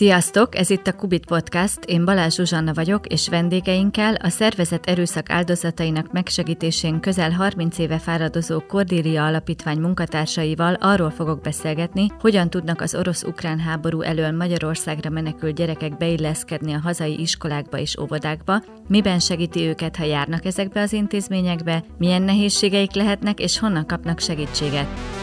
Sziasztok, 0.00 0.56
ez 0.56 0.70
itt 0.70 0.86
a 0.86 0.92
Kubit 0.92 1.26
Podcast, 1.26 1.78
én 1.84 2.04
Balázs 2.04 2.34
Zsuzsanna 2.34 2.72
vagyok, 2.72 3.06
és 3.06 3.28
vendégeinkkel 3.28 4.14
a 4.14 4.28
szervezet 4.28 4.86
erőszak 4.86 5.30
áldozatainak 5.30 6.12
megsegítésén 6.12 7.00
közel 7.00 7.30
30 7.30 7.78
éve 7.78 7.98
fáradozó 7.98 8.60
Kordélia 8.60 9.24
Alapítvány 9.24 9.78
munkatársaival 9.78 10.74
arról 10.74 11.10
fogok 11.10 11.40
beszélgetni, 11.40 12.06
hogyan 12.20 12.50
tudnak 12.50 12.80
az 12.80 12.94
orosz-ukrán 12.94 13.58
háború 13.58 14.00
elől 14.00 14.30
Magyarországra 14.30 15.10
menekült 15.10 15.54
gyerekek 15.54 15.96
beilleszkedni 15.96 16.72
a 16.72 16.80
hazai 16.80 17.20
iskolákba 17.20 17.78
és 17.78 17.98
óvodákba, 17.98 18.62
miben 18.88 19.18
segíti 19.18 19.60
őket, 19.66 19.96
ha 19.96 20.04
járnak 20.04 20.44
ezekbe 20.44 20.80
az 20.80 20.92
intézményekbe, 20.92 21.84
milyen 21.98 22.22
nehézségeik 22.22 22.92
lehetnek 22.92 23.40
és 23.40 23.58
honnan 23.58 23.86
kapnak 23.86 24.18
segítséget. 24.20 25.19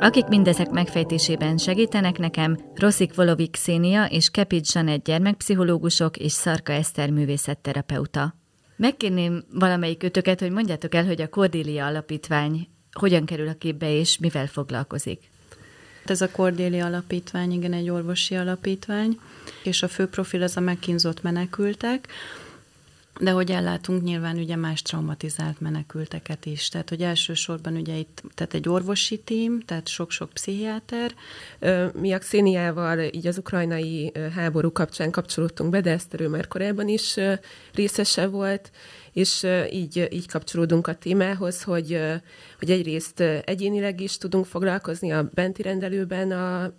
Akik 0.00 0.26
mindezek 0.26 0.70
megfejtésében 0.70 1.56
segítenek 1.56 2.18
nekem, 2.18 2.58
Roszik 2.74 3.14
Volovik 3.14 3.50
Xénia 3.50 4.04
és 4.04 4.30
Kepit 4.30 4.66
Zsanett 4.66 5.04
gyermekpszichológusok 5.04 6.16
és 6.16 6.32
Szarka 6.32 6.72
Eszter 6.72 7.10
művészetterapeuta. 7.10 8.34
Megkérném 8.76 9.44
valamelyik 9.52 9.98
kötöket, 9.98 10.40
hogy 10.40 10.50
mondjátok 10.50 10.94
el, 10.94 11.04
hogy 11.06 11.20
a 11.20 11.28
Kordélia 11.28 11.86
Alapítvány 11.86 12.68
hogyan 12.92 13.24
kerül 13.24 13.48
a 13.48 13.54
képbe 13.58 13.90
és 13.90 14.18
mivel 14.18 14.46
foglalkozik. 14.46 15.30
Ez 16.04 16.20
a 16.20 16.30
Kordélia 16.30 16.86
Alapítvány, 16.86 17.52
igen, 17.52 17.72
egy 17.72 17.90
orvosi 17.90 18.34
alapítvány, 18.34 19.20
és 19.62 19.82
a 19.82 19.88
fő 19.88 20.06
profil 20.06 20.42
az 20.42 20.56
a 20.56 20.60
megkínzott 20.60 21.22
menekültek, 21.22 22.08
de 23.20 23.30
hogy 23.30 23.50
ellátunk 23.50 24.02
nyilván 24.02 24.36
ugye 24.36 24.56
más 24.56 24.82
traumatizált 24.82 25.60
menekülteket 25.60 26.46
is. 26.46 26.68
Tehát, 26.68 26.88
hogy 26.88 27.02
elsősorban 27.02 27.76
ugye 27.76 27.94
itt, 27.94 28.22
tehát 28.34 28.54
egy 28.54 28.68
orvosi 28.68 29.18
tím, 29.18 29.60
tehát 29.60 29.88
sok-sok 29.88 30.30
pszichiáter. 30.32 31.14
Mi 31.92 32.12
a 32.12 32.18
Xéniával 32.18 32.98
így 33.00 33.26
az 33.26 33.38
ukrajnai 33.38 34.12
háború 34.34 34.72
kapcsán 34.72 35.10
kapcsolódtunk 35.10 35.70
be, 35.70 35.80
de 35.80 35.90
Eszterő 35.90 36.28
már 36.28 36.48
korábban 36.48 36.88
is 36.88 37.16
részese 37.74 38.26
volt, 38.26 38.70
és 39.12 39.46
így, 39.70 40.08
így 40.10 40.28
kapcsolódunk 40.28 40.86
a 40.86 40.94
témához, 40.94 41.62
hogy, 41.62 42.00
hogy 42.58 42.70
egyrészt 42.70 43.20
egyénileg 43.20 44.00
is 44.00 44.18
tudunk 44.18 44.46
foglalkozni 44.46 45.12
a 45.12 45.30
benti 45.34 45.62
rendelőben 45.62 46.30
a, 46.30 46.72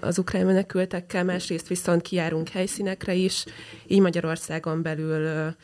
az 0.00 0.18
ukrán 0.18 0.46
menekültekkel, 0.46 1.24
másrészt 1.24 1.68
viszont 1.68 2.02
kijárunk 2.02 2.48
helyszínekre 2.48 3.14
is, 3.14 3.44
így 3.86 4.00
Magyarországon 4.00 4.82
belül 4.82 5.54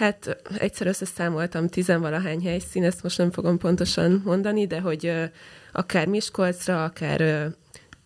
Hát 0.00 0.42
egyszer 0.58 0.86
összeszámoltam 0.86 1.68
tizenvalahány 1.68 2.42
helyszín, 2.42 2.84
ezt 2.84 3.02
most 3.02 3.18
nem 3.18 3.30
fogom 3.30 3.58
pontosan 3.58 4.22
mondani, 4.24 4.66
de 4.66 4.80
hogy 4.80 5.12
akár 5.72 6.06
Miskolcra, 6.06 6.84
akár 6.84 7.50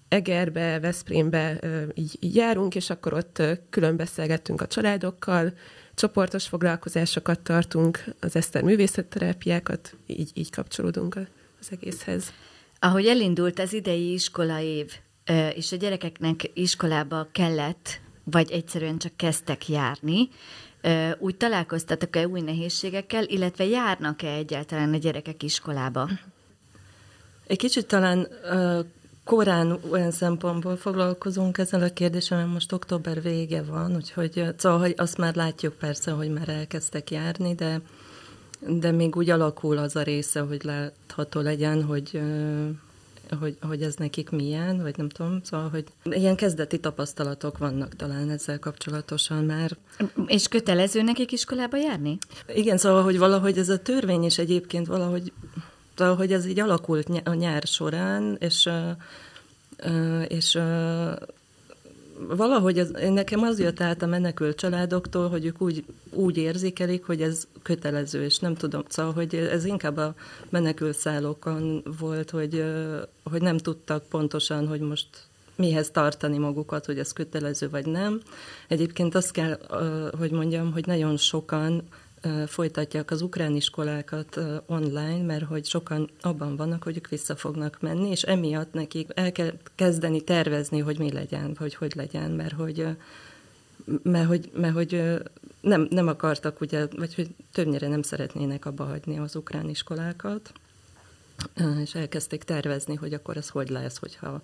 Egerbe, 0.08 0.80
Veszprémbe 0.80 1.58
így, 1.94 2.16
így 2.20 2.34
járunk, 2.34 2.74
és 2.74 2.90
akkor 2.90 3.12
ott 3.12 3.42
külön 3.70 3.96
beszélgettünk 3.96 4.60
a 4.60 4.66
családokkal, 4.66 5.52
csoportos 5.94 6.46
foglalkozásokat 6.48 7.40
tartunk, 7.40 8.04
az 8.20 8.36
Eszter 8.36 8.62
művészetterápiákat, 8.62 9.96
így, 10.06 10.30
így 10.34 10.50
kapcsolódunk 10.50 11.18
az 11.60 11.68
egészhez. 11.70 12.32
Ahogy 12.78 13.06
elindult 13.06 13.58
az 13.58 13.72
idei 13.72 14.12
iskolaév, 14.12 14.92
és 15.54 15.72
a 15.72 15.76
gyerekeknek 15.76 16.50
iskolába 16.54 17.28
kellett, 17.32 18.00
vagy 18.24 18.50
egyszerűen 18.50 18.98
csak 18.98 19.16
kezdtek 19.16 19.68
járni, 19.68 20.28
úgy 21.18 21.36
találkoztatok-e 21.36 22.26
új 22.26 22.40
nehézségekkel, 22.40 23.24
illetve 23.24 23.64
járnak-e 23.64 24.32
egyáltalán 24.32 24.94
a 24.94 24.96
gyerekek 24.96 25.42
iskolába? 25.42 26.08
Egy 27.46 27.58
kicsit 27.58 27.86
talán 27.86 28.28
korán 29.24 29.78
olyan 29.90 30.10
szempontból 30.10 30.76
foglalkozunk 30.76 31.58
ezzel 31.58 31.82
a 31.82 31.92
kérdéssel, 31.92 32.38
mert 32.38 32.52
most 32.52 32.72
október 32.72 33.22
vége 33.22 33.62
van, 33.62 33.94
úgyhogy 33.94 34.44
szóval, 34.56 34.78
hogy 34.78 34.94
azt 34.96 35.18
már 35.18 35.34
látjuk 35.34 35.74
persze, 35.74 36.10
hogy 36.10 36.30
már 36.30 36.48
elkezdtek 36.48 37.10
járni, 37.10 37.54
de, 37.54 37.80
de 38.60 38.90
még 38.90 39.16
úgy 39.16 39.30
alakul 39.30 39.78
az 39.78 39.96
a 39.96 40.02
része, 40.02 40.40
hogy 40.40 40.64
látható 40.64 41.40
legyen, 41.40 41.82
hogy 41.82 42.20
hogy, 43.40 43.56
hogy 43.60 43.82
ez 43.82 43.94
nekik 43.94 44.30
milyen, 44.30 44.82
vagy 44.82 44.96
nem 44.96 45.08
tudom, 45.08 45.40
szóval, 45.42 45.68
hogy 45.68 45.84
ilyen 46.04 46.36
kezdeti 46.36 46.80
tapasztalatok 46.80 47.58
vannak 47.58 47.96
talán 47.96 48.30
ezzel 48.30 48.58
kapcsolatosan 48.58 49.44
már. 49.44 49.76
És 50.26 50.48
kötelező 50.48 51.02
nekik 51.02 51.32
iskolába 51.32 51.76
járni? 51.76 52.18
Igen, 52.54 52.76
szóval, 52.76 53.02
hogy 53.02 53.18
valahogy 53.18 53.58
ez 53.58 53.68
a 53.68 53.78
törvény 53.78 54.22
is 54.22 54.38
egyébként 54.38 54.86
valahogy, 54.86 55.32
szóval, 55.94 56.16
hogy 56.16 56.32
ez 56.32 56.46
így 56.46 56.60
alakult 56.60 57.08
a 57.24 57.34
nyár 57.34 57.62
során, 57.62 58.36
és 58.40 58.68
és 60.28 60.58
valahogy 62.18 62.78
az, 62.78 62.90
nekem 63.08 63.42
az 63.42 63.60
jött 63.60 63.80
át 63.80 64.02
a 64.02 64.06
menekült 64.06 64.56
családoktól, 64.56 65.28
hogy 65.28 65.44
ők 65.44 65.60
úgy, 65.60 65.84
úgy 66.10 66.36
érzékelik, 66.36 67.04
hogy 67.04 67.22
ez 67.22 67.46
kötelező, 67.62 68.24
és 68.24 68.38
nem 68.38 68.54
tudom, 68.54 68.82
szóval, 68.88 69.12
hogy 69.12 69.34
ez 69.34 69.64
inkább 69.64 69.96
a 69.96 70.14
menekült 70.48 70.96
szállókon 70.96 71.82
volt, 71.98 72.30
hogy, 72.30 72.64
hogy 73.22 73.42
nem 73.42 73.56
tudtak 73.56 74.04
pontosan, 74.08 74.68
hogy 74.68 74.80
most 74.80 75.06
mihez 75.56 75.90
tartani 75.90 76.38
magukat, 76.38 76.86
hogy 76.86 76.98
ez 76.98 77.12
kötelező 77.12 77.70
vagy 77.70 77.86
nem. 77.86 78.20
Egyébként 78.68 79.14
azt 79.14 79.30
kell, 79.30 79.58
hogy 80.18 80.30
mondjam, 80.30 80.72
hogy 80.72 80.86
nagyon 80.86 81.16
sokan 81.16 81.82
folytatják 82.46 83.10
az 83.10 83.22
ukrán 83.22 83.56
iskolákat 83.56 84.40
online, 84.66 85.22
mert 85.22 85.44
hogy 85.44 85.64
sokan 85.64 86.10
abban 86.20 86.56
vannak, 86.56 86.82
hogy 86.82 86.96
ők 86.96 87.08
vissza 87.08 87.36
fognak 87.36 87.80
menni, 87.80 88.10
és 88.10 88.22
emiatt 88.22 88.72
nekik 88.72 89.08
el 89.14 89.32
kell 89.32 89.52
kezdeni 89.74 90.20
tervezni, 90.20 90.78
hogy 90.78 90.98
mi 90.98 91.12
legyen, 91.12 91.56
vagy 91.58 91.74
hogy 91.74 91.92
legyen, 91.94 92.30
mert 92.30 92.54
hogy 92.54 92.86
mert 94.02 94.26
hogy, 94.26 94.50
mert 94.54 94.74
hogy 94.74 95.20
nem, 95.60 95.86
nem 95.90 96.08
akartak, 96.08 96.60
ugye, 96.60 96.86
vagy 96.96 97.14
hogy 97.14 97.28
többnyire 97.52 97.88
nem 97.88 98.02
szeretnének 98.02 98.64
abba 98.64 98.84
hagyni 98.84 99.18
az 99.18 99.36
ukrán 99.36 99.68
iskolákat, 99.68 100.52
és 101.82 101.94
elkezdték 101.94 102.42
tervezni, 102.42 102.94
hogy 102.94 103.14
akkor 103.14 103.36
ez 103.36 103.48
hogy 103.48 103.68
lesz, 103.68 103.98
hogyha, 103.98 104.42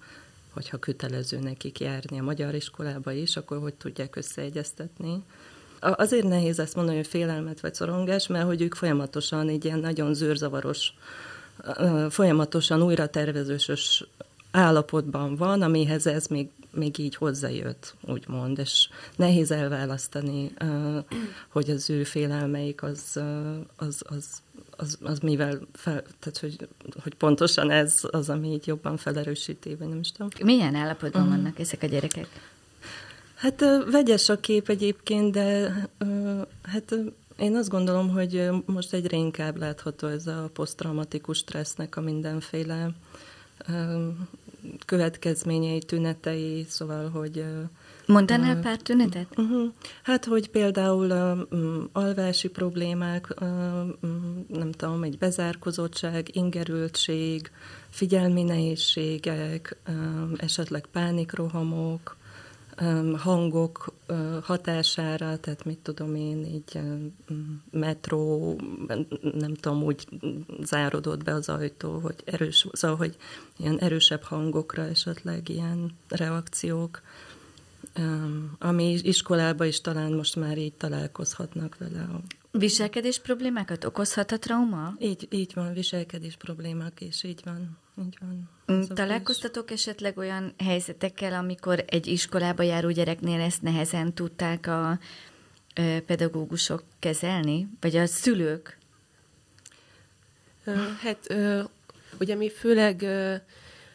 hogyha 0.51 0.79
kötelező 0.79 1.39
nekik 1.39 1.81
járni 1.81 2.19
a 2.19 2.23
magyar 2.23 2.55
iskolába 2.55 3.13
is, 3.13 3.37
akkor 3.37 3.59
hogy 3.59 3.75
tudják 3.75 4.17
összeegyeztetni. 4.17 5.23
Azért 5.81 6.29
nehéz 6.29 6.59
ezt 6.59 6.75
mondani, 6.75 6.97
hogy 6.97 7.07
félelmet 7.07 7.61
vagy 7.61 7.75
szorongás, 7.75 8.27
mert 8.27 8.47
hogy 8.47 8.63
ők 8.63 8.75
folyamatosan 8.75 9.49
egy 9.49 9.65
ilyen 9.65 9.79
nagyon 9.79 10.15
zűrzavaros, 10.15 10.95
folyamatosan 12.09 12.83
újra 12.83 13.09
tervezősös 13.09 14.05
állapotban 14.51 15.37
van, 15.37 15.63
amihez 15.63 16.07
ez 16.07 16.27
még, 16.27 16.49
még 16.71 16.99
így 16.99 17.15
hozzájött, 17.15 17.95
úgymond, 18.01 18.59
és 18.59 18.89
nehéz 19.17 19.51
elválasztani, 19.51 20.53
hogy 21.49 21.71
az 21.71 21.91
ő 21.91 22.05
félelmeik 22.05 22.83
az, 22.83 23.21
az, 23.77 24.03
az, 24.07 24.27
az, 24.77 24.99
az 25.03 25.19
mivel, 25.19 25.61
fel, 25.73 26.03
tehát 26.19 26.39
hogy, 26.41 26.69
hogy 27.03 27.15
pontosan 27.15 27.71
ez 27.71 28.01
az, 28.11 28.29
ami 28.29 28.49
így 28.49 28.67
jobban 28.67 28.97
felerősíti, 28.97 29.75
vagy 29.75 29.89
nem 29.89 29.99
is 29.99 30.13
tudom. 30.13 30.29
Milyen 30.45 30.75
állapotban 30.75 31.23
uh-huh. 31.23 31.37
vannak 31.37 31.59
ezek 31.59 31.83
a 31.83 31.87
gyerekek? 31.87 32.29
Hát 33.41 33.65
vegyes 33.91 34.29
a 34.29 34.41
kép 34.41 34.69
egyébként, 34.69 35.33
de 35.33 35.75
hát 36.63 36.95
én 37.39 37.57
azt 37.57 37.69
gondolom, 37.69 38.09
hogy 38.09 38.49
most 38.67 38.93
egyre 38.93 39.17
inkább 39.17 39.57
látható 39.57 40.07
ez 40.07 40.27
a 40.27 40.51
posztraumatikus 40.53 41.39
stressznek 41.39 41.97
a 41.97 42.01
mindenféle 42.01 42.91
következményei, 44.85 45.79
tünetei, 45.79 46.67
szóval, 46.69 47.09
hogy... 47.09 47.45
Mondanál 48.07 48.57
uh, 48.57 48.63
pár 48.63 48.77
tünetet? 48.77 49.27
Uh-huh. 49.37 49.73
Hát, 50.03 50.25
hogy 50.25 50.51
például 50.51 51.11
uh, 51.51 51.83
alvási 51.93 52.49
problémák, 52.49 53.35
uh, 53.41 53.49
nem 54.49 54.73
tudom, 54.73 55.03
egy 55.03 55.19
bezárkozottság, 55.19 56.37
ingerültség, 56.37 57.51
figyelmi 57.89 58.43
nehézségek, 58.43 59.77
uh, 59.89 59.95
esetleg 60.37 60.87
pánikrohamok, 60.93 62.17
hangok 63.17 63.95
hatására, 64.43 65.39
tehát 65.39 65.65
mit 65.65 65.79
tudom 65.79 66.15
én, 66.15 66.45
így 66.45 66.81
metró, 67.71 68.55
nem 69.35 69.55
tudom, 69.55 69.83
úgy 69.83 70.09
zárodott 70.63 71.25
be 71.25 71.35
az 71.35 71.49
ajtó, 71.49 71.99
hogy 71.99 72.15
erős, 72.25 72.67
szóval, 72.73 72.97
hogy 72.97 73.17
ilyen 73.57 73.79
erősebb 73.79 74.23
hangokra 74.23 74.83
esetleg 74.83 75.49
ilyen 75.49 75.91
reakciók, 76.09 77.03
ami 78.59 78.99
iskolában 79.03 79.67
is 79.67 79.81
talán 79.81 80.13
most 80.13 80.37
már 80.37 80.59
így 80.59 80.75
találkozhatnak 80.75 81.77
vele. 81.79 82.09
Viselkedés 82.51 83.19
problémákat 83.19 83.85
okozhat 83.85 84.33
a 84.33 84.39
trauma? 84.39 84.95
Így, 84.99 85.29
így 85.31 85.53
van, 85.55 85.73
viselkedés 85.73 86.37
problémák, 86.37 87.01
és 87.01 87.25
így 87.25 87.41
van. 87.45 87.79
Így 88.01 88.19
van. 88.21 88.51
Mm, 88.73 88.83
találkoztatok 88.83 89.71
esetleg 89.71 90.19
olyan 90.19 90.55
helyzetekkel, 90.59 91.33
amikor 91.33 91.85
egy 91.87 92.07
iskolába 92.07 92.63
járó 92.63 92.91
gyereknél 92.91 93.41
ezt 93.41 93.63
nehezen 93.63 94.15
tudták 94.15 94.67
a 94.67 94.99
pedagógusok 96.07 96.83
kezelni, 96.99 97.69
vagy 97.81 97.97
a 97.97 98.07
szülők? 98.07 98.79
Hát 101.03 101.35
Ugye 102.21 102.35
mi 102.35 102.51
főleg 102.51 103.03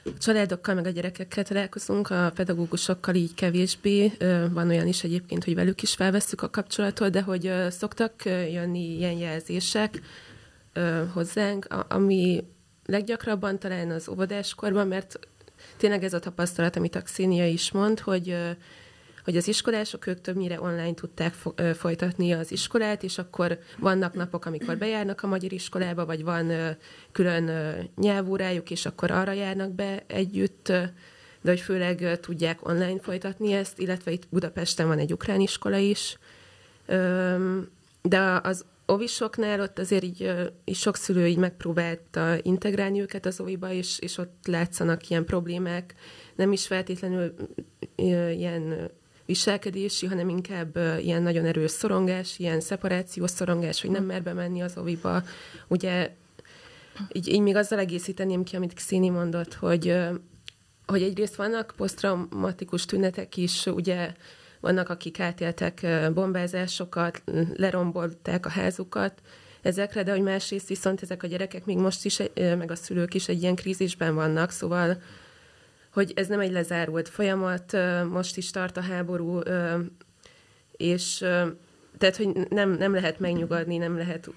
a 0.04 0.18
családokkal, 0.18 0.76
meg 0.76 0.86
a 0.86 0.90
gyerekekkel 0.90 1.44
találkozunk, 1.44 2.10
a 2.10 2.32
pedagógusokkal 2.36 3.16
így 3.16 3.34
kevésbé. 3.34 4.12
Van 4.52 4.70
olyan 4.70 4.88
is 4.88 5.04
egyébként, 5.04 5.44
hogy 5.44 5.56
velük 5.56 5.82
is 5.82 5.94
felvesszük 5.94 6.42
a 6.42 6.50
kapcsolatot, 6.50 7.12
de 7.12 7.22
hogy 7.22 7.52
szoktak 7.70 8.26
jönni 8.26 8.96
ilyen 8.98 9.18
jelzések 9.18 10.02
hozzánk, 11.14 11.66
ami 11.88 12.44
leggyakrabban 12.86 13.60
talán 13.60 13.92
az 13.92 14.10
óvodáskorban, 14.10 14.88
mert 14.88 15.20
tényleg 15.78 16.04
ez 16.04 16.14
a 16.14 16.20
tapasztalat, 16.20 16.76
amit 16.76 16.96
a 16.96 17.02
Xénia 17.02 17.48
is 17.48 17.72
mond, 17.72 18.00
hogy 18.00 18.38
hogy 19.26 19.38
az 19.38 19.48
iskolások 19.48 20.08
ők 20.08 20.22
többnyire 20.22 20.62
online 20.62 20.94
tudták 20.94 21.34
folytatni 21.74 22.32
az 22.32 22.52
iskolát, 22.52 23.04
és 23.04 23.18
akkor 23.18 23.60
vannak 23.80 24.14
napok, 24.14 24.46
amikor 24.46 24.78
bejárnak 24.78 25.24
a 25.24 25.28
magyar 25.28 25.54
iskolába, 25.54 26.06
vagy 26.06 26.24
van 26.24 26.52
külön 27.12 27.50
nyelvórájuk, 27.96 28.72
és 28.72 28.86
akkor 28.86 29.12
arra 29.12 29.32
járnak 29.32 29.72
be 29.72 30.04
együtt, 30.08 30.68
de 31.42 31.52
hogy 31.52 31.60
főleg 31.60 32.20
tudják 32.20 32.68
online 32.68 33.00
folytatni 33.00 33.54
ezt, 33.54 33.80
illetve 33.80 34.12
itt 34.12 34.28
Budapesten 34.30 34.88
van 34.88 35.00
egy 35.00 35.14
ukrán 35.14 35.40
iskola 35.40 35.78
is, 35.78 36.18
de 38.02 38.40
az 38.44 38.66
ovisoknál 38.86 39.62
ott 39.62 39.80
azért 39.80 40.04
így, 40.04 40.32
így 40.66 40.76
sok 40.76 40.96
szülő 40.96 41.28
így 41.28 41.38
megpróbálta 41.38 42.38
integrálni 42.42 43.02
őket 43.02 43.26
az 43.26 43.40
oviba, 43.40 43.72
és, 43.72 44.00
és 44.00 44.18
ott 44.18 44.48
látszanak 44.48 45.10
ilyen 45.10 45.26
problémák, 45.26 45.94
nem 46.36 46.52
is 46.52 46.68
feltétlenül 46.68 47.34
ilyen 47.96 48.92
viselkedési, 49.26 50.06
hanem 50.06 50.30
inkább 50.30 50.76
ilyen 51.00 51.22
nagyon 51.22 51.46
erős 51.46 51.72
szorongás, 51.72 52.40
ilyen 52.40 52.60
szeparációs 52.60 53.30
szorongás, 53.30 53.82
hogy 53.82 53.90
nem 53.90 54.04
mer 54.04 54.24
bemenni 54.24 54.62
az 54.62 54.78
oviba. 54.78 55.24
Ugye 55.68 56.16
így, 57.12 57.28
így 57.28 57.42
még 57.42 57.56
azzal 57.56 57.80
egészíteném 57.80 58.44
ki, 58.44 58.56
amit 58.56 58.74
Xini 58.74 59.10
mondott, 59.10 59.54
hogy, 59.54 59.98
hogy 60.86 61.02
egyrészt 61.02 61.36
vannak 61.36 61.74
posztraumatikus 61.78 62.86
tünetek 62.86 63.38
is, 63.38 63.66
ugye 63.66 64.14
vannak, 64.66 64.90
akik 64.90 65.20
átéltek 65.20 65.88
bombázásokat, 66.14 67.22
lerombolták 67.56 68.46
a 68.46 68.50
házukat, 68.50 69.22
ezekre, 69.62 70.04
de 70.04 70.12
hogy 70.12 70.22
másrészt 70.22 70.68
viszont 70.68 71.02
ezek 71.02 71.24
a 71.24 71.28
gyerekek 71.28 71.66
még 71.66 71.78
most 71.78 72.06
is, 72.06 72.22
meg 72.36 72.72
a 72.72 72.76
szülők 72.76 73.14
is 73.14 73.28
egy 73.28 73.42
ilyen 73.42 73.56
krízisben 73.56 74.16
vannak, 74.16 74.52
szóval 74.52 75.02
hogy 75.94 76.12
ez 76.16 76.28
nem 76.28 76.40
egy 76.40 76.52
lezárult 76.52 77.10
folyamat, 77.10 77.78
most 78.10 78.38
is 78.38 78.52
tart 78.52 78.78
a 78.78 78.82
háború, 78.82 79.40
és 80.72 81.18
tehát, 81.98 82.16
hogy 82.16 82.48
nem, 82.50 82.72
nem 82.72 82.94
lehet 82.94 83.20
megnyugodni, 83.20 83.78
nem 83.78 83.98
lehet 83.98 84.30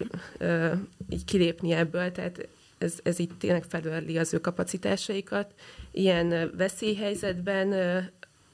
így 1.09 1.25
kilépni 1.25 1.73
ebből, 1.73 2.13
tehát 2.13 2.49
ez, 2.79 2.95
ez 3.03 3.19
itt 3.19 3.39
tényleg 3.39 3.65
felörli 3.69 4.19
az 4.19 4.35
ő 4.35 4.39
kapacitásaikat. 4.39 5.55
Ilyen 5.91 6.53
veszélyhelyzetben 6.57 7.69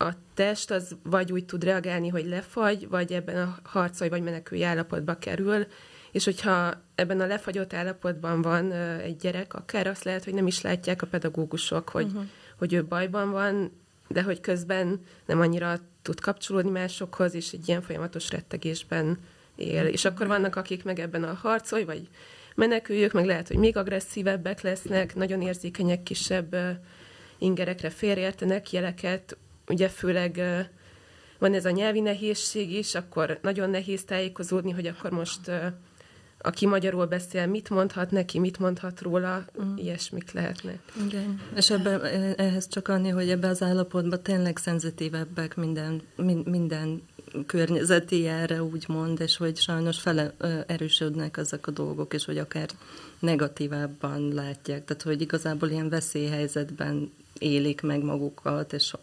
a 0.04 0.14
test 0.34 0.70
az 0.70 0.96
vagy 1.02 1.32
úgy 1.32 1.44
tud 1.44 1.64
reagálni, 1.64 2.08
hogy 2.08 2.26
lefagy, 2.26 2.88
vagy 2.88 3.12
ebben 3.12 3.36
a 3.36 3.58
harcolj 3.62 4.10
vagy 4.10 4.22
menekülj 4.22 4.64
állapotba 4.64 5.18
kerül, 5.18 5.66
és 6.12 6.24
hogyha 6.24 6.82
ebben 6.94 7.20
a 7.20 7.26
lefagyott 7.26 7.72
állapotban 7.72 8.42
van 8.42 8.72
egy 9.00 9.16
gyerek, 9.16 9.54
akár 9.54 9.86
azt 9.86 10.04
lehet, 10.04 10.24
hogy 10.24 10.34
nem 10.34 10.46
is 10.46 10.60
látják 10.60 11.02
a 11.02 11.06
pedagógusok, 11.06 11.88
hogy 11.88 12.04
uh-huh 12.04 12.24
hogy 12.58 12.72
ő 12.72 12.84
bajban 12.84 13.30
van, 13.30 13.72
de 14.08 14.22
hogy 14.22 14.40
közben 14.40 15.00
nem 15.26 15.40
annyira 15.40 15.78
tud 16.02 16.20
kapcsolódni 16.20 16.70
másokhoz, 16.70 17.34
és 17.34 17.52
egy 17.52 17.68
ilyen 17.68 17.82
folyamatos 17.82 18.30
rettegésben 18.30 19.18
él. 19.56 19.86
És 19.86 20.04
akkor 20.04 20.26
vannak, 20.26 20.56
akik 20.56 20.84
meg 20.84 20.98
ebben 20.98 21.24
a 21.24 21.32
harcolj, 21.32 21.84
vagy 21.84 22.08
meneküljük, 22.54 23.12
meg 23.12 23.24
lehet, 23.24 23.48
hogy 23.48 23.56
még 23.56 23.76
agresszívebbek 23.76 24.60
lesznek, 24.60 25.14
nagyon 25.14 25.42
érzékenyek, 25.42 26.02
kisebb 26.02 26.56
ingerekre 27.38 27.90
félreértenek 27.90 28.72
jeleket, 28.72 29.36
ugye 29.68 29.88
főleg 29.88 30.42
van 31.38 31.54
ez 31.54 31.64
a 31.64 31.70
nyelvi 31.70 32.00
nehézség 32.00 32.72
is, 32.72 32.94
akkor 32.94 33.38
nagyon 33.42 33.70
nehéz 33.70 34.04
tájékozódni, 34.04 34.70
hogy 34.70 34.86
akkor 34.86 35.10
most 35.10 35.50
aki 36.44 36.66
magyarul 36.66 37.06
beszél, 37.06 37.46
mit 37.46 37.70
mondhat 37.70 38.10
neki, 38.10 38.38
mit 38.38 38.58
mondhat 38.58 39.00
róla, 39.00 39.44
uh-huh. 39.54 39.84
ilyesmik 39.84 40.32
lehetnek. 40.32 40.78
Igen. 41.06 41.40
És 41.56 41.70
ebben, 41.70 42.04
ehhez 42.36 42.68
csak 42.68 42.88
annyi, 42.88 43.08
hogy 43.08 43.30
ebben 43.30 43.50
az 43.50 43.62
állapotban 43.62 44.22
tényleg 44.22 44.56
szenzitívebbek 44.56 45.56
minden, 45.56 46.02
minden 46.44 47.02
környezeti 47.46 48.20
jelre, 48.20 48.62
úgymond, 48.62 49.20
és 49.20 49.36
hogy 49.36 49.56
sajnos 49.56 50.00
fele 50.00 50.32
erősödnek 50.66 51.36
ezek 51.36 51.66
a 51.66 51.70
dolgok, 51.70 52.14
és 52.14 52.24
hogy 52.24 52.38
akár 52.38 52.68
negatívábban 53.18 54.28
látják. 54.34 54.84
Tehát, 54.84 55.02
hogy 55.02 55.20
igazából 55.20 55.68
ilyen 55.68 55.88
veszélyhelyzetben 55.88 57.12
élik 57.44 57.80
meg 57.80 58.02
magukat, 58.02 58.72
és 58.72 58.94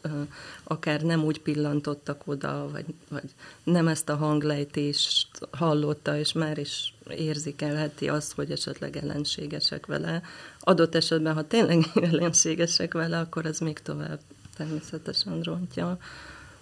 akár 0.64 1.02
nem 1.02 1.24
úgy 1.24 1.42
pillantottak 1.42 2.22
oda, 2.26 2.70
vagy, 2.72 2.86
vagy 3.10 3.30
nem 3.64 3.88
ezt 3.88 4.10
a 4.10 4.16
hanglejtést 4.16 5.28
hallotta, 5.52 6.18
és 6.18 6.34
már 6.34 6.58
is 6.58 6.94
érzékelheti 7.10 8.10
azt, 8.10 8.34
hogy 8.34 8.52
esetleg 8.52 8.98
ellenségesek 8.98 9.86
vele. 9.86 10.22
Adott 10.60 10.96
esetben, 10.96 11.34
ha 11.34 11.48
tényleg 11.48 11.86
ellenségesek 12.12 12.94
vele, 12.94 13.20
akkor 13.20 13.46
ez 13.46 13.60
még 13.60 13.80
tovább 13.80 14.20
természetesen 14.58 15.42
rontja 15.42 15.98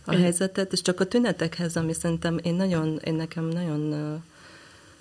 a 0.03 0.15
helyzetet, 0.15 0.71
és 0.71 0.81
csak 0.81 0.99
a 0.99 1.05
tünetekhez, 1.05 1.75
ami 1.75 1.93
szerintem 1.93 2.37
én 2.43 2.55
nagyon, 2.55 2.99
én 3.03 3.13
nekem 3.13 3.45
nagyon 3.45 3.93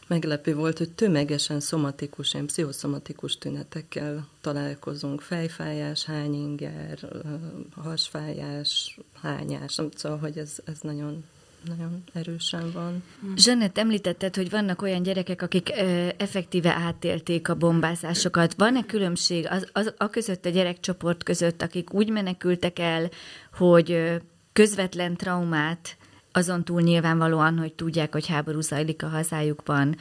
meglepő 0.08 0.55
volt, 0.55 0.78
hogy 0.78 0.90
tömegesen 0.90 1.60
szomatikus, 1.60 2.34
ilyen 2.34 2.46
pszichoszomatikus 2.46 3.38
tünetekkel 3.38 4.28
találkozunk. 4.40 5.20
Fejfájás, 5.20 6.05
hányinger, 6.05 6.99
hasfájás, 7.76 8.99
hányás. 9.22 9.81
Szóval, 9.94 10.19
hogy 10.19 10.38
ez, 10.38 10.56
ez 10.64 10.78
nagyon 10.81 11.25
nagyon 11.66 12.05
erősen 12.12 12.72
van. 12.72 13.02
Zsanett, 13.37 13.78
említetted, 13.78 14.37
hogy 14.37 14.50
vannak 14.50 14.82
olyan 14.82 15.02
gyerekek, 15.02 15.43
akik 15.43 15.70
ö, 15.76 16.08
effektíve 16.16 16.70
átélték 16.70 17.49
a 17.49 17.54
bombázásokat. 17.54 18.54
Van-e 18.56 18.84
különbség 18.87 19.46
az, 19.50 19.69
az, 19.72 19.94
a 19.96 20.08
között, 20.08 20.46
a 20.46 20.50
gyerekcsoport 20.50 21.22
között, 21.22 21.62
akik 21.62 21.94
úgy 21.94 22.11
menekültek 22.11 22.78
el, 22.78 23.11
hogy 23.52 23.93
ö, 23.93 24.16
közvetlen 24.52 25.16
traumát 25.16 25.96
azon 26.38 26.64
túl 26.64 26.81
nyilvánvalóan, 26.81 27.58
hogy 27.58 27.73
tudják, 27.73 28.12
hogy 28.12 28.26
háború 28.26 28.61
zajlik 28.61 29.02
a 29.02 29.08
hazájukban, 29.08 29.96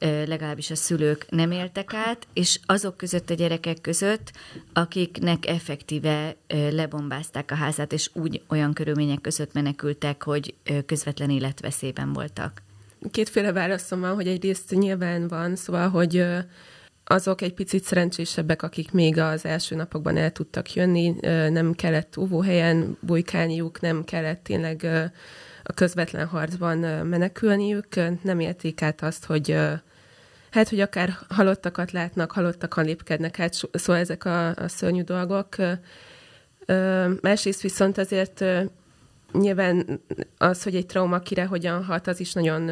legalábbis 0.00 0.70
a 0.70 0.74
szülők 0.74 1.26
nem 1.28 1.50
éltek 1.50 1.94
át, 1.94 2.26
és 2.32 2.60
azok 2.66 2.96
között 2.96 3.30
a 3.30 3.34
gyerekek 3.34 3.80
között, 3.80 4.32
akiknek 4.72 5.46
effektíve 5.46 6.36
lebombázták 6.70 7.50
a 7.50 7.54
házát, 7.54 7.92
és 7.92 8.10
úgy 8.12 8.42
olyan 8.48 8.72
körülmények 8.72 9.20
között 9.20 9.52
menekültek, 9.52 10.22
hogy 10.22 10.54
közvetlen 10.86 11.30
életveszélyben 11.30 12.12
voltak. 12.12 12.62
Kétféle 13.10 13.52
válaszom 13.52 14.00
van, 14.00 14.14
hogy 14.14 14.26
egyrészt 14.26 14.70
nyilván 14.70 15.28
van, 15.28 15.56
szóval, 15.56 15.88
hogy 15.88 16.24
azok 17.04 17.40
egy 17.40 17.54
picit 17.54 17.84
szerencsésebbek, 17.84 18.62
akik 18.62 18.92
még 18.92 19.18
az 19.18 19.44
első 19.44 19.74
napokban 19.74 20.16
el 20.16 20.32
tudtak 20.32 20.74
jönni, 20.74 21.14
nem 21.50 21.72
kellett 21.72 22.16
óvóhelyen 22.18 22.98
bujkálniuk, 23.00 23.80
nem 23.80 24.04
kellett 24.04 24.42
tényleg 24.42 24.86
a 25.68 25.72
közvetlen 25.72 26.26
harcban 26.26 26.78
menekülniük, 27.06 27.86
nem 28.22 28.40
élték 28.40 28.82
át 28.82 29.02
azt, 29.02 29.24
hogy 29.24 29.56
hát, 30.50 30.68
hogy 30.68 30.80
akár 30.80 31.18
halottakat 31.28 31.92
látnak, 31.92 32.32
halottakon 32.32 32.84
lépkednek 32.84 33.36
hát, 33.36 33.54
szóval 33.72 34.00
ezek 34.00 34.24
a, 34.24 34.48
a 34.48 34.68
szörnyű 34.68 35.02
dolgok. 35.02 35.56
Másrészt 37.20 37.60
viszont 37.60 37.98
azért 37.98 38.44
nyilván 39.32 40.00
az, 40.38 40.62
hogy 40.62 40.76
egy 40.76 40.86
trauma 40.86 41.18
kire 41.18 41.44
hogyan 41.44 41.84
hat, 41.84 42.06
az 42.06 42.20
is 42.20 42.32
nagyon 42.32 42.70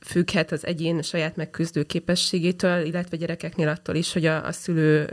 függhet 0.00 0.52
az 0.52 0.66
egyén 0.66 1.02
saját 1.02 1.36
megküzdő 1.36 1.82
képességétől, 1.82 2.84
illetve 2.84 3.16
gyerekeknél 3.16 3.68
attól 3.68 3.94
is, 3.94 4.12
hogy 4.12 4.26
a, 4.26 4.46
a 4.46 4.52
szülő 4.52 5.08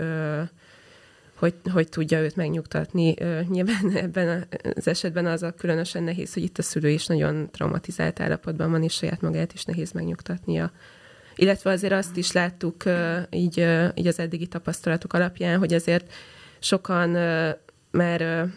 hogy, 1.38 1.56
hogy 1.72 1.89
tudja 1.89 2.20
őt 2.20 2.36
megnyugtatni. 2.36 3.13
Nyilván 3.50 3.91
ebben 4.06 4.48
az 4.75 4.88
esetben 4.88 5.25
az 5.25 5.44
a 5.44 5.51
különösen 5.51 6.03
nehéz, 6.03 6.34
hogy 6.34 6.44
itt 6.44 6.58
a 6.58 6.62
szülő 6.62 6.89
is 6.89 7.06
nagyon 7.06 7.50
traumatizált 7.51 8.20
állapotban 8.20 8.72
van, 8.72 8.84
és 8.84 8.94
saját 8.94 9.22
magát 9.22 9.53
is 9.53 9.63
nehéz 9.65 9.91
megnyugtatnia. 9.91 10.72
Illetve 11.36 11.72
azért 11.72 11.94
azt 11.94 12.17
is 12.17 12.32
láttuk 12.32 12.84
így, 13.29 13.67
így 13.96 14.08
az 14.08 14.20
eddigi 14.20 14.48
tapasztalatok 14.48 15.13
alapján, 15.13 15.58
hogy 15.60 15.74
azért 15.74 16.13
sokan 16.60 17.10
már 17.91 18.50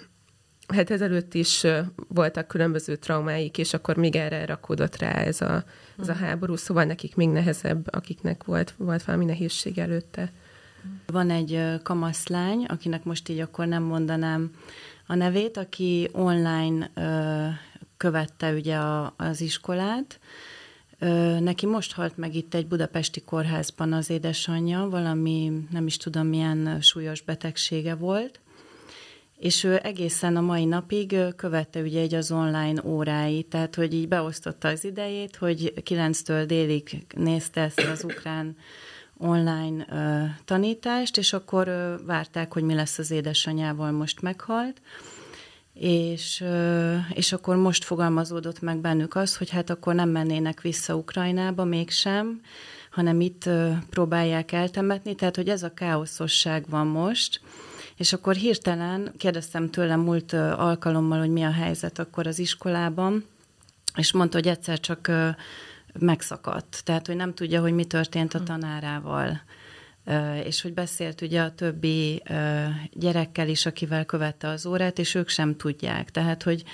hát 0.69 0.91
ezelőtt 0.91 1.35
is 1.35 1.67
voltak 2.09 2.49
különböző 2.49 2.97
traumáik, 2.97 3.59
és 3.59 3.75
akkor 3.75 3.97
még 3.97 4.17
erre 4.17 4.45
rakódott 4.45 4.97
rá 4.97 5.13
ez 5.13 5.41
a, 5.41 5.65
ez 5.99 6.09
a 6.09 6.13
háború, 6.13 6.57
szóval 6.57 6.85
nekik 6.85 7.17
még 7.17 7.29
nehezebb, 7.29 7.95
akiknek 7.95 8.45
volt, 8.45 8.75
volt 8.77 9.03
valami 9.03 9.25
nehézség 9.25 9.79
előtte. 9.79 10.33
Van 11.07 11.31
egy 11.31 11.63
kamaszlány, 11.83 12.65
akinek 12.65 13.05
most 13.05 13.29
így 13.29 13.41
akkor 13.41 13.67
nem 13.67 13.83
mondanám 13.83 14.51
a 15.07 15.15
nevét, 15.15 15.57
aki 15.57 16.09
online 16.13 16.91
ö, 16.95 17.47
követte 17.97 18.53
ugye 18.53 18.77
a, 18.77 19.15
az 19.17 19.41
iskolát, 19.41 20.21
neki 21.41 21.67
most 21.67 21.93
halt 21.93 22.17
meg 22.17 22.35
itt 22.35 22.55
egy 22.55 22.67
budapesti 22.67 23.21
kórházban 23.21 23.93
az 23.93 24.11
édesanyja, 24.11 24.89
valami 24.91 25.53
nem 25.71 25.87
is 25.87 25.97
tudom 25.97 26.27
milyen 26.27 26.81
súlyos 26.81 27.23
betegsége 27.23 27.95
volt, 27.95 28.41
és 29.39 29.65
ő 29.65 29.81
egészen 29.83 30.37
a 30.37 30.41
mai 30.41 30.65
napig 30.65 31.17
követte 31.37 31.81
ugye 31.81 32.01
egy 32.01 32.15
az 32.15 32.33
online 32.33 32.83
óráit, 32.85 33.47
tehát 33.47 33.75
hogy 33.75 33.95
így 33.95 34.09
beosztotta 34.09 34.69
az 34.69 34.85
idejét, 34.85 35.37
hogy 35.37 35.73
9-től 35.77 36.45
délig 36.47 37.07
nézte 37.17 37.61
ezt 37.61 37.81
az 37.81 38.05
ukrán 38.05 38.57
online 39.21 39.87
uh, 39.91 40.29
tanítást, 40.45 41.17
és 41.17 41.33
akkor 41.33 41.69
uh, 41.69 42.07
várták, 42.07 42.53
hogy 42.53 42.63
mi 42.63 42.75
lesz 42.75 42.99
az 42.99 43.11
édesanyával, 43.11 43.91
most 43.91 44.23
meghalt. 44.23 44.81
És, 45.75 46.41
uh, 46.41 46.97
és 47.15 47.33
akkor 47.33 47.57
most 47.57 47.85
fogalmazódott 47.85 48.61
meg 48.61 48.79
bennük 48.79 49.15
az, 49.15 49.37
hogy 49.37 49.51
hát 49.51 49.71
akkor 49.71 49.95
nem 49.95 50.09
mennének 50.09 50.61
vissza 50.61 50.95
Ukrajnába 50.95 51.65
mégsem, 51.65 52.41
hanem 52.91 53.21
itt 53.21 53.47
uh, 53.47 53.73
próbálják 53.91 54.53
eltemetni, 54.53 55.15
tehát 55.15 55.37
hogy 55.37 55.49
ez 55.49 55.63
a 55.63 55.75
káoszosság 55.75 56.65
van 56.69 56.87
most, 56.87 57.41
és 57.97 58.13
akkor 58.13 58.35
hirtelen 58.35 59.13
kérdeztem 59.17 59.71
tőle 59.71 59.97
múlt 59.97 60.33
uh, 60.33 60.61
alkalommal, 60.61 61.19
hogy 61.19 61.31
mi 61.31 61.43
a 61.43 61.53
helyzet 61.53 61.99
akkor 61.99 62.27
az 62.27 62.39
iskolában, 62.39 63.25
és 63.97 64.13
mondta, 64.13 64.37
hogy 64.37 64.49
egyszer 64.49 64.81
csak 64.81 65.07
uh, 65.09 65.29
megszakadt. 65.99 66.81
Tehát, 66.85 67.07
hogy 67.07 67.17
nem 67.17 67.35
tudja, 67.35 67.61
hogy 67.61 67.73
mi 67.73 67.85
történt 67.85 68.35
a 68.35 68.39
hm. 68.39 68.45
tanárával. 68.45 69.41
És 70.45 70.63
hogy 70.63 70.75
beszélt 70.75 71.21
ugye 71.21 71.41
a 71.41 71.55
többi 71.55 72.23
gyerekkel 72.93 73.49
is, 73.49 73.67
akivel 73.67 74.05
követte 74.05 74.49
az 74.49 74.67
órát, 74.67 74.99
és 74.99 75.15
ők 75.15 75.29
sem 75.29 75.57
tudják. 75.57 76.11
Tehát, 76.11 76.43
hogy 76.43 76.65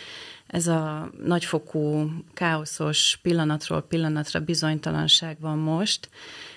ez 0.46 0.66
a 0.66 1.10
nagyfokú, 1.24 2.10
káoszos 2.34 3.18
pillanatról 3.22 3.82
pillanatra 3.82 4.40
bizonytalanság 4.40 5.36
van 5.40 5.58
most, 5.58 6.08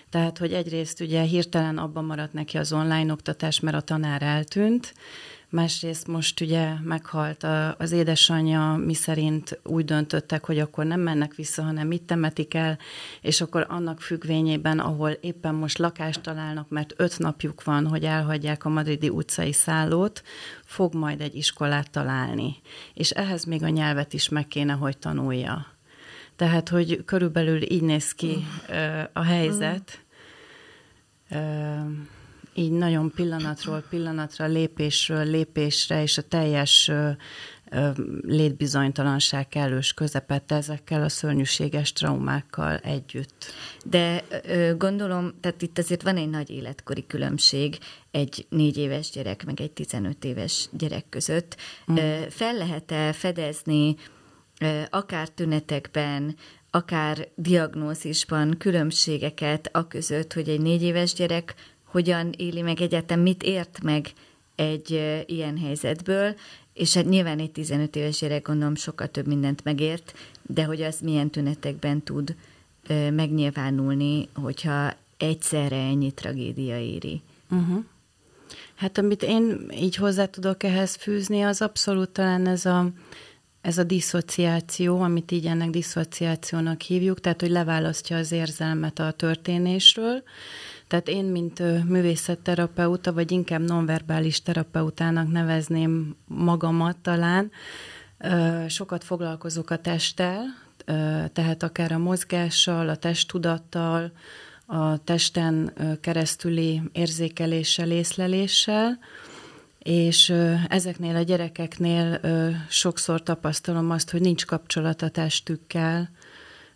tehát, 0.10 0.38
hogy 0.38 0.54
egyrészt 0.54 1.02
ugye 1.02 1.22
hirtelen 1.22 1.78
abban 1.78 2.06
maradt 2.06 2.34
neki 2.34 2.58
az 2.58 2.74
online 2.74 3.12
oktatás, 3.12 3.60
mert 3.60 3.78
a 3.78 3.82
tanár 3.82 4.22
eltűnt, 4.22 4.94
Másrészt 5.52 6.08
most 6.08 6.42
ugye 6.42 6.74
meghalt 6.84 7.44
a, 7.44 7.76
az 7.78 7.92
édesanyja, 7.92 8.82
mi 8.86 8.94
szerint 8.94 9.60
úgy 9.64 9.86
döntöttek, 9.86 10.46
hogy 10.46 10.60
akkor 10.60 10.86
nem 10.86 11.00
mennek 11.00 11.36
vissza, 11.36 11.64
hanem 11.64 11.92
itt 11.92 12.08
temetik 12.08 12.54
el, 12.54 12.78
és 13.22 13.42
akkor 13.42 13.66
annak 13.70 14.02
függvényében, 14.02 14.80
ahol 14.80 15.10
éppen 15.10 15.56
most 15.56 15.78
lakást 15.78 16.22
találnak, 16.22 16.70
mert 16.70 16.94
öt 16.98 17.20
napjuk 17.20 17.64
van, 17.64 17.88
hogy 17.88 18.04
elhagyják 18.04 18.66
a 18.66 18.70
madridi 18.70 19.10
utcai 19.10 19.54
szállót, 19.54 20.24
fog 20.66 20.94
majd 20.94 21.22
egy 21.22 21.36
iskolát 21.36 21.92
találni. 21.92 22.56
És 22.94 23.10
ehhez 23.10 23.44
még 23.44 23.64
a 23.64 23.70
nyelvet 23.70 24.14
is 24.14 24.30
meg 24.30 24.48
kéne, 24.48 24.74
hogy 24.74 24.98
tanulja. 24.98 25.66
Tehát, 26.36 26.70
hogy 26.70 27.06
körülbelül 27.06 27.72
így 27.72 27.84
néz 27.84 28.12
ki 28.12 28.38
uh, 28.70 29.04
a 29.14 29.24
helyzet. 29.24 30.04
Uh, 31.30 31.86
így 32.54 32.72
nagyon 32.72 33.12
pillanatról 33.12 33.84
pillanatra, 33.90 34.46
lépésről 34.46 35.26
lépésre, 35.26 36.02
és 36.02 36.18
a 36.18 36.22
teljes 36.22 36.92
létbizonytalanság 38.22 39.48
kellős 39.48 39.94
közepette 39.94 40.56
ezekkel 40.56 41.04
a 41.04 41.10
szörnyűséges 41.10 41.94
traumákkal 41.94 42.78
együtt. 42.78 43.46
De 43.86 44.24
gondolom, 44.78 45.34
tehát 45.40 45.62
itt 45.62 45.78
azért 45.78 46.02
van 46.02 46.18
egy 46.18 46.30
nagy 46.30 46.50
életkori 46.50 47.06
különbség 47.08 47.78
egy 48.12 48.46
négy 48.50 48.78
éves 48.78 49.10
gyerek, 49.10 49.46
meg 49.46 49.62
egy 49.62 49.72
15 49.72 50.24
éves 50.26 50.70
gyerek 50.72 51.06
között. 51.10 51.58
Mm. 51.92 51.96
Fel 52.30 52.54
lehet-e 52.54 53.14
fedezni 53.14 53.96
akár 54.90 55.30
tünetekben, 55.30 56.36
akár 56.72 57.28
diagnózisban 57.36 58.58
különbségeket 58.58 59.70
a 59.72 59.88
között, 59.88 60.34
hogy 60.34 60.50
egy 60.50 60.62
négy 60.62 60.82
éves 60.82 61.14
gyerek 61.14 61.56
hogyan 61.92 62.34
éli 62.38 62.62
meg 62.62 62.82
egyetem, 62.82 63.20
mit 63.20 63.44
ért 63.44 63.84
meg 63.84 64.14
egy 64.56 64.92
ilyen 65.26 65.58
helyzetből, 65.58 66.36
és 66.74 66.94
hát 66.94 67.10
nyilván 67.10 67.40
egy 67.40 67.52
15 67.52 67.96
éves 67.96 68.20
gyerek 68.20 68.48
gondolom 68.48 68.76
sokkal 68.76 69.08
több 69.08 69.28
mindent 69.28 69.64
megért, 69.64 70.14
de 70.42 70.64
hogy 70.64 70.82
az 70.82 71.00
milyen 71.00 71.30
tünetekben 71.30 72.04
tud 72.04 72.36
megnyilvánulni, 73.12 74.30
hogyha 74.34 74.94
egyszerre 75.18 75.76
ennyi 75.76 76.12
tragédia 76.12 76.80
éri. 76.80 77.22
Uh-huh. 77.52 77.84
Hát 78.76 78.98
amit 78.98 79.24
én 79.24 79.72
így 79.80 79.96
hozzá 79.96 80.26
tudok 80.26 80.64
ehhez 80.64 80.96
fűzni, 80.96 81.42
az 81.42 81.62
abszolút 81.62 82.10
talán 82.10 82.48
ez 82.48 82.66
a, 82.66 82.90
ez 83.62 83.78
a 83.78 83.84
diszociáció, 83.84 85.02
amit 85.02 85.32
így 85.32 85.46
ennek 85.46 85.70
diszociációnak 85.70 86.82
hívjuk, 86.82 87.20
tehát 87.20 87.42
hogy 87.42 87.50
leválasztja 87.50 88.18
az 88.18 88.32
érzelmet 88.32 89.00
a 89.00 89.12
történésről, 89.12 90.24
tehát 90.90 91.08
én, 91.08 91.26
mint 91.26 91.60
művészetterapeuta, 91.88 93.14
vagy 93.14 93.32
inkább 93.32 93.62
nonverbális 93.62 94.42
terapeutának 94.42 95.32
nevezném 95.32 96.16
magamat 96.28 96.98
talán, 96.98 97.52
sokat 98.68 99.04
foglalkozok 99.04 99.70
a 99.70 99.78
testtel, 99.78 100.44
tehát 101.34 101.64
akár 101.64 101.92
a 101.92 101.98
mozgással, 101.98 102.90
a 102.90 102.96
testtudattal, 102.96 104.12
a 104.66 105.04
testen 105.04 105.74
keresztüli 106.02 106.82
érzékeléssel, 106.92 107.92
észleléssel, 107.92 109.00
és 109.80 110.34
ezeknél 110.68 111.16
a 111.16 111.22
gyerekeknél 111.22 112.20
sokszor 112.70 113.24
tapasztalom 113.24 113.92
azt, 113.92 114.12
hogy 114.12 114.22
nincs 114.22 114.46
kapcsolat 114.46 115.02
a 115.02 115.10
testükkel, 115.10 116.10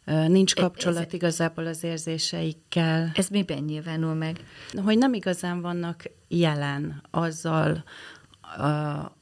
Nincs 0.05 0.55
kapcsolat 0.55 1.05
ez, 1.05 1.13
igazából 1.13 1.65
az 1.65 1.83
érzéseikkel. 1.83 3.12
Ez 3.15 3.27
miben 3.27 3.63
nyilvánul 3.63 4.13
meg? 4.13 4.39
Hogy 4.83 4.98
nem 4.98 5.13
igazán 5.13 5.62
vannak 5.62 6.03
jelen 6.27 7.03
azzal, 7.12 7.83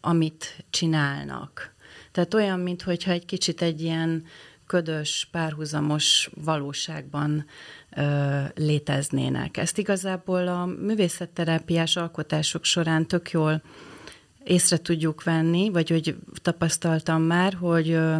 amit 0.02 0.66
csinálnak. 0.70 1.74
Tehát 2.12 2.34
olyan, 2.34 2.60
mintha 2.60 3.12
egy 3.12 3.26
kicsit 3.26 3.62
egy 3.62 3.82
ilyen 3.82 4.26
ködös, 4.72 5.28
párhuzamos 5.32 6.30
valóságban 6.44 7.46
ö, 7.96 8.40
léteznének. 8.56 9.58
Ezt 9.58 9.78
igazából 9.78 10.48
a 10.48 10.66
művészetterápiás 10.66 11.96
alkotások 11.96 12.64
során 12.64 13.08
tök 13.08 13.32
jól 13.32 13.62
észre 14.44 14.78
tudjuk 14.78 15.24
venni, 15.24 15.70
vagy 15.70 15.90
hogy 15.90 16.16
tapasztaltam 16.42 17.22
már, 17.22 17.54
hogy 17.54 17.90
ö, 17.90 18.16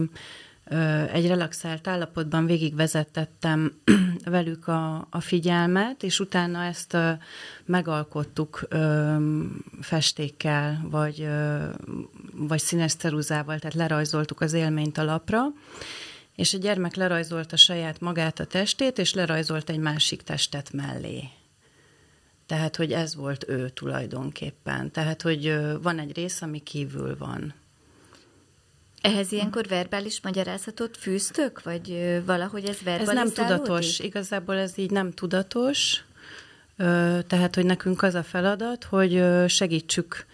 egy 1.12 1.28
relaxált 1.28 1.88
állapotban 1.88 2.46
végigvezettettem 2.46 3.82
velük 4.26 4.68
a, 4.68 5.08
a 5.10 5.20
figyelmet, 5.20 6.04
és 6.04 6.20
utána 6.20 6.64
ezt 6.64 6.98
megalkottuk 7.66 8.68
festékkel, 9.82 10.88
vagy, 10.90 11.28
vagy 12.34 12.60
színes 12.60 12.94
ceruzával, 12.94 13.60
tehát 13.60 13.76
lerajzoltuk 13.76 14.42
az 14.42 14.54
élményt 14.54 14.98
a 14.98 15.04
lapra, 15.04 15.44
és 16.36 16.54
a 16.54 16.58
gyermek 16.58 16.96
lerajzolta 16.96 17.56
saját 17.56 18.00
magát 18.00 18.40
a 18.40 18.46
testét, 18.46 18.98
és 18.98 19.14
lerajzolt 19.14 19.70
egy 19.70 19.80
másik 19.80 20.22
testet 20.22 20.74
mellé. 20.74 21.24
Tehát, 22.46 22.76
hogy 22.76 22.92
ez 22.92 23.16
volt 23.16 23.46
ő 23.48 23.70
tulajdonképpen. 23.70 24.92
Tehát, 24.92 25.22
hogy 25.22 25.60
van 25.82 26.00
egy 26.00 26.16
rész, 26.16 26.42
ami 26.42 26.60
kívül 26.60 27.18
van. 27.18 27.54
Ehhez 29.02 29.32
ilyenkor 29.32 29.68
verbális 29.68 30.22
magyarázatot 30.22 30.98
fűztök, 30.98 31.64
vagy 31.64 32.22
valahogy 32.26 32.66
ez 32.66 32.82
verbalizálódik? 32.84 33.32
Ez 33.32 33.38
nem 33.38 33.48
tudatos, 33.48 34.00
igazából 34.00 34.58
ez 34.58 34.78
így 34.78 34.92
nem 34.92 35.12
tudatos, 35.12 36.04
tehát, 37.28 37.56
hogy 37.56 37.66
nekünk 37.66 38.02
az 38.02 38.14
a 38.14 38.24
feladat, 38.24 38.84
hogy 38.84 39.24
segítsük 39.48 40.26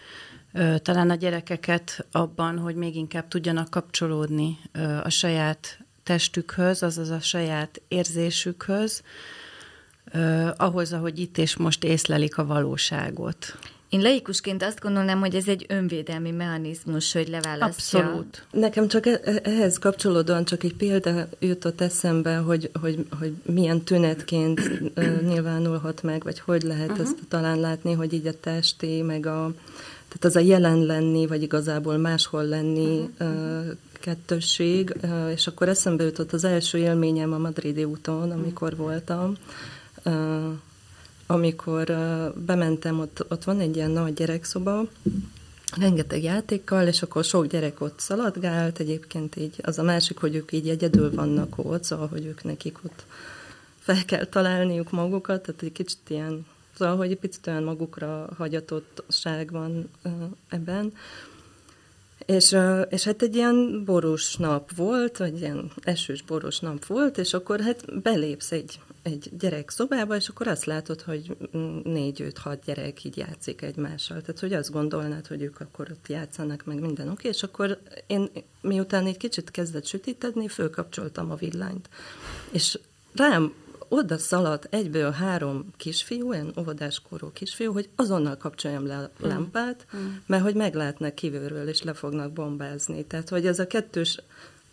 talán 0.82 1.10
a 1.10 1.16
gyerekeket 1.16 2.06
abban, 2.12 2.58
hogy 2.58 2.76
még 2.76 2.96
inkább 2.96 3.28
tudjanak 3.28 3.70
kapcsolódni 3.70 4.58
a 5.04 5.10
saját 5.10 5.80
testükhöz, 6.04 6.84
azaz 6.84 7.10
a 7.10 7.20
saját 7.20 7.82
érzésükhöz, 7.88 9.04
ahhoz, 10.58 10.94
ahogy 10.94 11.20
itt 11.20 11.38
és 11.38 11.56
most 11.56 11.84
észlelik 11.84 12.38
a 12.38 12.46
valóságot. 12.46 13.58
Én 13.90 14.02
laikusként 14.02 14.64
azt 14.64 14.80
gondolnám, 14.80 15.20
hogy 15.20 15.36
ez 15.36 15.48
egy 15.48 15.66
önvédelmi 15.70 16.32
mechanizmus, 16.32 17.14
hogy 17.14 17.28
leválasztja. 17.28 18.00
Abszolút. 18.00 18.46
Nekem 18.52 18.88
csak 18.88 19.06
e- 19.06 19.22
e- 19.24 19.42
ehhez 19.44 19.78
kapcsolódóan 19.78 20.46
csak 20.46 20.64
egy 20.64 20.74
példa 20.74 21.28
jutott 21.40 21.82
eszembe, 21.82 22.36
hogy, 22.36 22.70
hogy, 22.82 23.06
hogy 23.20 23.34
milyen 23.46 23.82
tünetként 23.82 24.62
nyilvánulhat 25.28 26.04
meg, 26.04 26.24
vagy 26.24 26.40
hogy 26.40 26.62
lehet 26.62 26.90
uh-huh. 26.90 27.06
ezt 27.06 27.18
talán 27.28 27.60
látni, 27.60 27.94
hogy 27.94 28.14
így 28.14 28.28
a 28.28 28.40
testi, 28.40 29.02
meg 29.02 29.26
a, 29.26 29.54
tehát 30.08 30.26
az 30.26 30.36
a 30.36 30.40
jelen 30.40 30.86
lenni, 30.86 31.28
vagy 31.28 31.42
igazából 31.42 31.98
máshol 31.98 32.44
lenni 32.44 33.10
uh-huh. 33.20 33.66
kettősség, 33.92 34.96
és 35.34 35.48
akkor 35.48 35.70
eszembe 35.70 36.04
jutott 36.04 36.34
az 36.34 36.44
első 36.44 36.78
élményem 36.78 37.34
a 37.34 37.38
Madridi 37.38 37.84
úton, 37.84 38.32
amikor 38.32 38.76
voltam, 38.76 39.38
amikor 41.28 41.86
bementem, 42.46 43.00
ott, 43.00 43.26
ott 43.30 43.44
van 43.44 43.60
egy 43.60 43.76
ilyen 43.76 43.92
nagy 43.92 44.14
gyerekszoba, 44.14 44.88
rengeteg 45.76 46.24
játékkal, 46.24 46.88
és 46.88 47.02
akkor 47.02 47.24
sok 47.24 47.48
gyerek 47.48 47.82
ott 47.82 48.00
szaladgált, 48.00 48.80
egyébként 48.80 49.36
így 49.36 49.56
az 49.62 49.80
a 49.80 49.84
másik, 49.84 50.18
hogy 50.18 50.36
ők 50.36 50.52
így 50.52 50.70
egyedül 50.70 51.14
vannak 51.14 51.54
ott, 51.58 51.84
szóval, 51.84 52.08
hogy 52.08 52.26
ők 52.26 52.44
nekik 52.44 52.78
ott 52.86 53.06
fel 53.80 54.06
kell 54.06 54.26
találniuk 54.26 54.92
magukat, 54.92 55.42
tehát 55.42 55.62
egy 55.62 55.72
kicsit 55.72 56.00
ilyen, 56.08 56.46
szóval, 56.78 56.98
hogy 56.98 57.12
egy 57.12 57.18
picit 57.18 57.48
olyan 57.48 57.64
magukra 57.64 58.30
hagyatottság 58.38 59.52
van 59.52 59.90
ebben. 60.50 60.94
És, 62.26 62.58
és 62.90 63.04
hát 63.04 63.22
egy 63.22 63.36
ilyen 63.36 63.84
borús 63.86 64.36
nap 64.36 64.76
volt, 64.76 65.18
vagy 65.18 65.40
ilyen 65.40 65.72
esős 65.82 66.22
borús 66.22 66.60
nap 66.60 66.86
volt, 66.86 67.18
és 67.18 67.34
akkor 67.34 67.60
hát 67.60 68.02
belépsz 68.02 68.52
egy, 68.52 68.80
egy 69.08 69.32
gyerek 69.40 69.70
szobába, 69.70 70.16
és 70.16 70.28
akkor 70.28 70.48
azt 70.48 70.66
látod, 70.66 71.02
hogy 71.02 71.38
négy, 71.84 72.22
öt, 72.22 72.38
hat 72.38 72.64
gyerek 72.66 73.04
így 73.04 73.18
játszik 73.18 73.62
egymással. 73.62 74.22
Tehát, 74.22 74.40
hogy 74.40 74.54
azt 74.54 74.72
gondolnád, 74.72 75.28
hogy 75.28 75.42
ők 75.42 75.60
akkor 75.60 75.88
ott 75.92 76.08
játszanak, 76.08 76.66
meg 76.66 76.80
minden 76.80 77.10
oké, 77.10 77.28
és 77.28 77.44
akkor 77.44 77.80
én 78.08 78.30
miután 78.62 79.06
egy 79.06 79.18
kicsit 79.18 79.52
kezdett 79.52 79.86
sütítedni, 79.86 80.48
fölkapcsoltam 80.48 81.32
a 81.32 81.36
villanyt. 81.36 81.90
És 82.52 82.80
rám 83.16 83.54
oda 83.90 84.18
szaladt 84.18 84.68
egyből 84.70 85.12
három 85.12 85.66
kisfiú, 85.78 86.30
olyan 86.30 86.54
óvodáskorú 86.60 87.32
kisfiú, 87.34 87.74
hogy 87.74 87.90
azonnal 87.96 88.38
kapcsoljam 88.38 88.86
le 88.88 88.98
a 88.98 89.26
mm. 89.26 89.28
lámpát, 89.28 89.86
mm. 89.96 90.16
mert 90.26 90.44
hogy 90.44 90.56
meglátnak 90.56 91.16
kívülről, 91.16 91.68
és 91.68 91.84
le 91.84 91.94
fognak 91.94 92.32
bombázni. 92.32 93.06
Tehát, 93.06 93.30
hogy 93.30 93.46
ez 93.46 93.60
a 93.60 93.68
kettős 93.68 94.20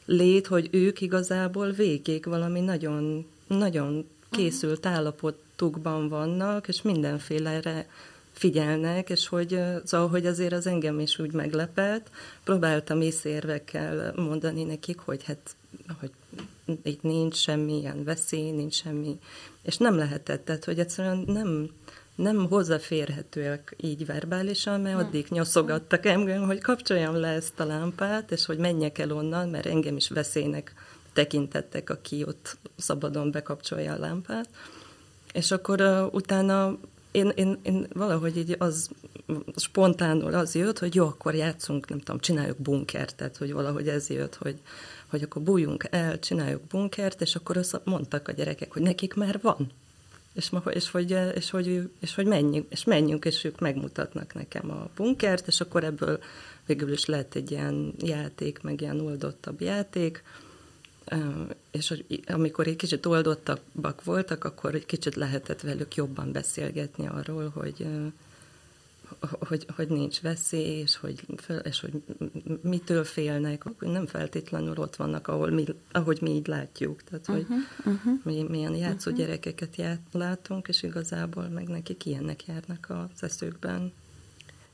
lét, 0.04 0.46
hogy 0.46 0.68
ők 0.72 1.00
igazából 1.00 1.70
végig 1.70 2.24
valami 2.24 2.60
nagyon, 2.60 3.26
nagyon 3.46 4.08
készült 4.36 4.86
állapotukban 4.86 6.08
vannak, 6.08 6.68
és 6.68 6.82
mindenfélere 6.82 7.86
figyelnek, 8.32 9.10
és 9.10 9.28
hogy, 9.28 9.60
szóval, 9.84 10.08
hogy 10.08 10.26
azért 10.26 10.52
az 10.52 10.66
engem 10.66 11.00
is 11.00 11.18
úgy 11.18 11.32
meglepett. 11.32 12.10
Próbáltam 12.44 13.00
észérvekkel 13.00 14.12
mondani 14.16 14.64
nekik, 14.64 14.98
hogy 14.98 15.24
hát 15.24 15.56
hogy 16.00 16.10
itt 16.82 17.02
nincs 17.02 17.36
semmilyen 17.36 18.04
veszély, 18.04 18.50
nincs 18.50 18.74
semmi, 18.74 19.18
és 19.62 19.76
nem 19.76 19.96
lehetett, 19.96 20.44
tehát 20.44 20.64
hogy 20.64 20.78
egyszerűen 20.78 21.24
nem, 21.26 21.70
nem 22.14 22.48
hozzáférhetőek 22.48 23.74
így 23.80 24.06
verbálisan, 24.06 24.80
mert 24.80 24.98
addig 24.98 25.26
nyoszogattak 25.28 26.06
engem, 26.06 26.42
hogy 26.42 26.60
kapcsoljam 26.60 27.14
le 27.14 27.28
ezt 27.28 27.60
a 27.60 27.64
lámpát, 27.64 28.30
és 28.30 28.46
hogy 28.46 28.58
menjek 28.58 28.98
el 28.98 29.12
onnan, 29.12 29.48
mert 29.48 29.66
engem 29.66 29.96
is 29.96 30.08
veszélynek 30.08 30.74
tekintettek, 31.14 31.90
aki 31.90 32.24
ott 32.26 32.56
szabadon 32.76 33.30
bekapcsolja 33.30 33.92
a 33.92 33.98
lámpát. 33.98 34.48
És 35.32 35.50
akkor 35.50 35.80
uh, 35.80 36.14
utána 36.14 36.78
én, 37.14 37.32
én, 37.34 37.58
én 37.62 37.86
valahogy 37.92 38.36
így 38.36 38.56
az 38.58 38.90
spontánul 39.56 40.34
az 40.34 40.54
jött, 40.54 40.78
hogy 40.78 40.94
jó, 40.94 41.06
akkor 41.06 41.34
játszunk, 41.34 41.88
nem 41.88 41.98
tudom, 41.98 42.20
csináljuk 42.20 42.58
bunkert, 42.58 43.16
tehát 43.16 43.36
hogy 43.36 43.52
valahogy 43.52 43.88
ez 43.88 44.08
jött, 44.08 44.34
hogy, 44.34 44.58
hogy 45.06 45.22
akkor 45.22 45.42
bújjunk 45.42 45.86
el, 45.90 46.18
csináljuk 46.18 46.62
bunkert, 46.62 47.20
és 47.20 47.34
akkor 47.34 47.56
azt 47.56 47.80
mondtak 47.84 48.28
a 48.28 48.32
gyerekek, 48.32 48.72
hogy 48.72 48.82
nekik 48.82 49.14
már 49.14 49.38
van. 49.42 49.70
És, 50.32 50.50
és, 50.70 50.90
hogy, 50.90 51.16
és, 51.34 51.50
hogy, 51.50 51.90
és 52.00 52.14
hogy 52.14 52.26
menjünk, 52.26 52.66
és 52.68 52.84
menjünk, 52.84 53.24
és 53.24 53.44
ők 53.44 53.60
megmutatnak 53.60 54.34
nekem 54.34 54.70
a 54.70 54.88
bunkert, 54.96 55.46
és 55.46 55.60
akkor 55.60 55.84
ebből 55.84 56.18
végül 56.66 56.92
is 56.92 57.04
lett 57.04 57.34
egy 57.34 57.50
ilyen 57.50 57.94
játék, 57.98 58.62
meg 58.62 58.80
ilyen 58.80 59.00
oldottabb 59.00 59.60
játék, 59.60 60.22
és 61.70 61.88
hogy 61.88 62.22
amikor 62.26 62.66
egy 62.66 62.76
kicsit 62.76 63.06
oldottabbak 63.06 64.04
voltak, 64.04 64.44
akkor 64.44 64.74
egy 64.74 64.86
kicsit 64.86 65.14
lehetett 65.14 65.60
velük 65.60 65.94
jobban 65.94 66.32
beszélgetni 66.32 67.06
arról, 67.06 67.48
hogy, 67.48 67.86
hogy, 69.20 69.66
hogy 69.76 69.88
nincs 69.88 70.20
veszély, 70.20 70.78
és 70.80 70.96
hogy, 70.96 71.26
és 71.62 71.80
hogy 71.80 72.02
mitől 72.62 73.04
félnek, 73.04 73.64
nem 73.80 74.06
feltétlenül 74.06 74.76
ott 74.76 74.96
vannak, 74.96 75.28
ahol 75.28 75.50
mi, 75.50 75.64
ahogy 75.92 76.18
mi 76.20 76.30
így 76.30 76.46
látjuk. 76.46 77.02
Tehát, 77.02 77.26
hogy 77.26 77.46
uh-huh, 77.48 77.94
uh-huh. 77.94 78.24
mi 78.24 78.42
milyen 78.42 78.74
játszó 78.74 79.10
uh-huh. 79.10 79.26
gyerekeket 79.26 79.76
ját, 79.76 80.00
látunk, 80.12 80.68
és 80.68 80.82
igazából 80.82 81.48
meg 81.48 81.68
nekik 81.68 82.06
ilyenek 82.06 82.46
járnak 82.46 82.86
az 82.88 83.22
eszükben. 83.22 83.92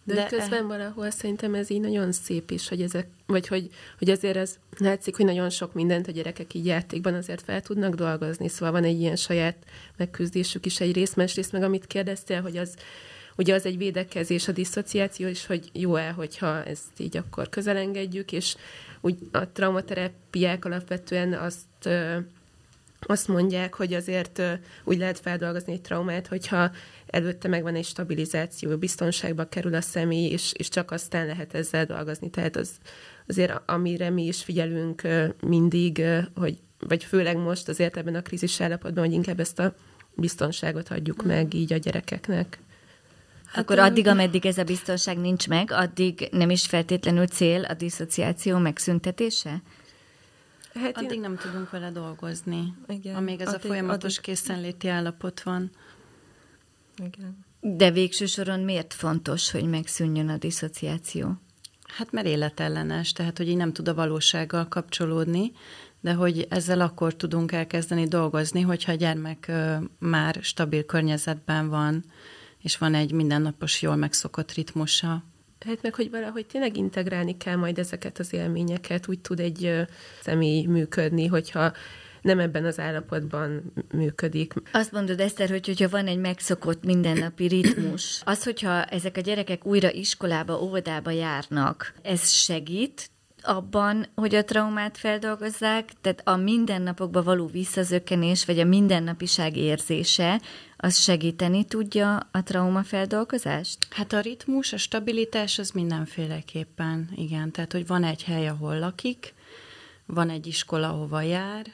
De, 0.05 0.15
De 0.15 0.27
közben 0.27 0.65
e... 0.65 0.67
valahol 0.67 1.11
szerintem 1.11 1.55
ez 1.55 1.71
így 1.71 1.81
nagyon 1.81 2.13
szép 2.13 2.51
is, 2.51 2.69
hogy 2.69 2.83
ezek, 2.83 3.07
vagy 3.27 3.49
hogy, 3.49 3.71
hogy 3.99 4.11
azért 4.11 4.37
ez 4.37 4.59
látszik, 4.79 5.17
hogy 5.17 5.25
nagyon 5.25 5.51
sok 5.51 5.73
mindent 5.73 6.09
a 6.09 6.13
gyerekek 6.13 6.55
így 6.55 6.67
játékban 6.67 7.15
azért 7.15 7.43
fel 7.43 7.63
tudnak 7.63 7.95
dolgozni, 7.95 8.49
szóval 8.49 8.73
van 8.73 8.85
egy 8.85 9.01
ilyen 9.01 9.17
saját 9.17 9.57
megküzdésük 9.97 10.67
is 10.67 10.81
egy 10.81 10.93
rész, 10.93 11.15
másrészt 11.15 11.53
meg 11.53 11.63
amit 11.63 11.87
kérdeztél, 11.87 12.41
hogy 12.41 12.57
az 12.57 12.75
ugye 13.37 13.55
az 13.55 13.67
egy 13.67 13.77
védekezés, 13.77 14.49
a 14.49 14.53
diszociáció 14.53 15.29
is, 15.29 15.47
hogy 15.47 15.71
jó-e, 15.73 16.11
hogyha 16.11 16.65
ezt 16.65 16.87
így 16.97 17.17
akkor 17.17 17.49
közelengedjük, 17.49 18.33
és 18.33 18.57
úgy 19.01 19.19
a 19.33 19.49
traumaterápiák 19.49 20.65
alapvetően 20.65 21.33
azt 21.33 21.89
azt 23.07 23.29
mondják, 23.29 23.75
hogy 23.75 23.95
azért 23.95 24.43
úgy 24.85 24.99
lehet 24.99 25.19
feldolgozni 25.19 25.73
egy 25.73 25.81
traumát, 25.81 26.27
hogyha 26.27 26.71
előtte 27.11 27.49
megvan 27.49 27.75
egy 27.75 27.85
stabilizáció, 27.85 28.77
biztonságba 28.77 29.49
kerül 29.49 29.75
a 29.75 29.81
személy, 29.81 30.31
és, 30.31 30.53
és 30.57 30.69
csak 30.69 30.91
aztán 30.91 31.27
lehet 31.27 31.55
ezzel 31.55 31.85
dolgozni. 31.85 32.31
Tehát 32.31 32.57
az, 32.57 32.71
azért 33.29 33.61
amire 33.67 34.11
mi 34.11 34.27
is 34.27 34.43
figyelünk 34.43 35.03
mindig, 35.47 36.03
hogy, 36.35 36.59
vagy 36.79 37.05
főleg 37.05 37.37
most 37.37 37.69
azért 37.69 37.97
ebben 37.97 38.15
a 38.15 38.23
krízis 38.23 38.61
állapotban, 38.61 39.05
hogy 39.05 39.13
inkább 39.13 39.41
ezt 39.41 39.59
a 39.59 39.75
biztonságot 40.15 40.89
adjuk 40.89 41.25
mm. 41.25 41.27
meg 41.27 41.55
így 41.55 41.73
a 41.73 41.77
gyerekeknek. 41.77 42.59
Hát 43.47 43.63
Akkor 43.63 43.79
addig, 43.79 44.07
ameddig 44.07 44.47
ez 44.47 44.59
a 44.59 44.65
biztonság 44.65 45.19
nincs 45.19 45.49
meg, 45.49 45.71
addig 45.71 46.29
nem 46.33 46.51
is 46.51 46.67
feltétlenül 46.67 47.27
cél 47.27 47.65
a 47.65 47.75
diszociáció 47.75 48.59
megszüntetése? 48.59 49.63
Hát 50.75 50.97
addig 50.97 51.13
én... 51.13 51.21
nem 51.21 51.37
tudunk 51.37 51.71
vele 51.71 51.91
dolgozni, 51.91 52.75
Igen. 52.89 53.15
amíg 53.15 53.41
ez 53.41 53.49
addig, 53.49 53.65
a 53.65 53.67
folyamatos 53.67 54.19
addig... 54.19 54.25
készenléti 54.25 54.89
állapot 54.89 55.43
van. 55.43 55.71
Igen. 57.07 57.45
De 57.61 57.91
végső 57.91 58.27
soron 58.27 58.61
miért 58.61 58.95
fontos, 58.95 59.51
hogy 59.51 59.65
megszűnjön 59.65 60.29
a 60.29 60.37
diszociáció? 60.37 61.41
Hát 61.97 62.13
mert 62.13 62.27
életellenes, 62.27 63.13
tehát 63.13 63.37
hogy 63.37 63.49
így 63.49 63.57
nem 63.57 63.73
tud 63.73 63.89
a 63.89 63.95
valósággal 63.95 64.69
kapcsolódni, 64.69 65.53
de 66.01 66.13
hogy 66.13 66.47
ezzel 66.51 66.81
akkor 66.81 67.15
tudunk 67.15 67.53
elkezdeni 67.53 68.09
dolgozni, 68.09 68.61
hogyha 68.61 68.93
a 68.93 68.95
gyermek 68.95 69.53
már 69.99 70.39
stabil 70.41 70.85
környezetben 70.85 71.69
van, 71.69 72.05
és 72.63 72.79
van 72.79 72.95
egy 72.95 73.13
mindennapos, 73.13 73.83
jól 73.83 73.97
megszokott 73.97 74.53
ritmusa. 74.53 75.25
Hát 75.67 75.83
meg, 75.83 75.95
hogy 75.95 76.11
valahogy 76.11 76.47
tényleg 76.47 76.77
integrálni 76.77 77.37
kell 77.37 77.57
majd 77.57 77.79
ezeket 77.79 78.19
az 78.19 78.33
élményeket, 78.33 79.09
úgy 79.09 79.19
tud 79.19 79.41
egy 79.41 79.87
személy 80.23 80.65
működni, 80.67 81.27
hogyha 81.27 81.73
nem 82.23 82.39
ebben 82.39 82.65
az 82.65 82.79
állapotban 82.79 83.73
működik. 83.93 84.55
Azt 84.73 84.93
mondod, 84.93 85.21
Eszter, 85.21 85.49
hogy 85.49 85.67
hogyha 85.67 85.89
van 85.89 86.07
egy 86.07 86.19
megszokott 86.19 86.85
mindennapi 86.85 87.47
ritmus, 87.47 88.23
az, 88.25 88.45
hogyha 88.45 88.85
ezek 88.85 89.17
a 89.17 89.21
gyerekek 89.21 89.67
újra 89.67 89.93
iskolába, 89.93 90.63
óvodába 90.63 91.11
járnak, 91.11 91.95
ez 92.03 92.31
segít 92.31 93.11
abban, 93.43 94.07
hogy 94.15 94.35
a 94.35 94.45
traumát 94.45 94.99
feldolgozzák, 94.99 95.91
tehát 96.01 96.23
a 96.25 96.37
mindennapokba 96.37 97.23
való 97.23 97.47
visszazökkenés, 97.47 98.45
vagy 98.45 98.59
a 98.59 98.65
mindennapiság 98.65 99.57
érzése, 99.57 100.41
az 100.77 100.97
segíteni 100.99 101.65
tudja 101.65 102.29
a 102.31 102.43
traumafeldolgozást? 102.43 103.79
Hát 103.91 104.13
a 104.13 104.21
ritmus, 104.21 104.73
a 104.73 104.77
stabilitás 104.77 105.59
az 105.59 105.71
mindenféleképpen, 105.71 107.11
igen. 107.17 107.51
Tehát, 107.51 107.73
hogy 107.73 107.87
van 107.87 108.05
egy 108.05 108.25
hely, 108.25 108.49
ahol 108.49 108.79
lakik, 108.79 109.35
van 110.07 110.31
egy 110.31 110.47
iskola, 110.47 110.89
ahova 110.89 111.21
jár, 111.21 111.67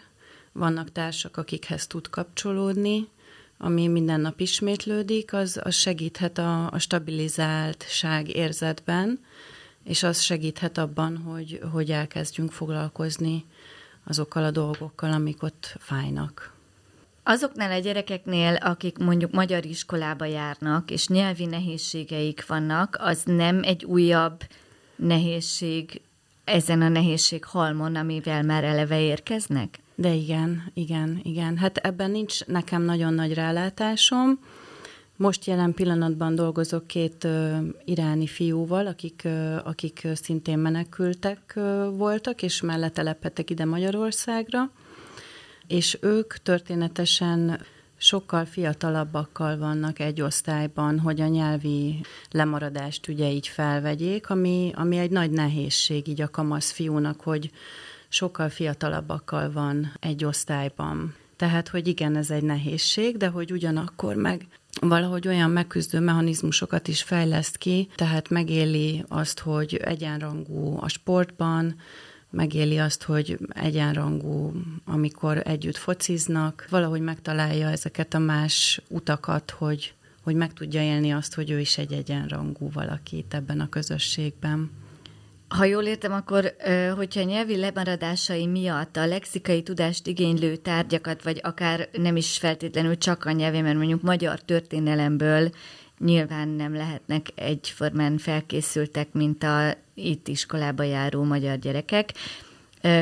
vannak 0.56 0.92
társak, 0.92 1.36
akikhez 1.36 1.86
tud 1.86 2.10
kapcsolódni, 2.10 3.08
ami 3.58 3.86
minden 3.86 4.20
nap 4.20 4.40
ismétlődik, 4.40 5.32
az, 5.32 5.60
az 5.62 5.74
segíthet 5.74 6.38
a, 6.38 6.70
a 6.70 6.78
stabilizáltság 6.78 8.36
érzetben, 8.36 9.20
és 9.84 10.02
az 10.02 10.20
segíthet 10.20 10.78
abban, 10.78 11.16
hogy, 11.16 11.60
hogy 11.72 11.90
elkezdjünk 11.90 12.52
foglalkozni 12.52 13.44
azokkal 14.04 14.44
a 14.44 14.50
dolgokkal, 14.50 15.12
amik 15.12 15.42
ott 15.42 15.76
fájnak. 15.78 16.54
Azoknál 17.22 17.70
a 17.70 17.78
gyerekeknél, 17.78 18.54
akik 18.54 18.98
mondjuk 18.98 19.32
magyar 19.32 19.64
iskolába 19.64 20.24
járnak, 20.24 20.90
és 20.90 21.08
nyelvi 21.08 21.44
nehézségeik 21.44 22.46
vannak, 22.46 22.96
az 23.00 23.22
nem 23.24 23.62
egy 23.62 23.84
újabb 23.84 24.42
nehézség 24.96 26.00
ezen 26.44 26.82
a 26.82 26.88
nehézség 26.88 27.44
halmon, 27.44 27.94
amivel 27.96 28.42
már 28.42 28.64
eleve 28.64 29.00
érkeznek? 29.00 29.78
De 29.98 30.12
igen, 30.12 30.70
igen, 30.74 31.20
igen. 31.22 31.56
Hát 31.56 31.76
ebben 31.76 32.10
nincs 32.10 32.44
nekem 32.46 32.82
nagyon 32.82 33.14
nagy 33.14 33.34
rálátásom. 33.34 34.38
Most 35.16 35.44
jelen 35.44 35.74
pillanatban 35.74 36.34
dolgozok 36.34 36.86
két 36.86 37.24
uh, 37.24 37.56
iráni 37.84 38.26
fiúval, 38.26 38.86
akik, 38.86 39.22
uh, 39.24 39.56
akik 39.64 40.08
szintén 40.14 40.58
menekültek 40.58 41.52
uh, 41.56 41.96
voltak, 41.96 42.42
és 42.42 42.60
mellett 42.60 42.94
telepedtek 42.94 43.50
ide 43.50 43.64
Magyarországra, 43.64 44.70
és 45.66 45.98
ők 46.00 46.36
történetesen 46.36 47.60
sokkal 47.96 48.44
fiatalabbakkal 48.44 49.58
vannak 49.58 49.98
egy 49.98 50.20
osztályban, 50.20 50.98
hogy 50.98 51.20
a 51.20 51.26
nyelvi 51.26 52.00
lemaradást 52.30 53.08
ugye 53.08 53.30
így 53.30 53.48
felvegyék, 53.48 54.30
ami, 54.30 54.70
ami 54.74 54.96
egy 54.96 55.10
nagy 55.10 55.30
nehézség 55.30 56.08
így 56.08 56.20
a 56.20 56.30
kamasz 56.30 56.70
fiúnak, 56.70 57.20
hogy 57.20 57.50
sokkal 58.16 58.48
fiatalabbakkal 58.48 59.52
van 59.52 59.92
egy 60.00 60.24
osztályban. 60.24 61.14
Tehát, 61.36 61.68
hogy 61.68 61.86
igen, 61.88 62.16
ez 62.16 62.30
egy 62.30 62.42
nehézség, 62.42 63.16
de 63.16 63.28
hogy 63.28 63.52
ugyanakkor 63.52 64.14
meg 64.14 64.46
valahogy 64.80 65.28
olyan 65.28 65.50
megküzdő 65.50 66.00
mechanizmusokat 66.00 66.88
is 66.88 67.02
fejleszt 67.02 67.56
ki, 67.56 67.88
tehát 67.94 68.28
megéli 68.28 69.04
azt, 69.08 69.38
hogy 69.38 69.74
egyenrangú 69.74 70.78
a 70.80 70.88
sportban, 70.88 71.76
megéli 72.30 72.78
azt, 72.78 73.02
hogy 73.02 73.38
egyenrangú, 73.48 74.52
amikor 74.84 75.42
együtt 75.44 75.76
fociznak, 75.76 76.66
valahogy 76.70 77.00
megtalálja 77.00 77.68
ezeket 77.68 78.14
a 78.14 78.18
más 78.18 78.80
utakat, 78.88 79.50
hogy, 79.50 79.94
hogy 80.22 80.34
meg 80.34 80.52
tudja 80.52 80.82
élni 80.82 81.12
azt, 81.12 81.34
hogy 81.34 81.50
ő 81.50 81.60
is 81.60 81.78
egy 81.78 81.92
egyenrangú 81.92 82.70
valaki 82.72 83.24
ebben 83.28 83.60
a 83.60 83.68
közösségben. 83.68 84.70
Ha 85.48 85.64
jól 85.64 85.84
értem, 85.84 86.12
akkor 86.12 86.56
hogyha 86.96 87.22
nyelvi 87.22 87.56
lemaradásai 87.56 88.46
miatt 88.46 88.96
a 88.96 89.06
lexikai 89.06 89.62
tudást 89.62 90.06
igénylő 90.06 90.56
tárgyakat, 90.56 91.22
vagy 91.22 91.40
akár 91.42 91.88
nem 91.92 92.16
is 92.16 92.38
feltétlenül 92.38 92.98
csak 92.98 93.24
a 93.24 93.30
nyelvi, 93.30 93.60
mert 93.60 93.76
mondjuk 93.76 94.02
magyar 94.02 94.40
történelemből 94.40 95.50
nyilván 95.98 96.48
nem 96.48 96.74
lehetnek 96.74 97.26
egyformán 97.34 98.18
felkészültek, 98.18 99.12
mint 99.12 99.42
a 99.42 99.74
itt 99.94 100.28
iskolába 100.28 100.82
járó 100.82 101.22
magyar 101.22 101.58
gyerekek, 101.58 102.12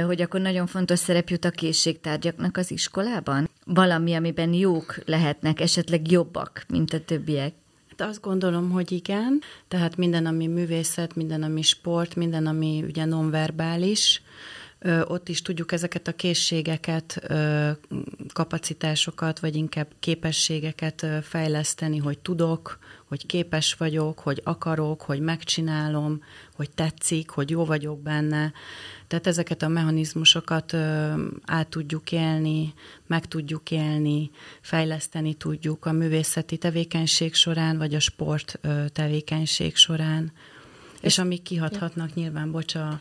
hogy 0.07 0.23
akkor 0.23 0.41
nagyon 0.41 0.67
fontos 0.67 0.99
szerep 0.99 1.29
jut 1.29 1.45
a 1.45 1.51
készségtárgyaknak 1.51 2.57
az 2.57 2.71
iskolában? 2.71 3.51
Valami, 3.65 4.15
amiben 4.15 4.53
jók 4.53 4.97
lehetnek, 5.05 5.61
esetleg 5.61 6.11
jobbak, 6.11 6.65
mint 6.69 6.93
a 6.93 7.01
többiek? 7.01 7.53
Hát 7.99 8.09
azt 8.09 8.21
gondolom, 8.21 8.71
hogy 8.71 8.93
igen. 8.93 9.41
Tehát 9.69 9.97
minden, 9.97 10.27
ami 10.27 10.47
művészet, 10.47 11.15
minden, 11.15 11.43
ami 11.43 11.63
sport, 11.63 12.17
minden, 12.17 12.47
ami 12.47 12.85
ugye 12.87 13.05
nonverbális, 13.05 14.23
ott 15.05 15.29
is 15.29 15.43
tudjuk 15.43 15.73
ezeket 15.73 16.09
a 16.09 16.13
készségeket, 16.13 17.29
kapacitásokat, 18.33 19.39
vagy 19.39 19.57
inkább 19.57 19.87
képességeket 20.01 21.07
fejleszteni, 21.23 21.99
hogy 21.99 22.19
tudok, 22.19 22.79
hogy 23.15 23.27
képes 23.27 23.75
vagyok, 23.75 24.19
hogy 24.19 24.41
akarok, 24.45 25.03
hogy 25.03 25.21
megcsinálom, 25.21 26.23
hogy 26.55 26.71
tetszik, 26.71 27.31
hogy 27.31 27.51
jó 27.51 27.65
vagyok 27.65 28.03
benne. 28.03 28.53
Tehát 29.07 29.27
ezeket 29.27 29.63
a 29.63 29.69
mechanizmusokat 29.69 30.75
át 31.45 31.69
tudjuk 31.69 32.13
élni, 32.13 32.75
meg 33.07 33.27
tudjuk 33.27 33.71
élni, 33.71 34.31
fejleszteni 34.61 35.35
tudjuk 35.35 35.87
a 35.87 35.93
művészeti 35.93 36.57
tevékenység 36.57 37.35
során, 37.35 37.79
vagy 37.79 37.95
a 37.95 38.01
sport 38.01 38.59
tevékenység 38.93 39.77
során. 39.77 40.33
És 41.05 41.19
amik 41.19 41.43
kihathatnak 41.43 42.15
nyilván, 42.15 42.51
bocsa, 42.51 43.01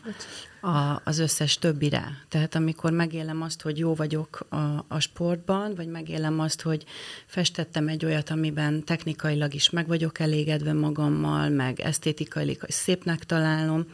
a, 0.64 1.00
az 1.04 1.18
összes 1.18 1.58
többire. 1.58 2.18
Tehát 2.28 2.54
amikor 2.54 2.92
megélem 2.92 3.42
azt, 3.42 3.62
hogy 3.62 3.78
jó 3.78 3.94
vagyok 3.94 4.46
a, 4.48 4.84
a 4.88 5.00
sportban, 5.00 5.74
vagy 5.74 5.88
megélem 5.88 6.40
azt, 6.40 6.62
hogy 6.62 6.84
festettem 7.26 7.88
egy 7.88 8.04
olyat, 8.04 8.30
amiben 8.30 8.84
technikailag 8.84 9.54
is 9.54 9.70
meg 9.70 9.86
vagyok 9.86 10.18
elégedve 10.18 10.72
magammal, 10.72 11.48
meg 11.48 11.80
esztétikailag 11.80 12.56
szépnek 12.68 13.24
találom, 13.24 13.86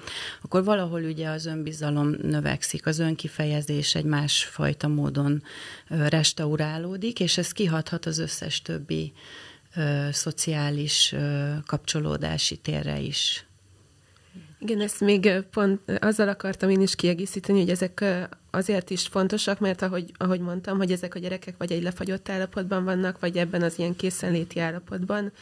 akkor 0.42 0.64
valahol 0.64 1.02
ugye 1.02 1.28
az 1.28 1.46
önbizalom 1.46 2.14
növekszik, 2.22 2.86
az 2.86 2.98
önkifejezés 2.98 3.94
egy 3.94 4.04
másfajta 4.04 4.88
módon 4.88 5.42
restaurálódik, 5.88 7.20
és 7.20 7.38
ez 7.38 7.52
kihathat 7.52 8.06
az 8.06 8.18
összes 8.18 8.62
többi 8.62 9.12
ö, 9.76 10.08
szociális 10.12 11.12
ö, 11.12 11.52
kapcsolódási 11.66 12.56
térre 12.56 12.98
is. 12.98 13.44
Igen, 14.62 14.80
ezt 14.80 15.00
még 15.00 15.30
pont 15.50 15.80
azzal 16.00 16.28
akartam 16.28 16.70
én 16.70 16.80
is 16.80 16.94
kiegészíteni, 16.94 17.58
hogy 17.58 17.70
ezek 17.70 18.04
azért 18.50 18.90
is 18.90 19.06
fontosak, 19.06 19.58
mert 19.58 19.82
ahogy, 19.82 20.12
ahogy 20.16 20.40
mondtam, 20.40 20.76
hogy 20.76 20.92
ezek 20.92 21.14
a 21.14 21.18
gyerekek 21.18 21.54
vagy 21.58 21.72
egy 21.72 21.82
lefagyott 21.82 22.28
állapotban 22.28 22.84
vannak, 22.84 23.20
vagy 23.20 23.36
ebben 23.36 23.62
az 23.62 23.78
ilyen 23.78 23.96
készenléti 23.96 24.60
állapotban, 24.60 25.32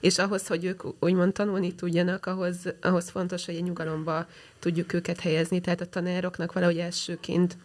és 0.00 0.18
ahhoz, 0.18 0.46
hogy 0.46 0.64
ők 0.64 0.82
úgymond 1.02 1.32
tanulni 1.32 1.74
tudjanak, 1.74 2.26
ahhoz, 2.26 2.56
ahhoz 2.82 3.10
fontos, 3.10 3.44
hogy 3.44 3.54
egy 3.54 3.62
nyugalomba 3.62 4.26
tudjuk 4.58 4.92
őket 4.92 5.20
helyezni. 5.20 5.60
Tehát 5.60 5.80
a 5.80 5.86
tanároknak 5.86 6.52
valahogy 6.52 6.78
elsőként 6.78 7.56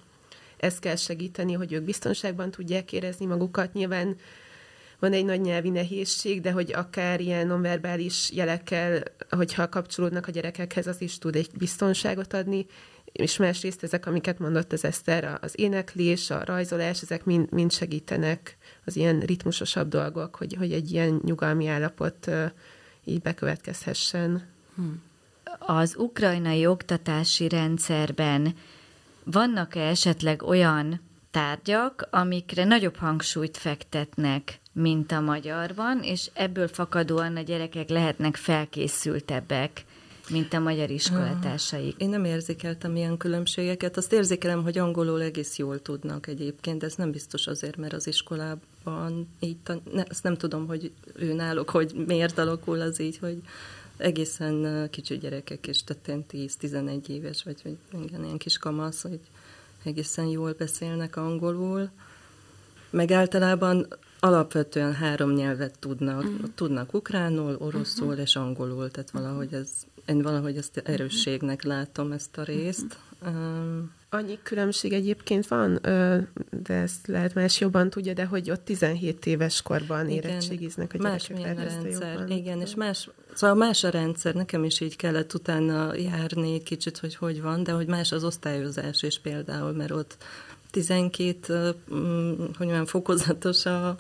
ezt 0.57 0.79
kell 0.79 0.95
segíteni, 0.95 1.53
hogy 1.53 1.73
ők 1.73 1.83
biztonságban 1.83 2.51
tudják 2.51 2.93
érezni 2.93 3.25
magukat. 3.25 3.73
Nyilván 3.73 4.15
van 4.99 5.13
egy 5.13 5.25
nagy 5.25 5.41
nyelvi 5.41 5.69
nehézség, 5.69 6.41
de 6.41 6.51
hogy 6.51 6.73
akár 6.73 7.19
ilyen 7.19 7.47
nonverbális 7.47 8.31
jelekkel, 8.31 9.03
hogyha 9.29 9.69
kapcsolódnak 9.69 10.27
a 10.27 10.31
gyerekekhez, 10.31 10.87
az 10.87 11.01
is 11.01 11.17
tud 11.17 11.35
egy 11.35 11.49
biztonságot 11.57 12.33
adni, 12.33 12.65
és 13.11 13.37
másrészt 13.37 13.83
ezek, 13.83 14.05
amiket 14.05 14.39
mondott 14.39 14.73
az 14.73 14.83
Eszter, 14.83 15.37
az 15.41 15.53
éneklés, 15.55 16.29
a 16.29 16.45
rajzolás, 16.45 17.01
ezek 17.01 17.25
mind, 17.25 17.51
mind 17.51 17.71
segítenek 17.71 18.57
az 18.85 18.95
ilyen 18.95 19.19
ritmusosabb 19.19 19.87
dolgok, 19.87 20.35
hogy, 20.35 20.55
hogy 20.57 20.71
egy 20.71 20.91
ilyen 20.91 21.21
nyugalmi 21.23 21.67
állapot 21.67 22.31
így 23.03 23.21
bekövetkezhessen. 23.21 24.43
Hmm. 24.75 25.01
Az 25.59 25.95
ukrajnai 25.97 26.65
oktatási 26.65 27.49
rendszerben 27.49 28.55
vannak-e 29.23 29.81
esetleg 29.81 30.43
olyan 30.43 31.01
tárgyak, 31.31 32.07
amikre 32.11 32.63
nagyobb 32.63 32.95
hangsúlyt 32.95 33.57
fektetnek, 33.57 34.59
mint 34.81 35.11
a 35.11 35.19
magyarban, 35.19 35.99
és 36.03 36.29
ebből 36.33 36.67
fakadóan 36.67 37.35
a 37.35 37.41
gyerekek 37.41 37.89
lehetnek 37.89 38.35
felkészültebbek, 38.35 39.85
mint 40.29 40.53
a 40.53 40.59
magyar 40.59 40.89
iskolatársaik. 40.89 41.95
Én 41.97 42.09
nem 42.09 42.25
érzékeltem 42.25 42.95
ilyen 42.95 43.17
különbségeket. 43.17 43.97
Azt 43.97 44.13
érzékelem, 44.13 44.63
hogy 44.63 44.77
angolul 44.77 45.21
egész 45.21 45.57
jól 45.57 45.81
tudnak 45.81 46.27
egyébként, 46.27 46.79
de 46.79 46.85
ez 46.85 46.95
nem 46.95 47.11
biztos 47.11 47.47
azért, 47.47 47.77
mert 47.77 47.93
az 47.93 48.07
iskolában 48.07 49.27
így, 49.39 49.57
ne, 49.93 50.03
ezt 50.03 50.23
nem 50.23 50.35
tudom, 50.35 50.67
hogy 50.67 50.91
ő 51.15 51.33
náluk, 51.33 51.69
hogy 51.69 51.93
miért 52.07 52.37
alakul 52.37 52.81
az 52.81 52.99
így, 52.99 53.17
hogy 53.17 53.41
egészen 53.97 54.87
kicsi 54.91 55.17
gyerekek, 55.17 55.67
és 55.67 55.83
tehát 55.83 56.25
10-11 56.31 57.07
éves, 57.07 57.43
vagy, 57.43 57.61
vagy 57.63 58.03
igen, 58.03 58.23
ilyen 58.23 58.37
kis 58.37 58.57
kamasz, 58.57 59.01
hogy 59.01 59.19
egészen 59.83 60.25
jól 60.25 60.55
beszélnek 60.57 61.15
angolul. 61.15 61.89
Meg 62.89 63.11
általában 63.11 63.87
alapvetően 64.19 64.93
három 64.93 65.33
nyelvet 65.33 65.79
tudnak. 65.79 66.23
Uh-huh. 66.23 66.49
Tudnak 66.55 66.93
ukránul, 66.93 67.55
oroszul 67.59 68.07
uh-huh. 68.07 68.21
és 68.21 68.35
angolul, 68.35 68.91
tehát 68.91 69.11
valahogy 69.11 69.53
ez, 69.53 69.69
én 70.05 70.21
valahogy 70.21 70.57
ezt 70.57 70.77
erősségnek 70.77 71.63
látom 71.63 72.11
ezt 72.11 72.37
a 72.37 72.43
részt. 72.43 72.85
Uh-huh. 73.21 73.35
Um, 73.35 73.95
Annyi 74.09 74.39
különbség 74.43 74.93
egyébként 74.93 75.47
van, 75.47 75.79
de 76.63 76.73
ezt 76.73 77.07
lehet 77.07 77.33
más 77.33 77.59
jobban 77.59 77.89
tudja, 77.89 78.13
de 78.13 78.25
hogy 78.25 78.51
ott 78.51 78.65
17 78.65 79.25
éves 79.25 79.61
korban 79.61 80.09
érettségiznek 80.09 80.93
a 80.93 81.01
más 81.01 81.27
gyerekek. 81.27 81.55
Más 81.55 81.65
a 81.65 81.81
rendszer, 81.81 82.13
jobban. 82.13 82.37
igen, 82.37 82.61
és 82.61 82.75
más, 82.75 83.09
szóval 83.33 83.55
más 83.55 83.83
a 83.83 83.89
rendszer, 83.89 84.33
nekem 84.33 84.63
is 84.63 84.79
így 84.79 84.95
kellett 84.95 85.33
utána 85.33 85.95
járni 85.95 86.63
kicsit, 86.63 86.97
hogy 86.97 87.15
hogy 87.15 87.41
van, 87.41 87.63
de 87.63 87.71
hogy 87.71 87.87
más 87.87 88.11
az 88.11 88.23
osztályozás 88.23 89.03
is 89.03 89.19
például, 89.19 89.71
mert 89.71 89.91
ott 89.91 90.17
12, 90.71 91.75
hogy 92.57 92.67
mondjam, 92.67 92.85
fokozatos 92.85 93.65
a, 93.65 93.97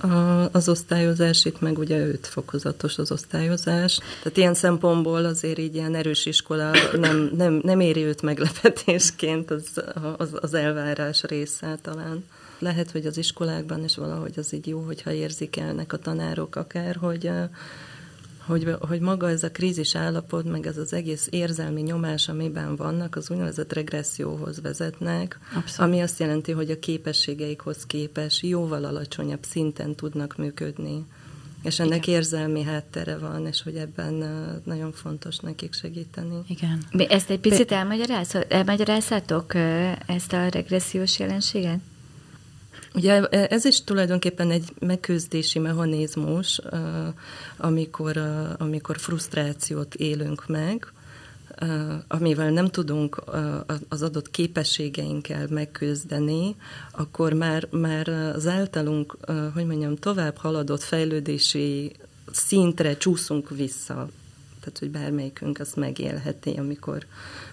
a, 0.00 0.48
az 0.52 0.68
osztályozás, 0.68 1.44
itt 1.44 1.60
meg 1.60 1.78
ugye 1.78 2.06
5 2.06 2.26
fokozatos 2.26 2.98
az 2.98 3.12
osztályozás. 3.12 3.98
Tehát 4.22 4.38
ilyen 4.38 4.54
szempontból 4.54 5.24
azért 5.24 5.58
így 5.58 5.74
ilyen 5.74 5.94
erős 5.94 6.26
iskola 6.26 6.70
nem, 6.92 7.30
nem, 7.36 7.60
nem 7.62 7.80
éri 7.80 8.04
őt 8.04 8.22
meglepetésként 8.22 9.50
az, 9.50 9.82
az, 10.16 10.28
az 10.40 10.54
elvárás 10.54 11.22
része 11.22 11.78
talán. 11.82 12.24
Lehet, 12.58 12.90
hogy 12.90 13.06
az 13.06 13.18
iskolákban 13.18 13.84
is 13.84 13.96
valahogy 13.96 14.32
az 14.36 14.52
így 14.52 14.66
jó, 14.66 14.80
hogyha 14.80 15.12
érzékelnek 15.12 15.92
a 15.92 15.96
tanárok 15.96 16.56
akár, 16.56 16.96
hogy 16.96 17.30
hogy, 18.48 18.76
hogy 18.80 19.00
maga 19.00 19.28
ez 19.30 19.42
a 19.42 19.50
krízis 19.50 19.94
állapot, 19.94 20.44
meg 20.44 20.66
ez 20.66 20.76
az 20.76 20.92
egész 20.92 21.28
érzelmi 21.30 21.80
nyomás, 21.80 22.28
amiben 22.28 22.76
vannak, 22.76 23.16
az 23.16 23.30
úgynevezett 23.30 23.72
regresszióhoz 23.72 24.60
vezetnek, 24.60 25.38
Abszolút. 25.54 25.92
ami 25.92 26.02
azt 26.02 26.18
jelenti, 26.18 26.52
hogy 26.52 26.70
a 26.70 26.78
képességeikhoz 26.78 27.86
képes 27.86 28.42
jóval 28.42 28.84
alacsonyabb 28.84 29.42
szinten 29.42 29.94
tudnak 29.94 30.36
működni. 30.36 31.04
És 31.62 31.80
ennek 31.80 32.06
Igen. 32.06 32.18
érzelmi 32.20 32.62
háttere 32.62 33.18
van, 33.18 33.46
és 33.46 33.62
hogy 33.62 33.76
ebben 33.76 34.14
nagyon 34.64 34.92
fontos 34.92 35.38
nekik 35.38 35.74
segíteni. 35.74 36.38
Igen. 36.48 36.84
Ezt 37.08 37.30
egy 37.30 37.40
picit 37.40 37.72
elmagyarázhatok, 38.48 39.54
ezt 40.06 40.32
a 40.32 40.48
regressziós 40.48 41.18
jelenséget? 41.18 41.78
Ugye 42.94 43.26
ez 43.28 43.64
is 43.64 43.84
tulajdonképpen 43.84 44.50
egy 44.50 44.72
megküzdési 44.78 45.58
mechanizmus, 45.58 46.60
amikor, 47.56 48.16
amikor 48.58 48.98
frusztrációt 48.98 49.94
élünk 49.94 50.46
meg, 50.46 50.92
amivel 52.08 52.50
nem 52.50 52.68
tudunk 52.68 53.22
az 53.88 54.02
adott 54.02 54.30
képességeinkkel 54.30 55.46
megküzdeni, 55.50 56.56
akkor 56.90 57.32
már, 57.32 57.68
már 57.70 58.08
az 58.08 58.46
általunk, 58.46 59.16
hogy 59.54 59.66
mondjam, 59.66 59.96
tovább 59.96 60.36
haladott 60.36 60.82
fejlődési 60.82 61.92
szintre 62.32 62.96
csúszunk 62.96 63.50
vissza. 63.50 64.08
Tehát, 64.60 64.78
hogy 64.78 64.90
bármelyikünk 64.90 65.58
azt 65.58 65.76
megélheti, 65.76 66.54
amikor, 66.56 67.06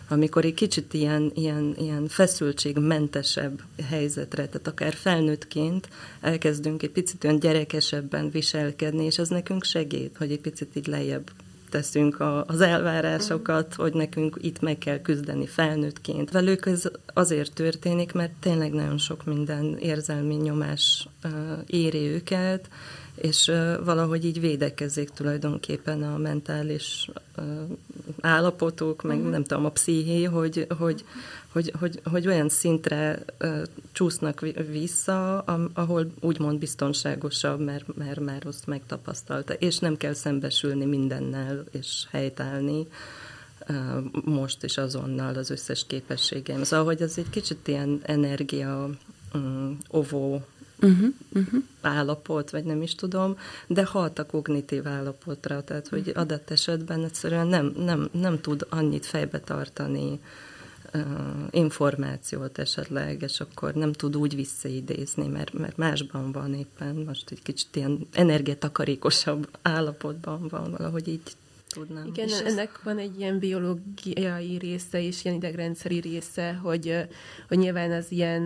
amikor 0.07 0.45
egy 0.45 0.53
kicsit 0.53 0.93
ilyen, 0.93 1.31
ilyen, 1.35 1.75
ilyen 1.79 2.07
feszültségmentesebb 2.07 3.61
helyzetre, 3.89 4.45
tehát 4.45 4.67
akár 4.67 4.93
felnőttként 4.93 5.89
elkezdünk 6.21 6.83
egy 6.83 6.91
picit 6.91 7.23
olyan 7.23 7.39
gyerekesebben 7.39 8.29
viselkedni, 8.29 9.05
és 9.05 9.17
ez 9.17 9.29
nekünk 9.29 9.63
segít, 9.63 10.17
hogy 10.17 10.31
egy 10.31 10.41
picit 10.41 10.75
így 10.75 10.87
lejjebb 10.87 11.31
teszünk 11.69 12.23
az 12.45 12.61
elvárásokat, 12.61 13.73
hogy 13.73 13.93
nekünk 13.93 14.37
itt 14.41 14.61
meg 14.61 14.77
kell 14.77 15.01
küzdeni 15.01 15.45
felnőttként. 15.45 16.31
Velük 16.31 16.65
ez 16.65 16.83
azért 17.13 17.53
történik, 17.53 18.11
mert 18.11 18.31
tényleg 18.39 18.73
nagyon 18.73 18.97
sok 18.97 19.25
minden 19.25 19.77
érzelmi 19.77 20.35
nyomás 20.35 21.07
éri 21.67 22.07
őket, 22.07 22.69
és 23.15 23.51
valahogy 23.83 24.25
így 24.25 24.39
védekezik 24.39 25.09
tulajdonképpen 25.09 26.03
a 26.03 26.17
mentális 26.17 27.09
állapotuk, 28.21 29.03
meg 29.03 29.17
uh-huh. 29.17 29.31
nem 29.31 29.43
tudom, 29.43 29.65
a 29.65 29.69
psziché, 29.69 30.23
hogy, 30.23 30.67
hogy, 30.77 31.05
hogy, 31.51 31.73
hogy, 31.79 31.99
hogy 32.03 32.27
olyan 32.27 32.49
szintre 32.49 33.25
csúsznak 33.91 34.45
vissza, 34.71 35.39
ahol 35.73 36.11
úgymond 36.21 36.59
biztonságosabb, 36.59 37.59
mert, 37.59 37.95
mert 37.95 38.19
már 38.19 38.45
azt 38.45 38.67
megtapasztalta, 38.67 39.53
és 39.53 39.79
nem 39.79 39.97
kell 39.97 40.13
szembesülni 40.13 40.85
mindennel, 40.85 41.63
és 41.71 42.03
helytállni 42.11 42.87
most 44.23 44.63
is 44.63 44.77
azonnal 44.77 45.35
az 45.35 45.49
összes 45.49 45.85
képességeim. 45.87 46.63
Szóval, 46.63 46.85
hogy 46.85 47.01
ez 47.01 47.13
egy 47.17 47.29
kicsit 47.29 47.67
ilyen 47.67 47.99
energia 48.03 48.89
um, 49.33 49.77
ovó 49.87 50.45
uh-huh, 50.81 51.13
uh-huh. 51.33 51.63
állapot, 51.81 52.49
vagy 52.49 52.63
nem 52.63 52.81
is 52.81 52.95
tudom, 52.95 53.37
de 53.67 53.85
halt 53.85 54.19
a 54.19 54.25
kognitív 54.25 54.87
állapotra, 54.87 55.63
tehát 55.63 55.87
hogy 55.87 56.07
uh-huh. 56.07 56.21
adat 56.21 56.51
esetben 56.51 57.03
egyszerűen 57.03 57.47
nem, 57.47 57.73
nem, 57.77 58.09
nem 58.11 58.41
tud 58.41 58.65
annyit 58.69 59.05
fejbe 59.05 59.39
tartani 59.39 60.19
uh, 60.93 61.01
információt 61.49 62.57
esetleg, 62.57 63.21
és 63.21 63.39
akkor 63.39 63.73
nem 63.73 63.93
tud 63.93 64.17
úgy 64.17 64.35
visszaidézni, 64.35 65.27
mert, 65.27 65.53
mert 65.53 65.77
másban 65.77 66.31
van 66.31 66.53
éppen, 66.53 66.95
most 66.95 67.31
egy 67.31 67.41
kicsit 67.41 67.75
ilyen 67.75 68.07
energiatakarékosabb 68.11 69.49
állapotban 69.61 70.47
van, 70.47 70.71
valahogy 70.71 71.07
így 71.07 71.21
tudnám. 71.67 72.05
Igen, 72.05 72.27
és 72.27 72.39
ennek 72.39 72.69
ez... 72.75 72.83
van 72.83 72.97
egy 72.97 73.19
ilyen 73.19 73.39
biológiai 73.39 74.57
része 74.57 75.01
és 75.01 75.23
ilyen 75.23 75.37
idegrendszeri 75.37 75.99
része, 75.99 76.53
hogy, 76.53 77.07
hogy 77.47 77.57
nyilván 77.57 77.91
az 77.91 78.05
ilyen 78.09 78.43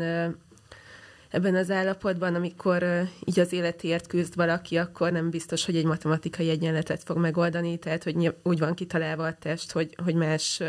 ebben 1.29 1.55
az 1.55 1.71
állapotban, 1.71 2.35
amikor 2.35 3.07
így 3.25 3.39
az 3.39 3.53
életért 3.53 4.07
küzd 4.07 4.35
valaki, 4.35 4.77
akkor 4.77 5.11
nem 5.11 5.29
biztos, 5.29 5.65
hogy 5.65 5.75
egy 5.75 5.85
matematikai 5.85 6.49
egyenletet 6.49 7.03
fog 7.03 7.17
megoldani, 7.17 7.77
tehát 7.77 8.03
hogy 8.03 8.35
úgy 8.43 8.59
van 8.59 8.73
kitalálva 8.73 9.25
a 9.25 9.33
test, 9.33 9.71
hogy, 9.71 9.95
hogy 10.03 10.15
más 10.15 10.61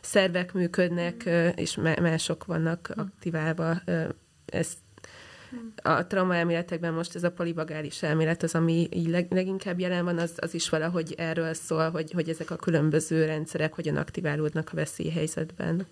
szervek 0.00 0.52
működnek, 0.52 1.28
és 1.54 1.76
mások 2.00 2.44
vannak 2.44 2.92
aktiválva. 2.96 3.82
Ez 4.46 4.68
a 5.82 6.06
trauma 6.06 6.34
elméletekben 6.34 6.92
most 6.92 7.14
ez 7.14 7.24
a 7.24 7.30
polivagális 7.30 8.02
elmélet 8.02 8.42
az, 8.42 8.54
ami 8.54 8.88
így 8.90 9.08
leg, 9.08 9.26
leginkább 9.30 9.78
jelen 9.78 10.04
van, 10.04 10.18
az, 10.18 10.32
az 10.36 10.54
is 10.54 10.68
valahogy 10.68 11.14
erről 11.16 11.54
szól, 11.54 11.90
hogy, 11.90 12.12
hogy 12.12 12.28
ezek 12.28 12.50
a 12.50 12.56
különböző 12.56 13.24
rendszerek 13.24 13.74
hogyan 13.74 13.96
aktiválódnak 13.96 14.68
a 14.72 14.76
veszélyhelyzetben. 14.76 15.86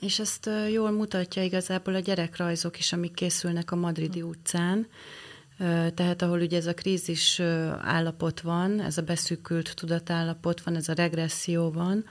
És 0.00 0.18
ezt 0.18 0.50
jól 0.72 0.90
mutatja 0.90 1.42
igazából 1.42 1.94
a 1.94 1.98
gyerekrajzok 1.98 2.78
is, 2.78 2.92
amik 2.92 3.14
készülnek 3.14 3.72
a 3.72 3.76
Madridi 3.76 4.22
utcán. 4.22 4.86
Tehát 5.94 6.22
ahol 6.22 6.40
ugye 6.40 6.56
ez 6.56 6.66
a 6.66 6.74
krízis 6.74 7.40
állapot 7.80 8.40
van, 8.40 8.80
ez 8.80 8.98
a 8.98 9.02
beszűkült 9.02 9.74
tudatállapot 9.74 10.62
van, 10.62 10.76
ez 10.76 10.88
a 10.88 10.92
regresszió 10.92 11.70
van, 11.70 12.04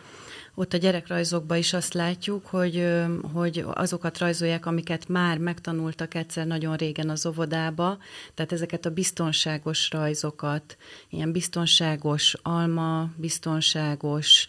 ott 0.60 0.74
a 0.74 0.78
gyerekrajzokban 0.78 1.58
is 1.58 1.74
azt 1.74 1.94
látjuk, 1.94 2.46
hogy, 2.46 2.88
hogy 3.34 3.66
azokat 3.74 4.18
rajzolják, 4.18 4.66
amiket 4.66 5.08
már 5.08 5.38
megtanultak 5.38 6.14
egyszer 6.14 6.46
nagyon 6.46 6.76
régen 6.76 7.10
az 7.10 7.26
óvodába, 7.26 7.98
tehát 8.34 8.52
ezeket 8.52 8.86
a 8.86 8.90
biztonságos 8.90 9.92
rajzokat, 9.92 10.78
ilyen 11.10 11.32
biztonságos 11.32 12.36
alma, 12.42 13.10
biztonságos 13.16 14.48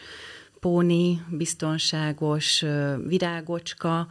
póni, 0.61 1.23
biztonságos 1.31 2.65
virágocska, 3.07 4.07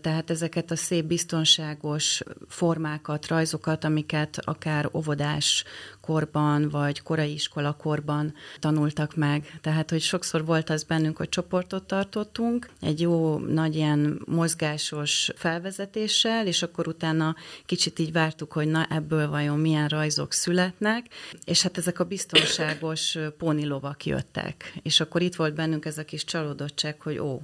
tehát 0.00 0.30
ezeket 0.30 0.70
a 0.70 0.76
szép 0.76 1.04
biztonságos 1.04 2.22
formákat, 2.48 3.26
rajzokat, 3.26 3.84
amiket 3.84 4.38
akár 4.44 4.90
óvodás 4.92 5.64
korban, 6.00 6.68
vagy 6.68 7.02
korai 7.02 7.32
iskolakorban 7.32 8.34
tanultak 8.58 9.16
meg. 9.16 9.58
Tehát, 9.60 9.90
hogy 9.90 10.00
sokszor 10.00 10.44
volt 10.44 10.70
az 10.70 10.82
bennünk, 10.82 11.16
hogy 11.16 11.28
csoportot 11.28 11.84
tartottunk, 11.84 12.68
egy 12.80 13.00
jó 13.00 13.38
nagy 13.38 13.74
ilyen 13.74 14.22
mozgásos 14.26 15.30
felvezetéssel, 15.36 16.46
és 16.46 16.62
akkor 16.62 16.88
utána 16.88 17.36
kicsit 17.66 17.98
így 17.98 18.12
vártuk, 18.12 18.52
hogy 18.52 18.68
na 18.68 18.86
ebből 18.90 19.28
vajon 19.28 19.58
milyen 19.58 19.88
rajzok 19.88 20.32
születnek, 20.32 21.06
és 21.44 21.62
hát 21.62 21.78
ezek 21.78 21.98
a 21.98 22.04
biztonságos 22.04 23.18
pónilovak 23.38 24.06
jöttek. 24.06 24.78
És 24.82 25.00
akkor 25.00 25.22
itt 25.22 25.34
volt 25.34 25.54
bennünk 25.54 25.84
ez 25.84 25.98
a 25.98 26.04
kis 26.04 26.24
csalódottság, 26.24 27.00
hogy 27.00 27.18
ó, 27.18 27.40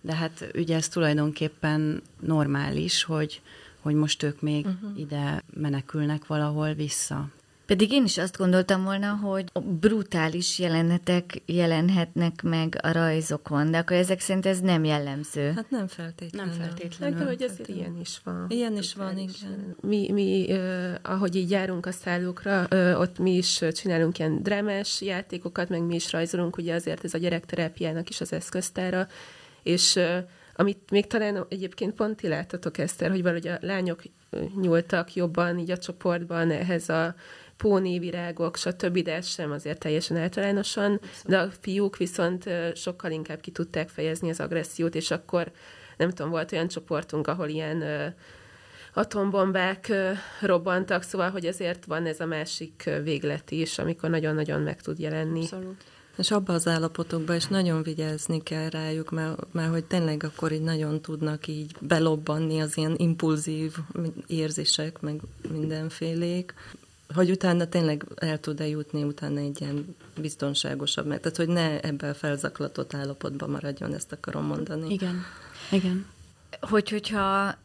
de 0.00 0.14
hát 0.14 0.50
ugye 0.54 0.76
ez 0.76 0.88
tulajdonképpen 0.88 2.02
normális, 2.20 3.02
hogy, 3.02 3.40
hogy 3.80 3.94
most 3.94 4.22
ők 4.22 4.40
még 4.40 4.66
uh-huh. 4.66 4.98
ide 4.98 5.42
menekülnek 5.54 6.26
valahol 6.26 6.72
vissza. 6.74 7.28
Pedig 7.68 7.92
én 7.92 8.04
is 8.04 8.18
azt 8.18 8.36
gondoltam 8.36 8.84
volna, 8.84 9.14
hogy 9.14 9.44
brutális 9.80 10.58
jelenetek 10.58 11.42
jelenhetnek 11.46 12.42
meg 12.42 12.78
a 12.82 12.92
rajzokon, 12.92 13.70
de 13.70 13.78
akkor 13.78 13.96
ezek 13.96 14.20
szerint 14.20 14.46
ez 14.46 14.60
nem 14.60 14.84
jellemző. 14.84 15.52
Hát 15.56 15.70
nem 15.70 15.86
feltétlenül. 15.86 16.52
Nem 16.52 16.60
feltétlenül. 16.60 17.18
De 17.18 17.24
hogy 17.24 17.42
azért 17.42 17.68
hát, 17.68 17.76
ilyen 17.76 17.98
is 18.00 18.20
van. 18.24 18.46
Ilyen 18.48 18.76
is 18.76 18.94
van, 18.94 19.18
igen. 19.18 19.76
Mi, 19.80 20.10
mi 20.12 20.46
uh, 20.48 20.94
ahogy 21.02 21.36
így 21.36 21.50
járunk 21.50 21.86
a 21.86 21.92
szállókra, 21.92 22.66
uh, 22.70 23.00
ott 23.00 23.18
mi 23.18 23.36
is 23.36 23.64
csinálunk 23.72 24.18
ilyen 24.18 24.42
drámás 24.42 25.00
játékokat, 25.00 25.68
meg 25.68 25.82
mi 25.82 25.94
is 25.94 26.12
rajzolunk, 26.12 26.56
ugye 26.56 26.74
azért 26.74 27.04
ez 27.04 27.14
a 27.14 27.18
gyerekterápiának 27.18 28.08
is 28.08 28.20
az 28.20 28.32
eszköztára, 28.32 29.08
és 29.62 30.00
amit 30.54 30.90
még 30.90 31.06
talán 31.06 31.46
egyébként 31.48 31.94
pont 31.94 32.16
ti 32.16 32.28
láttatok, 32.28 32.78
Eszter, 32.78 33.10
hogy 33.10 33.22
valahogy 33.22 33.48
a 33.48 33.58
lányok 33.60 34.02
nyúltak 34.60 35.14
jobban 35.14 35.58
így 35.58 35.70
a 35.70 35.78
csoportban 35.78 36.50
ehhez 36.50 36.88
a 36.88 37.14
pónévirágok, 37.56 38.56
stb., 38.56 38.98
de 38.98 39.14
ez 39.14 39.26
sem 39.26 39.50
azért 39.50 39.78
teljesen 39.78 40.16
általánosan, 40.16 41.00
de 41.24 41.38
a 41.38 41.50
fiúk 41.60 41.96
viszont 41.96 42.50
sokkal 42.74 43.10
inkább 43.10 43.40
ki 43.40 43.50
tudták 43.50 43.88
fejezni 43.88 44.30
az 44.30 44.40
agressziót, 44.40 44.94
és 44.94 45.10
akkor 45.10 45.50
nem 45.96 46.10
tudom, 46.10 46.30
volt 46.30 46.52
olyan 46.52 46.68
csoportunk, 46.68 47.26
ahol 47.26 47.48
ilyen 47.48 48.14
atombombák 48.94 49.92
robbantak, 50.40 51.02
szóval, 51.02 51.30
hogy 51.30 51.46
ezért 51.46 51.84
van 51.84 52.06
ez 52.06 52.20
a 52.20 52.26
másik 52.26 52.90
véglet 53.02 53.50
is, 53.50 53.78
amikor 53.78 54.10
nagyon-nagyon 54.10 54.60
meg 54.60 54.80
tud 54.80 54.98
jelenni. 54.98 55.40
Abszolút. 55.40 55.84
És 56.18 56.30
abban 56.30 56.54
az 56.54 56.66
állapotokban 56.66 57.36
is 57.36 57.46
nagyon 57.46 57.82
vigyázni 57.82 58.42
kell 58.42 58.68
rájuk, 58.68 59.10
mert, 59.10 59.52
mert 59.52 59.70
hogy 59.70 59.84
tényleg 59.84 60.24
akkor 60.24 60.52
így 60.52 60.62
nagyon 60.62 61.00
tudnak 61.00 61.46
így 61.46 61.76
belobbanni 61.80 62.60
az 62.60 62.76
ilyen 62.76 62.94
impulzív 62.96 63.74
érzések, 64.26 65.00
meg 65.00 65.20
mindenfélék 65.52 66.54
hogy 67.14 67.30
utána 67.30 67.66
tényleg 67.66 68.04
el 68.14 68.40
tud-e 68.40 68.66
jutni 68.66 69.02
utána 69.02 69.40
egy 69.40 69.60
ilyen 69.60 69.96
biztonságosabb, 70.20 71.06
mert 71.06 71.22
tehát 71.22 71.36
hogy 71.36 71.48
ne 71.48 71.80
ebben 71.80 72.14
felzaklatott 72.14 72.94
állapotban 72.94 73.50
maradjon, 73.50 73.94
ezt 73.94 74.12
akarom 74.12 74.44
mondani. 74.44 74.92
Igen, 74.92 75.24
igen. 75.70 76.06
Hogy, 76.60 76.88
hogyha 76.88 77.56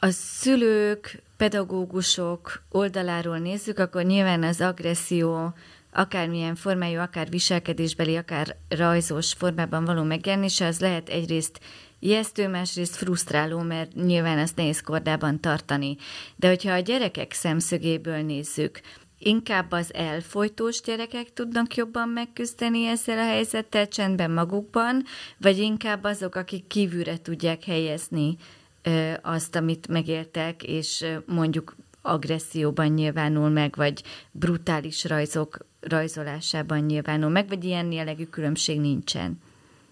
a 0.00 0.10
szülők, 0.10 1.22
pedagógusok 1.36 2.62
oldaláról 2.70 3.38
nézzük, 3.38 3.78
akkor 3.78 4.02
nyilván 4.02 4.42
az 4.42 4.60
agresszió 4.60 5.54
akármilyen 5.96 6.54
formájú, 6.54 7.00
akár 7.00 7.30
viselkedésbeli, 7.30 8.16
akár 8.16 8.56
rajzos 8.68 9.32
formában 9.32 9.84
való 9.84 10.02
megjelenése, 10.02 10.66
az 10.66 10.80
lehet 10.80 11.08
egyrészt 11.08 11.60
ijesztő, 11.98 12.48
másrészt 12.48 12.96
frusztráló, 12.96 13.60
mert 13.60 13.94
nyilván 13.94 14.38
ezt 14.38 14.56
nehéz 14.56 14.80
kordában 14.80 15.40
tartani. 15.40 15.96
De 16.36 16.48
hogyha 16.48 16.72
a 16.72 16.78
gyerekek 16.78 17.32
szemszögéből 17.32 18.22
nézzük, 18.22 18.80
inkább 19.18 19.72
az 19.72 19.94
elfolytós 19.94 20.80
gyerekek 20.80 21.32
tudnak 21.32 21.74
jobban 21.74 22.08
megküzdeni 22.08 22.86
ezzel 22.86 23.18
a 23.18 23.26
helyzettel 23.26 23.88
csendben 23.88 24.30
magukban, 24.30 25.04
vagy 25.38 25.58
inkább 25.58 26.04
azok, 26.04 26.34
akik 26.34 26.66
kívülre 26.66 27.20
tudják 27.22 27.64
helyezni 27.64 28.36
ö, 28.82 29.12
azt, 29.22 29.56
amit 29.56 29.88
megéltek, 29.88 30.62
és 30.62 31.00
ö, 31.00 31.16
mondjuk 31.26 31.76
agresszióban 32.06 32.86
nyilvánul 32.86 33.48
meg, 33.48 33.74
vagy 33.76 34.02
brutális 34.30 35.04
rajzok 35.04 35.58
rajzolásában 35.88 36.78
nyilvánul 36.78 37.30
meg, 37.30 37.48
vagy 37.48 37.64
ilyen 37.64 37.92
jellegű 37.92 38.24
különbség 38.24 38.80
nincsen. 38.80 39.40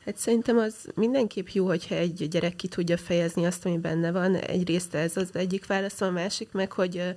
Hát 0.05 0.17
szerintem 0.17 0.59
az 0.59 0.75
mindenképp 0.95 1.49
jó, 1.49 1.67
hogyha 1.67 1.95
egy 1.95 2.29
gyerek 2.29 2.57
ki 2.57 2.69
tudja 2.69 2.97
fejezni 2.97 3.47
azt, 3.47 3.67
ami 3.67 3.79
benne 3.79 4.13
van. 4.13 4.35
Egyrészt 4.35 4.95
ez 4.95 5.17
az 5.17 5.29
egyik 5.33 5.67
válasz, 5.67 6.01
a 6.01 6.11
másik 6.11 6.53
meg, 6.53 6.73
hogy 6.73 7.15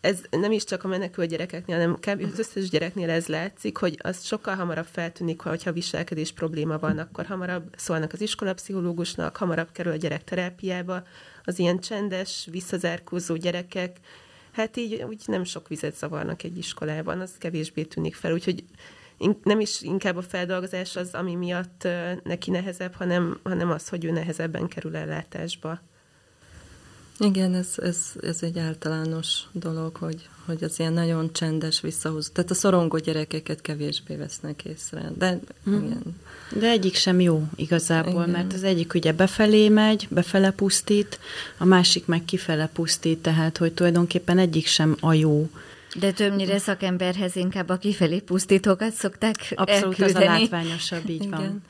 ez 0.00 0.20
nem 0.30 0.52
is 0.52 0.64
csak 0.64 0.84
a 0.84 0.88
menekül 0.88 1.26
gyerekeknél, 1.26 1.76
hanem 1.76 1.94
kb. 1.94 2.32
az 2.32 2.38
összes 2.38 2.68
gyereknél 2.68 3.10
ez 3.10 3.26
látszik, 3.26 3.76
hogy 3.76 3.98
az 4.02 4.24
sokkal 4.24 4.54
hamarabb 4.54 4.86
feltűnik, 4.92 5.40
hogyha 5.40 5.72
viselkedés 5.72 6.32
probléma 6.32 6.78
van, 6.78 6.98
akkor 6.98 7.26
hamarabb 7.26 7.74
szólnak 7.76 8.12
az 8.12 8.20
iskolapszichológusnak, 8.20 9.36
hamarabb 9.36 9.72
kerül 9.72 9.92
a 9.92 9.96
gyerek 9.96 10.24
terápiába. 10.24 11.02
Az 11.44 11.58
ilyen 11.58 11.80
csendes, 11.80 12.48
visszazárkózó 12.50 13.36
gyerekek, 13.36 13.96
hát 14.58 14.76
így 14.76 15.02
úgy 15.02 15.22
nem 15.26 15.44
sok 15.44 15.68
vizet 15.68 15.96
zavarnak 15.96 16.42
egy 16.42 16.58
iskolában, 16.58 17.20
az 17.20 17.34
kevésbé 17.38 17.82
tűnik 17.82 18.14
fel, 18.14 18.32
úgyhogy 18.32 18.64
nem 19.42 19.60
is 19.60 19.82
inkább 19.82 20.16
a 20.16 20.22
feldolgozás 20.22 20.96
az, 20.96 21.14
ami 21.14 21.34
miatt 21.34 21.88
neki 22.22 22.50
nehezebb, 22.50 22.94
hanem, 22.94 23.40
hanem 23.42 23.70
az, 23.70 23.88
hogy 23.88 24.04
ő 24.04 24.10
nehezebben 24.10 24.68
kerül 24.68 24.96
ellátásba. 24.96 25.80
Igen, 27.20 27.54
ez, 27.54 27.68
ez, 27.76 28.12
ez 28.20 28.42
egy 28.42 28.58
általános 28.58 29.38
dolog, 29.52 29.96
hogy, 29.96 30.28
hogy 30.46 30.64
az 30.64 30.78
ilyen 30.78 30.92
nagyon 30.92 31.32
csendes 31.32 31.80
visszahúzó. 31.80 32.32
Tehát 32.32 32.50
a 32.50 32.54
szorongó 32.54 32.98
gyerekeket 32.98 33.60
kevésbé 33.60 34.16
vesznek 34.16 34.64
észre. 34.64 35.12
De, 35.18 35.38
hmm. 35.64 35.84
igen. 35.84 36.16
De 36.58 36.68
egyik 36.68 36.94
sem 36.94 37.20
jó 37.20 37.48
igazából, 37.56 38.12
igen. 38.12 38.28
mert 38.28 38.52
az 38.52 38.62
egyik 38.62 38.94
ugye 38.94 39.12
befelé 39.12 39.68
megy, 39.68 40.06
befele 40.10 40.50
pusztít, 40.50 41.18
a 41.58 41.64
másik 41.64 42.06
meg 42.06 42.24
kifele 42.24 42.66
pusztít, 42.66 43.18
tehát 43.18 43.56
hogy 43.56 43.72
tulajdonképpen 43.72 44.38
egyik 44.38 44.66
sem 44.66 44.96
a 45.00 45.12
jó. 45.12 45.48
De 45.98 46.12
többnyire 46.12 46.58
szakemberhez 46.58 47.36
inkább 47.36 47.68
a 47.68 47.76
kifelé 47.76 48.18
pusztítókat 48.18 48.92
szokták 48.92 49.52
Abszolút 49.54 49.98
elküldeni. 49.98 50.26
az 50.26 50.32
a 50.34 50.38
látványosabb, 50.38 51.08
így 51.08 51.22
Igen. 51.22 51.30
van. 51.30 51.62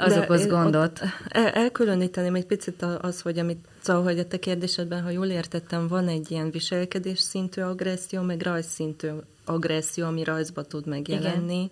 Az 0.00 0.12
De 0.12 0.20
okoz 0.20 0.46
gondot. 0.46 1.00
El, 1.28 1.48
elkülöníteném 1.48 2.34
egy 2.34 2.46
picit 2.46 2.82
az, 2.82 3.20
hogy 3.20 3.38
amit, 3.38 3.66
szóval, 3.80 4.02
hogy 4.02 4.18
a 4.18 4.26
te 4.26 4.38
kérdésedben, 4.38 5.02
ha 5.02 5.10
jól 5.10 5.26
értettem, 5.26 5.88
van 5.88 6.08
egy 6.08 6.30
ilyen 6.30 6.50
viselkedés 6.50 7.18
szintű 7.18 7.62
agresszió, 7.62 8.22
meg 8.22 8.42
rajzszintű 8.42 9.08
agresszió, 9.44 10.06
ami 10.06 10.24
rajzba 10.24 10.62
tud 10.62 10.86
megjelenni. 10.86 11.54
Igen. 11.54 11.70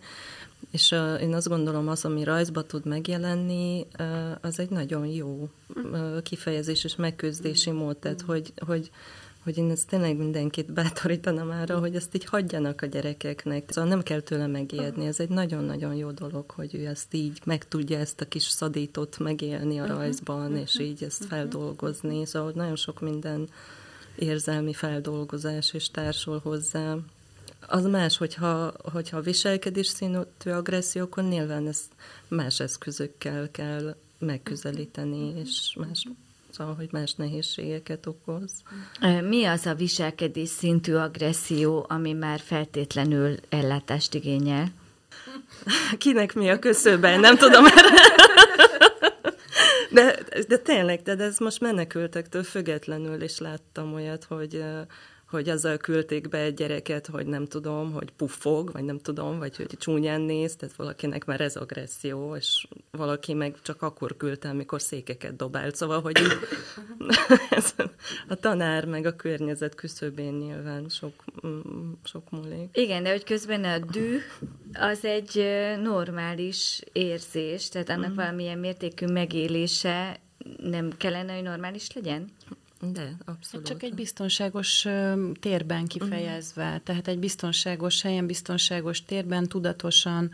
És 0.71 0.91
uh, 0.91 1.23
én 1.23 1.35
azt 1.35 1.49
gondolom, 1.49 1.89
az, 1.89 2.05
ami 2.05 2.25
rajzba 2.25 2.62
tud 2.62 2.87
megjelenni, 2.87 3.87
uh, 3.99 4.07
az 4.41 4.59
egy 4.59 4.71
nagyon 4.71 5.07
jó 5.07 5.49
uh, 5.75 6.23
kifejezés 6.23 6.85
és 6.85 6.97
megküzdési 6.97 7.71
mód, 7.71 7.97
tehát 7.97 8.21
hogy, 8.21 8.53
hogy 8.67 8.91
hogy 9.47 9.59
én 9.59 9.71
ezt 9.71 9.89
tényleg 9.89 10.17
mindenkit 10.17 10.73
bátorítanám 10.73 11.51
arra, 11.51 11.79
hogy 11.79 11.95
ezt 11.95 12.15
így 12.15 12.25
hagyjanak 12.25 12.83
a 12.83 12.87
gyerekeknek. 12.87 13.71
Szóval 13.71 13.91
nem 13.91 14.03
kell 14.03 14.21
tőle 14.21 14.47
megijedni, 14.47 15.07
ez 15.07 15.21
egy 15.21 15.29
nagyon-nagyon 15.29 15.95
jó 15.95 16.11
dolog, 16.11 16.51
hogy 16.51 16.75
ő 16.75 16.87
ezt 16.87 17.15
így 17.15 17.41
meg 17.45 17.69
tudja 17.69 17.99
ezt 17.99 18.21
a 18.21 18.29
kis 18.29 18.43
szadítót 18.43 19.19
megélni 19.19 19.81
a 19.81 19.87
rajzban, 19.87 20.47
uh-huh. 20.47 20.61
és 20.61 20.79
így 20.79 21.05
ezt 21.05 21.25
feldolgozni. 21.25 22.27
Szóval 22.27 22.53
nagyon 22.55 22.77
sok 22.77 23.01
minden 23.01 23.49
érzelmi 24.17 24.73
feldolgozás 24.73 25.73
és 25.73 25.91
társul 25.91 26.41
hozzá. 26.43 26.97
Az 27.69 27.85
más, 27.85 28.17
hogyha, 28.17 28.73
hogyha 28.93 29.21
viselkedés 29.21 29.87
színű 29.87 30.19
agresszió, 30.45 31.03
akkor 31.03 31.23
nyilván 31.23 31.67
ezt 31.67 31.93
más 32.29 32.61
eszközökkel 32.61 33.51
kell 33.51 33.97
megközelíteni, 34.19 35.33
és 35.41 35.77
más 35.79 36.07
szóval, 36.57 36.75
hogy 36.75 36.88
más 36.92 37.14
nehézségeket 37.14 38.07
okoz. 38.07 38.51
Mi 39.29 39.45
az 39.45 39.66
a 39.66 39.75
viselkedés 39.75 40.49
szintű 40.49 40.95
agresszió, 40.95 41.87
ami 41.88 42.12
már 42.12 42.40
feltétlenül 42.40 43.37
ellátást 43.49 44.14
igényel? 44.14 44.69
Kinek 45.99 46.35
mi 46.35 46.51
a 46.51 46.59
köszönben, 46.59 47.21
nem 47.21 47.37
tudom 47.37 47.66
erre. 47.66 47.88
De, 49.90 50.19
de 50.49 50.57
tényleg, 50.57 51.03
de 51.03 51.16
ez 51.25 51.38
most 51.38 51.61
menekültektől 51.61 52.42
függetlenül 52.42 53.23
is 53.23 53.38
láttam 53.38 53.95
olyat, 53.95 54.25
hogy 54.25 54.64
hogy 55.37 55.49
azzal 55.49 55.77
küldték 55.77 56.29
be 56.29 56.38
egy 56.38 56.55
gyereket, 56.55 57.07
hogy 57.07 57.27
nem 57.27 57.46
tudom, 57.46 57.92
hogy 57.92 58.11
puffog, 58.16 58.72
vagy 58.72 58.85
nem 58.85 58.99
tudom, 58.99 59.38
vagy 59.38 59.57
hogy 59.57 59.77
csúnyán 59.79 60.20
néz, 60.20 60.57
tehát 60.57 60.77
valakinek 60.77 61.25
már 61.25 61.40
ez 61.40 61.57
agresszió, 61.57 62.37
és 62.37 62.66
valaki 62.90 63.35
meg 63.35 63.57
csak 63.62 63.83
akkor 63.83 64.16
küldte, 64.16 64.49
amikor 64.49 64.83
székeket 64.83 65.37
dobált. 65.37 65.77
Szóval, 65.77 66.01
hogy 66.01 66.16
ez 67.51 67.75
a 68.29 68.35
tanár 68.35 68.85
meg 68.85 69.07
a 69.07 69.16
környezet 69.16 69.75
küszöbén 69.75 70.33
nyilván 70.33 70.88
sok, 70.88 71.25
mm, 71.46 71.92
sok 72.05 72.31
múlik. 72.31 72.68
Igen, 72.72 73.03
de 73.03 73.11
hogy 73.11 73.25
közben 73.25 73.64
a 73.64 73.79
düh 73.79 74.20
az 74.72 75.05
egy 75.05 75.44
normális 75.83 76.83
érzés, 76.92 77.68
tehát 77.68 77.88
annak 77.88 78.11
mm. 78.11 78.14
valamilyen 78.14 78.59
mértékű 78.59 79.07
megélése 79.07 80.20
nem 80.59 80.90
kellene, 80.96 81.35
hogy 81.35 81.42
normális 81.42 81.92
legyen? 81.92 82.31
De, 82.81 83.17
abszolút. 83.25 83.67
Csak 83.67 83.83
egy 83.83 83.95
biztonságos 83.95 84.87
térben 85.41 85.87
kifejezve, 85.87 86.67
uh-huh. 86.67 86.83
tehát 86.83 87.09
egy 87.09 87.19
biztonságos 87.19 88.03
helyen, 88.03 88.27
biztonságos 88.27 89.05
térben 89.05 89.49
tudatosan 89.49 90.31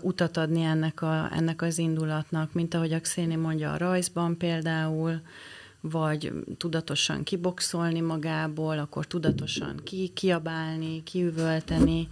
utat 0.00 0.36
adni 0.36 0.62
ennek, 0.62 1.02
a, 1.02 1.28
ennek 1.32 1.62
az 1.62 1.78
indulatnak, 1.78 2.52
mint 2.52 2.74
ahogy 2.74 2.92
a 2.92 3.00
Xéni 3.00 3.34
mondja 3.34 3.72
a 3.72 3.76
rajzban 3.76 4.36
például, 4.36 5.20
vagy 5.80 6.32
tudatosan 6.56 7.22
kiboxolni 7.22 8.00
magából, 8.00 8.78
akkor 8.78 9.06
tudatosan 9.06 9.80
ki, 9.84 10.10
kiabálni, 10.14 11.02
kiüvölteni, 11.02 12.08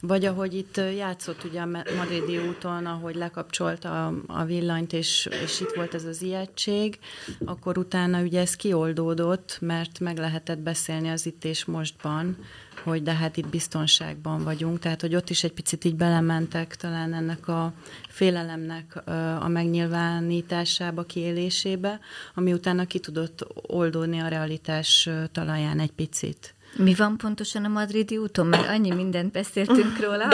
vagy 0.00 0.24
ahogy 0.24 0.54
itt 0.54 0.76
játszott 0.96 1.44
ugye 1.44 1.60
a 1.60 1.66
Madridi 1.66 2.38
úton, 2.38 2.86
ahogy 2.86 3.14
lekapcsolta 3.14 4.06
a, 4.06 4.14
a 4.26 4.44
villanyt, 4.44 4.92
és, 4.92 5.28
és 5.44 5.60
itt 5.60 5.72
volt 5.74 5.94
ez 5.94 6.04
az 6.04 6.22
ijegység, 6.22 6.98
akkor 7.44 7.78
utána 7.78 8.20
ugye 8.22 8.40
ez 8.40 8.56
kioldódott, 8.56 9.58
mert 9.60 10.00
meg 10.00 10.18
lehetett 10.18 10.58
beszélni 10.58 11.08
az 11.08 11.26
itt 11.26 11.44
és 11.44 11.64
mostban, 11.64 12.36
hogy 12.82 13.02
de 13.02 13.14
hát 13.14 13.36
itt 13.36 13.48
biztonságban 13.48 14.44
vagyunk, 14.44 14.78
tehát 14.78 15.00
hogy 15.00 15.14
ott 15.14 15.30
is 15.30 15.44
egy 15.44 15.52
picit 15.52 15.84
így 15.84 15.96
belementek 15.96 16.76
talán 16.76 17.14
ennek 17.14 17.48
a 17.48 17.72
félelemnek 18.08 19.06
a 19.40 19.48
megnyilvánításába, 19.48 21.02
kiélésébe, 21.02 22.00
ami 22.34 22.52
utána 22.52 22.84
ki 22.84 22.98
tudott 22.98 23.46
oldódni 23.54 24.18
a 24.18 24.28
realitás 24.28 25.08
talaján 25.32 25.80
egy 25.80 25.92
picit. 25.92 26.54
Mi 26.76 26.94
van 26.94 27.16
pontosan 27.16 27.64
a 27.64 27.68
madridi 27.68 28.16
úton? 28.16 28.46
Mert 28.46 28.68
annyi 28.68 28.90
mindent 28.90 29.32
beszéltünk 29.32 30.00
róla. 30.00 30.28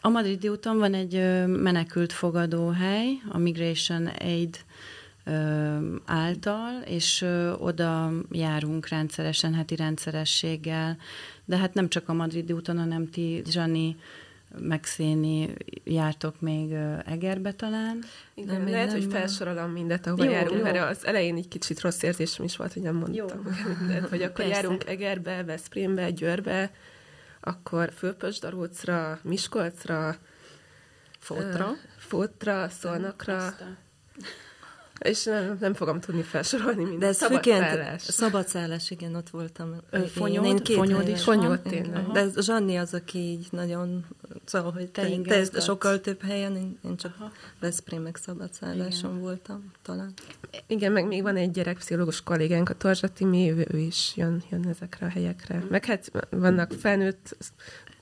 A 0.00 0.08
madridi 0.08 0.48
úton 0.48 0.78
van 0.78 0.94
egy 0.94 1.46
menekült 1.46 2.12
fogadóhely, 2.12 3.06
a 3.28 3.38
Migration 3.38 4.06
Aid 4.06 4.58
által, 6.04 6.82
és 6.84 7.24
oda 7.58 8.12
járunk 8.30 8.88
rendszeresen, 8.88 9.54
heti 9.54 9.76
rendszerességgel, 9.76 10.96
de 11.44 11.56
hát 11.56 11.74
nem 11.74 11.88
csak 11.88 12.08
a 12.08 12.12
Madridi 12.12 12.52
úton, 12.52 12.78
hanem 12.78 13.10
ti, 13.10 13.42
Zsani, 13.50 13.96
megszéni 14.60 15.54
jártok 15.84 16.40
még 16.40 16.72
Egerbe 17.04 17.52
talán. 17.52 18.04
Igen, 18.34 18.56
nem, 18.56 18.68
lehet, 18.68 18.86
nem, 18.86 19.00
hogy 19.00 19.12
felsorolom 19.12 19.70
mindet, 19.70 20.06
ahova 20.06 20.24
jó, 20.24 20.30
járunk, 20.30 20.56
jó. 20.56 20.62
mert 20.62 20.90
az 20.90 21.06
elején 21.06 21.36
egy 21.36 21.48
kicsit 21.48 21.80
rossz 21.80 22.02
érzésem 22.02 22.44
is 22.44 22.56
volt, 22.56 22.72
hogy 22.72 22.82
nem 22.82 22.94
mondtam 22.94 23.42
jó. 23.44 23.50
mindent, 23.78 24.08
hogy 24.08 24.22
akkor 24.22 24.44
Persze. 24.44 24.60
járunk 24.60 24.86
Egerbe, 24.86 25.44
Veszprémbe, 25.44 26.10
Győrbe, 26.10 26.70
akkor 27.40 27.92
Főpösdarócra, 27.96 29.18
Miskolcra, 29.22 30.16
Fótra, 31.18 31.70
Fótra, 31.96 32.68
Szolnokra, 32.68 33.54
és 34.98 35.24
nem, 35.24 35.56
nem 35.60 35.74
fogom 35.74 36.00
tudni 36.00 36.22
felsorolni 36.22 36.82
mindent. 36.82 37.00
De 37.00 37.06
ez 37.06 37.16
szabadszállás. 37.16 38.02
Szabadszállás, 38.02 38.90
igen, 38.90 39.14
ott 39.14 39.30
voltam. 39.30 39.74
Fonyód, 40.14 40.44
én, 40.44 40.56
én 40.68 40.76
fonyód 40.76 41.08
is 41.08 41.22
Fonyód, 41.22 41.60
tényleg. 41.60 42.06
De 42.06 42.20
ez 42.20 42.44
Zsanni 42.44 42.76
az, 42.76 42.94
aki 42.94 43.18
így 43.18 43.46
nagyon, 43.50 44.04
szóval, 44.44 44.72
hogy 44.72 44.90
te, 44.90 45.08
te, 45.24 45.46
te 45.46 45.60
sokkal 45.60 46.00
több 46.00 46.22
helyen, 46.22 46.56
én, 46.56 46.78
én 46.84 46.96
csak 46.96 47.14
Aha. 47.18 47.32
Veszprém 47.60 48.02
meg 48.02 48.16
szabadszálláson 48.16 49.10
igen. 49.10 49.22
voltam, 49.22 49.72
talán. 49.82 50.12
Igen, 50.66 50.92
meg 50.92 51.06
még 51.06 51.22
van 51.22 51.36
egy 51.36 51.50
gyerekpszichológus 51.50 52.22
kollégánk, 52.22 52.68
a 52.68 52.74
Torzsa 52.74 53.08
Timi, 53.08 53.50
ő, 53.50 53.66
ő 53.72 53.78
is 53.78 54.12
jön, 54.16 54.42
jön 54.50 54.68
ezekre 54.68 55.06
a 55.06 55.10
helyekre. 55.10 55.64
Meg 55.70 55.84
hát 55.84 56.10
vannak 56.30 56.72
felnőtt 56.72 57.36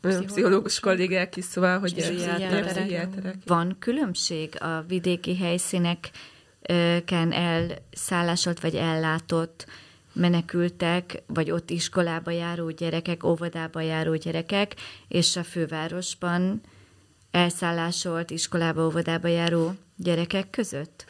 pszichológus 0.00 0.80
kollégák 0.80 1.36
is, 1.36 1.44
szóval, 1.44 1.78
hogy 1.78 1.94
pszichiáterek. 1.94 3.36
Van 3.46 3.76
különbség 3.78 4.62
a 4.62 4.84
vidéki 4.88 5.36
helyszínek 5.36 6.10
ken 7.04 7.32
elszállásolt 7.32 8.60
vagy 8.60 8.74
ellátott 8.74 9.66
menekültek, 10.12 11.22
vagy 11.26 11.50
ott 11.50 11.70
iskolába 11.70 12.30
járó 12.30 12.70
gyerekek, 12.70 13.24
óvodába 13.24 13.80
járó 13.80 14.14
gyerekek, 14.14 14.74
és 15.08 15.36
a 15.36 15.42
fővárosban 15.42 16.60
elszállásolt 17.30 18.30
iskolába, 18.30 18.86
óvodába 18.86 19.28
járó 19.28 19.72
gyerekek 19.96 20.50
között? 20.50 21.04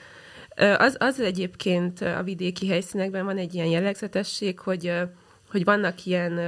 Az, 0.79 0.97
az 0.99 1.21
egyébként 1.21 2.01
a 2.01 2.23
vidéki 2.23 2.69
helyszínekben 2.69 3.25
van 3.25 3.39
egy 3.39 3.55
ilyen 3.55 3.67
jellegzetesség, 3.67 4.59
hogy 4.59 4.93
hogy 5.51 5.65
vannak 5.65 6.05
ilyen 6.05 6.41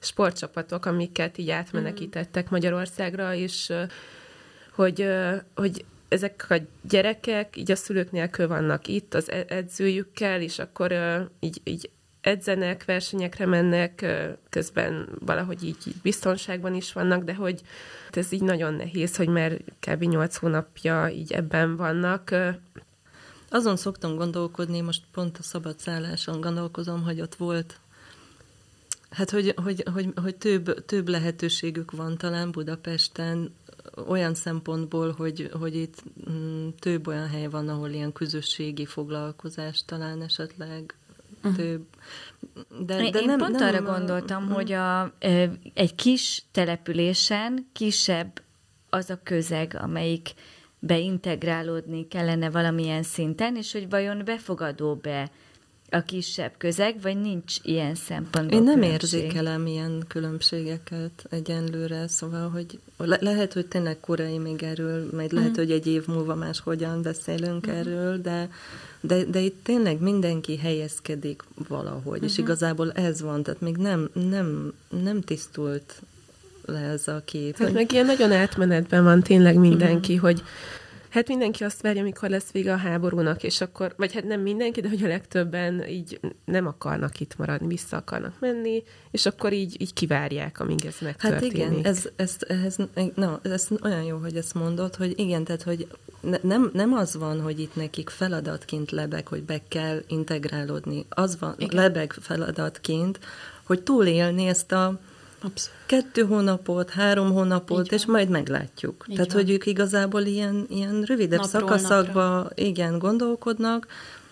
sportcsapatok, 0.00 0.86
amiket 0.86 1.38
így 1.38 1.50
átmenekítettek 1.50 2.50
Magyarországra, 2.50 3.34
és 3.34 3.72
hogy, 4.74 5.08
hogy 5.54 5.84
ezek 6.08 6.46
a 6.48 6.56
gyerekek 6.82 7.56
így 7.56 7.70
a 7.70 7.76
szülők 7.76 8.10
nélkül 8.10 8.48
vannak 8.48 8.86
itt 8.86 9.14
az 9.14 9.30
e-, 9.30 9.44
edzőjükkel, 9.48 10.40
és 10.40 10.58
akkor 10.58 10.94
így, 11.40 11.60
így 11.64 11.90
edzenek, 12.20 12.84
versenyekre 12.84 13.46
mennek, 13.46 14.06
közben 14.48 15.08
valahogy 15.18 15.64
így 15.64 15.94
biztonságban 16.02 16.74
is 16.74 16.92
vannak, 16.92 17.24
de 17.24 17.34
hogy 17.34 17.60
ez 18.12 18.32
így 18.32 18.42
nagyon 18.42 18.74
nehéz, 18.74 19.16
hogy 19.16 19.28
már 19.28 19.58
kb. 19.80 20.02
8 20.02 20.36
hónapja 20.36 21.08
így 21.08 21.32
ebben 21.32 21.76
vannak. 21.76 22.34
Azon 23.50 23.76
szoktam 23.76 24.16
gondolkodni, 24.16 24.80
most 24.80 25.02
pont 25.12 25.38
a 25.38 25.42
szabadszálláson 25.42 26.40
gondolkozom, 26.40 27.02
hogy 27.02 27.20
ott 27.20 27.34
volt 27.34 27.80
Hát, 29.10 29.30
hogy, 29.30 29.54
hogy, 29.62 29.84
hogy, 29.92 30.12
hogy 30.22 30.36
több, 30.36 30.84
több 30.84 31.08
lehetőségük 31.08 31.90
van 31.90 32.16
talán 32.16 32.50
Budapesten, 32.50 33.54
olyan 34.06 34.34
szempontból, 34.34 35.12
hogy, 35.12 35.50
hogy 35.52 35.76
itt 35.76 36.02
mm, 36.30 36.68
több 36.78 37.06
olyan 37.06 37.28
hely 37.28 37.46
van, 37.46 37.68
ahol 37.68 37.90
ilyen 37.90 38.12
közösségi 38.12 38.86
foglalkozás 38.86 39.84
talán 39.84 40.22
esetleg 40.22 40.94
uh-huh. 41.36 41.56
több. 41.56 41.84
De, 42.86 43.10
de 43.10 43.18
Én 43.18 43.26
nem, 43.26 43.38
pont 43.38 43.58
nem, 43.58 43.68
arra 43.68 43.82
gondoltam, 43.82 44.42
uh-huh. 44.42 44.56
hogy 44.56 44.72
a, 44.72 45.12
egy 45.74 45.94
kis 45.94 46.44
településen 46.52 47.68
kisebb 47.72 48.42
az 48.90 49.10
a 49.10 49.20
közeg, 49.22 49.76
amelyik 49.80 50.34
beintegrálódni 50.78 52.08
kellene 52.08 52.50
valamilyen 52.50 53.02
szinten, 53.02 53.56
és 53.56 53.72
hogy 53.72 53.88
vajon 53.88 54.22
befogadó-be 54.24 55.30
a 55.90 56.02
kisebb 56.02 56.52
közeg, 56.58 57.00
vagy 57.02 57.20
nincs 57.20 57.56
ilyen 57.62 57.94
szempontból 57.94 58.58
Én 58.58 58.64
nem 58.64 58.80
különbség? 58.80 59.20
érzékelem 59.20 59.66
ilyen 59.66 60.04
különbségeket 60.08 61.26
egyenlőre, 61.30 62.08
szóval, 62.08 62.48
hogy 62.48 62.78
le- 62.96 63.18
lehet, 63.20 63.52
hogy 63.52 63.66
tényleg 63.66 64.00
korai 64.00 64.38
még 64.38 64.62
erről, 64.62 65.08
majd 65.12 65.32
lehet, 65.32 65.50
mm. 65.50 65.54
hogy 65.54 65.70
egy 65.70 65.86
év 65.86 66.06
múlva 66.06 66.34
más 66.34 66.60
hogyan 66.60 67.02
beszélünk 67.02 67.66
mm. 67.66 67.70
erről, 67.70 68.20
de, 68.20 68.50
de, 69.00 69.24
de 69.24 69.40
itt 69.40 69.60
tényleg 69.64 70.00
mindenki 70.00 70.56
helyezkedik 70.56 71.42
valahogy, 71.68 72.16
mm-hmm. 72.16 72.26
és 72.26 72.32
mhm. 72.32 72.42
igazából 72.42 72.92
ez 72.92 73.22
van, 73.22 73.42
tehát 73.42 73.60
még 73.60 73.76
nem, 73.76 74.10
nem, 74.12 74.72
nem 75.02 75.20
tisztult 75.20 76.02
le 76.64 76.78
ez 76.80 77.08
a 77.08 77.22
kép. 77.24 77.56
Hát 77.56 77.72
meg 77.72 77.92
ilyen 77.92 78.06
nagyon 78.06 78.32
átmenetben 78.32 79.04
van 79.04 79.22
tényleg 79.22 79.56
mindenki, 79.56 80.14
mm. 80.14 80.18
hogy 80.18 80.42
Hát 81.08 81.28
mindenki 81.28 81.64
azt 81.64 81.82
várja, 81.82 82.00
amikor 82.00 82.28
lesz 82.30 82.50
vége 82.50 82.72
a 82.72 82.76
háborúnak, 82.76 83.42
és 83.42 83.60
akkor, 83.60 83.94
vagy 83.96 84.12
hát 84.12 84.24
nem 84.24 84.40
mindenki, 84.40 84.80
de 84.80 84.88
hogy 84.88 85.04
a 85.04 85.08
legtöbben 85.08 85.88
így 85.88 86.20
nem 86.44 86.66
akarnak 86.66 87.20
itt 87.20 87.36
maradni, 87.36 87.66
vissza 87.66 87.96
akarnak 87.96 88.34
menni, 88.40 88.82
és 89.10 89.26
akkor 89.26 89.52
így, 89.52 89.80
így 89.80 89.92
kivárják, 89.92 90.60
amíg 90.60 90.84
ez 90.86 90.96
megtörténik. 91.00 91.62
Hát 91.62 91.70
igen, 91.70 91.84
ez, 91.84 92.08
ez, 92.16 92.36
ez, 92.64 92.76
na, 93.14 93.40
ez 93.42 93.68
olyan 93.82 94.02
jó, 94.02 94.16
hogy 94.16 94.36
ezt 94.36 94.54
mondod, 94.54 94.94
hogy 94.94 95.18
igen, 95.18 95.44
tehát, 95.44 95.62
hogy 95.62 95.88
ne, 96.20 96.36
nem, 96.42 96.70
nem 96.72 96.92
az 96.92 97.16
van, 97.16 97.40
hogy 97.40 97.60
itt 97.60 97.74
nekik 97.74 98.08
feladatként 98.08 98.90
lebeg, 98.90 99.26
hogy 99.26 99.42
be 99.42 99.60
kell 99.68 100.02
integrálódni. 100.06 101.06
Az 101.08 101.38
van, 101.38 101.54
igen. 101.58 101.82
lebeg 101.82 102.12
feladatként, 102.12 103.18
hogy 103.64 103.82
túlélni 103.82 104.46
ezt 104.46 104.72
a 104.72 105.00
Abszolút. 105.40 105.78
Kettő 105.86 106.22
hónapot, 106.22 106.90
három 106.90 107.32
hónapot, 107.32 107.92
és 107.92 108.06
majd 108.06 108.28
meglátjuk. 108.28 109.04
Így 109.08 109.14
Tehát, 109.14 109.32
van. 109.32 109.42
hogy 109.42 109.50
ők 109.50 109.66
igazából 109.66 110.22
ilyen, 110.22 110.66
ilyen 110.68 111.02
rövidebb 111.02 111.40
Napról 111.40 111.60
szakaszakba 111.60 112.22
napra. 112.22 112.50
igen, 112.54 112.98
gondolkodnak. 112.98 113.86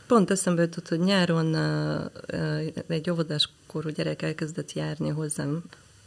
Pont 0.07 0.31
eszembe 0.31 0.63
jutott, 0.63 0.89
hogy 0.89 0.99
nyáron 0.99 1.55
uh, 1.55 2.85
egy 2.87 3.11
óvodáskorú 3.11 3.89
gyerek 3.89 4.23
elkezdett 4.23 4.73
járni 4.73 5.09
hozzám 5.09 5.63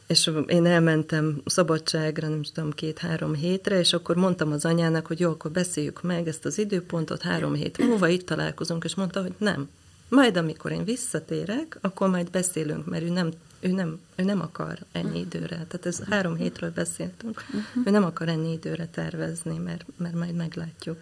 és 0.10 0.32
én 0.48 0.66
elmentem 0.66 1.42
szabadságra, 1.46 2.28
nem 2.28 2.44
tudom, 2.44 2.72
két-három 2.72 3.34
hétre, 3.34 3.80
és 3.80 3.94
akkor 3.94 4.16
mondtam 4.16 4.52
az 4.52 4.66
anyának, 4.66 5.08
hogy 5.08 5.20
jó, 5.20 5.30
akkor 5.30 5.52
beszéljük 5.52 6.02
meg 6.02 6.28
ezt 6.28 6.46
az 6.46 6.58
időpontot, 6.58 7.22
három 7.22 7.54
hét 7.54 7.78
múlva 7.78 8.08
itt 8.08 8.26
találkozunk, 8.26 8.84
és 8.84 8.96
mondta, 8.96 9.22
hogy 9.22 9.34
nem. 9.38 9.70
Majd 10.10 10.38
amikor 10.38 10.72
én 10.72 10.84
visszatérek, 10.84 11.78
akkor 11.82 12.10
majd 12.10 12.30
beszélünk, 12.30 12.86
mert 12.86 13.04
ő 13.04 13.10
nem 13.10 13.32
ő 13.60 13.72
nem, 13.72 14.00
ő 14.16 14.24
nem 14.24 14.42
akar 14.42 14.78
ennyi 14.92 15.20
időre, 15.20 15.48
tehát 15.48 15.86
ez 15.86 16.04
három 16.10 16.36
hétről 16.36 16.72
beszéltünk, 16.72 17.44
uh-huh. 17.48 17.86
ő 17.86 17.90
nem 17.90 18.04
akar 18.04 18.28
ennyi 18.28 18.52
időre 18.52 18.88
tervezni, 18.88 19.58
mert, 19.58 19.86
mert 19.98 20.16
majd 20.16 20.36
meglátjuk. 20.36 20.98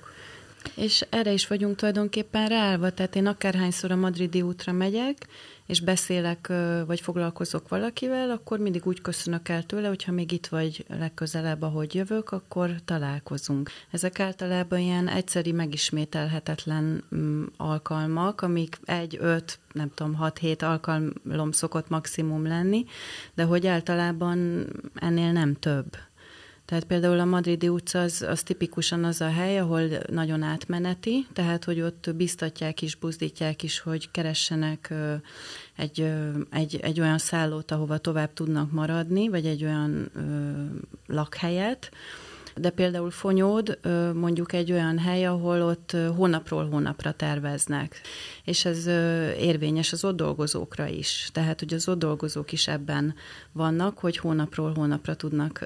És 0.75 1.05
erre 1.09 1.31
is 1.31 1.47
vagyunk 1.47 1.75
tulajdonképpen 1.75 2.47
ráállva, 2.47 2.89
tehát 2.89 3.15
én 3.15 3.27
akárhányszor 3.27 3.91
a 3.91 3.95
madridi 3.95 4.41
útra 4.41 4.71
megyek, 4.71 5.27
és 5.67 5.81
beszélek, 5.81 6.53
vagy 6.85 7.01
foglalkozok 7.01 7.69
valakivel, 7.69 8.29
akkor 8.29 8.59
mindig 8.59 8.85
úgy 8.85 9.01
köszönök 9.01 9.49
el 9.49 9.63
tőle, 9.63 9.87
hogyha 9.87 10.11
még 10.11 10.31
itt 10.31 10.47
vagy 10.47 10.85
legközelebb, 10.87 11.61
ahogy 11.61 11.95
jövök, 11.95 12.31
akkor 12.31 12.75
találkozunk. 12.85 13.69
Ezek 13.91 14.19
általában 14.19 14.79
ilyen 14.79 15.07
egyszeri 15.07 15.51
megismételhetetlen 15.51 17.03
mm, 17.15 17.43
alkalmak, 17.57 18.41
amik 18.41 18.77
egy, 18.85 19.17
öt, 19.19 19.59
nem 19.71 19.91
tudom, 19.93 20.13
hat-hét 20.13 20.61
alkalom 20.61 21.51
szokott 21.51 21.89
maximum 21.89 22.47
lenni, 22.47 22.85
de 23.33 23.43
hogy 23.43 23.67
általában 23.67 24.67
ennél 24.95 25.31
nem 25.31 25.53
több. 25.53 25.97
Tehát 26.67 26.83
például 26.83 27.19
a 27.19 27.25
Madridi 27.25 27.67
utca 27.67 28.01
az, 28.01 28.21
az 28.21 28.43
tipikusan 28.43 29.03
az 29.03 29.21
a 29.21 29.29
hely, 29.29 29.59
ahol 29.59 29.81
nagyon 30.09 30.41
átmeneti, 30.41 31.27
tehát 31.33 31.63
hogy 31.63 31.81
ott 31.81 32.15
biztatják 32.15 32.81
is, 32.81 32.95
buzdítják 32.95 33.63
is, 33.63 33.79
hogy 33.79 34.11
keressenek 34.11 34.93
egy, 35.75 36.11
egy, 36.51 36.79
egy 36.81 36.99
olyan 36.99 37.17
szállót, 37.17 37.71
ahova 37.71 37.97
tovább 37.97 38.33
tudnak 38.33 38.71
maradni, 38.71 39.29
vagy 39.29 39.45
egy 39.45 39.63
olyan 39.63 40.11
lakhelyet, 41.05 41.91
de 42.59 42.69
például 42.69 43.11
Fonyód 43.11 43.79
mondjuk 44.13 44.53
egy 44.53 44.71
olyan 44.71 44.97
hely, 44.97 45.25
ahol 45.25 45.61
ott 45.61 45.95
hónapról 46.15 46.69
hónapra 46.69 47.11
terveznek, 47.11 48.01
és 48.43 48.65
ez 48.65 48.85
érvényes 49.39 49.91
az 49.91 50.03
ott 50.03 50.15
dolgozókra 50.15 50.87
is. 50.87 51.29
Tehát, 51.33 51.59
hogy 51.59 51.73
az 51.73 51.87
ott 51.87 51.99
dolgozók 51.99 52.51
is 52.51 52.67
ebben 52.67 53.15
vannak, 53.51 53.97
hogy 53.97 54.17
hónapról 54.17 54.73
hónapra 54.73 55.15
tudnak 55.15 55.65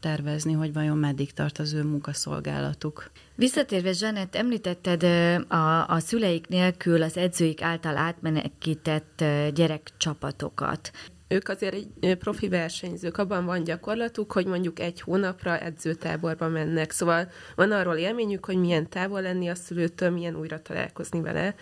tervezni, 0.00 0.52
hogy 0.52 0.72
vajon 0.72 0.98
meddig 0.98 1.32
tart 1.32 1.58
az 1.58 1.72
ő 1.72 1.82
munkaszolgálatuk. 1.82 3.10
Visszatérve, 3.34 3.92
Zsanett, 3.92 4.34
említetted 4.34 5.02
a, 5.48 5.88
a 5.88 5.98
szüleik 5.98 6.48
nélkül 6.48 7.02
az 7.02 7.16
edzőik 7.16 7.62
által 7.62 7.96
átmenekített 7.96 9.24
gyerekcsapatokat 9.54 10.90
ők 11.28 11.48
azért 11.48 11.74
egy 12.00 12.16
profi 12.16 12.48
versenyzők, 12.48 13.18
abban 13.18 13.44
van 13.44 13.64
gyakorlatuk, 13.64 14.32
hogy 14.32 14.46
mondjuk 14.46 14.80
egy 14.80 15.00
hónapra 15.00 15.58
edzőtáborba 15.58 16.48
mennek. 16.48 16.90
Szóval 16.90 17.30
van 17.54 17.72
arról 17.72 17.96
élményük, 17.96 18.44
hogy 18.44 18.56
milyen 18.56 18.88
távol 18.88 19.22
lenni 19.22 19.48
a 19.48 19.54
szülőtől, 19.54 20.10
milyen 20.10 20.36
újra 20.36 20.62
találkozni 20.62 21.20
vele. 21.20 21.54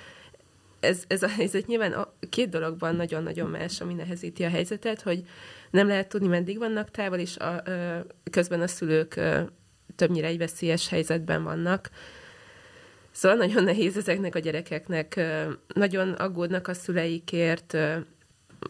Ez, 0.80 1.02
ez 1.06 1.22
a 1.22 1.28
helyzet 1.28 1.66
nyilván 1.66 1.92
a 1.92 2.12
két 2.28 2.48
dologban 2.48 2.96
nagyon-nagyon 2.96 3.50
más, 3.50 3.80
ami 3.80 3.94
nehezíti 3.94 4.44
a 4.44 4.48
helyzetet, 4.48 5.02
hogy 5.02 5.22
nem 5.70 5.86
lehet 5.86 6.08
tudni, 6.08 6.26
meddig 6.26 6.58
vannak 6.58 6.90
távol, 6.90 7.18
és 7.18 7.36
a, 7.36 7.62
közben 8.30 8.60
a 8.60 8.66
szülők 8.66 9.20
többnyire 9.96 10.26
egy 10.26 10.38
veszélyes 10.38 10.88
helyzetben 10.88 11.42
vannak. 11.42 11.90
Szóval 13.10 13.38
nagyon 13.38 13.64
nehéz 13.64 13.96
ezeknek 13.96 14.34
a 14.34 14.38
gyerekeknek. 14.38 15.20
Nagyon 15.74 16.12
aggódnak 16.12 16.68
a 16.68 16.74
szüleikért, 16.74 17.76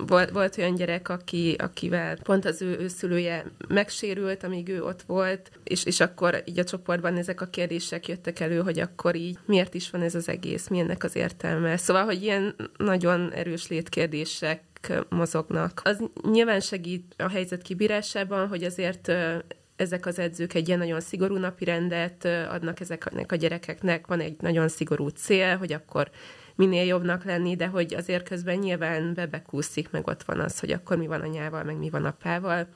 volt, 0.06 0.30
volt 0.30 0.58
olyan 0.58 0.74
gyerek, 0.74 1.08
aki, 1.08 1.54
akivel 1.58 2.16
pont 2.16 2.44
az 2.44 2.62
ő, 2.62 2.78
ő 2.78 2.88
szülője 2.88 3.44
megsérült, 3.68 4.42
amíg 4.42 4.68
ő 4.68 4.84
ott 4.84 5.02
volt, 5.02 5.50
és, 5.64 5.84
és 5.84 6.00
akkor 6.00 6.42
így 6.44 6.58
a 6.58 6.64
csoportban 6.64 7.16
ezek 7.16 7.40
a 7.40 7.46
kérdések 7.46 8.08
jöttek 8.08 8.40
elő, 8.40 8.60
hogy 8.60 8.78
akkor 8.80 9.14
így 9.14 9.38
miért 9.46 9.74
is 9.74 9.90
van 9.90 10.02
ez 10.02 10.14
az 10.14 10.28
egész, 10.28 10.68
mi 10.68 10.78
ennek 10.78 11.04
az 11.04 11.16
értelme. 11.16 11.76
Szóval, 11.76 12.04
hogy 12.04 12.22
ilyen 12.22 12.54
nagyon 12.76 13.32
erős 13.32 13.68
létkérdések 13.68 14.62
mozognak. 15.08 15.80
Az 15.84 15.98
nyilván 16.30 16.60
segít 16.60 17.14
a 17.18 17.28
helyzet 17.28 17.62
kibírásában, 17.62 18.48
hogy 18.48 18.64
azért 18.64 19.12
ezek 19.76 20.06
az 20.06 20.18
edzők 20.18 20.54
egy 20.54 20.66
ilyen 20.66 20.78
nagyon 20.78 21.00
szigorú 21.00 21.36
napi 21.36 21.64
rendet 21.64 22.24
adnak 22.24 22.80
ezeknek 22.80 23.32
a 23.32 23.36
gyerekeknek, 23.36 24.06
van 24.06 24.20
egy 24.20 24.36
nagyon 24.40 24.68
szigorú 24.68 25.08
cél, 25.08 25.56
hogy 25.56 25.72
akkor 25.72 26.10
minél 26.54 26.84
jobbnak 26.84 27.24
lenni, 27.24 27.56
de 27.56 27.66
hogy 27.66 27.94
azért 27.94 28.28
közben 28.28 28.58
nyilván 28.58 29.14
bebekúszik, 29.14 29.90
meg 29.90 30.06
ott 30.06 30.22
van 30.22 30.40
az, 30.40 30.58
hogy 30.58 30.70
akkor 30.70 30.96
mi 30.96 31.06
van 31.06 31.20
anyával, 31.20 31.64
meg 31.64 31.76
mi 31.76 31.90
van 31.90 32.04
apával. 32.04 32.66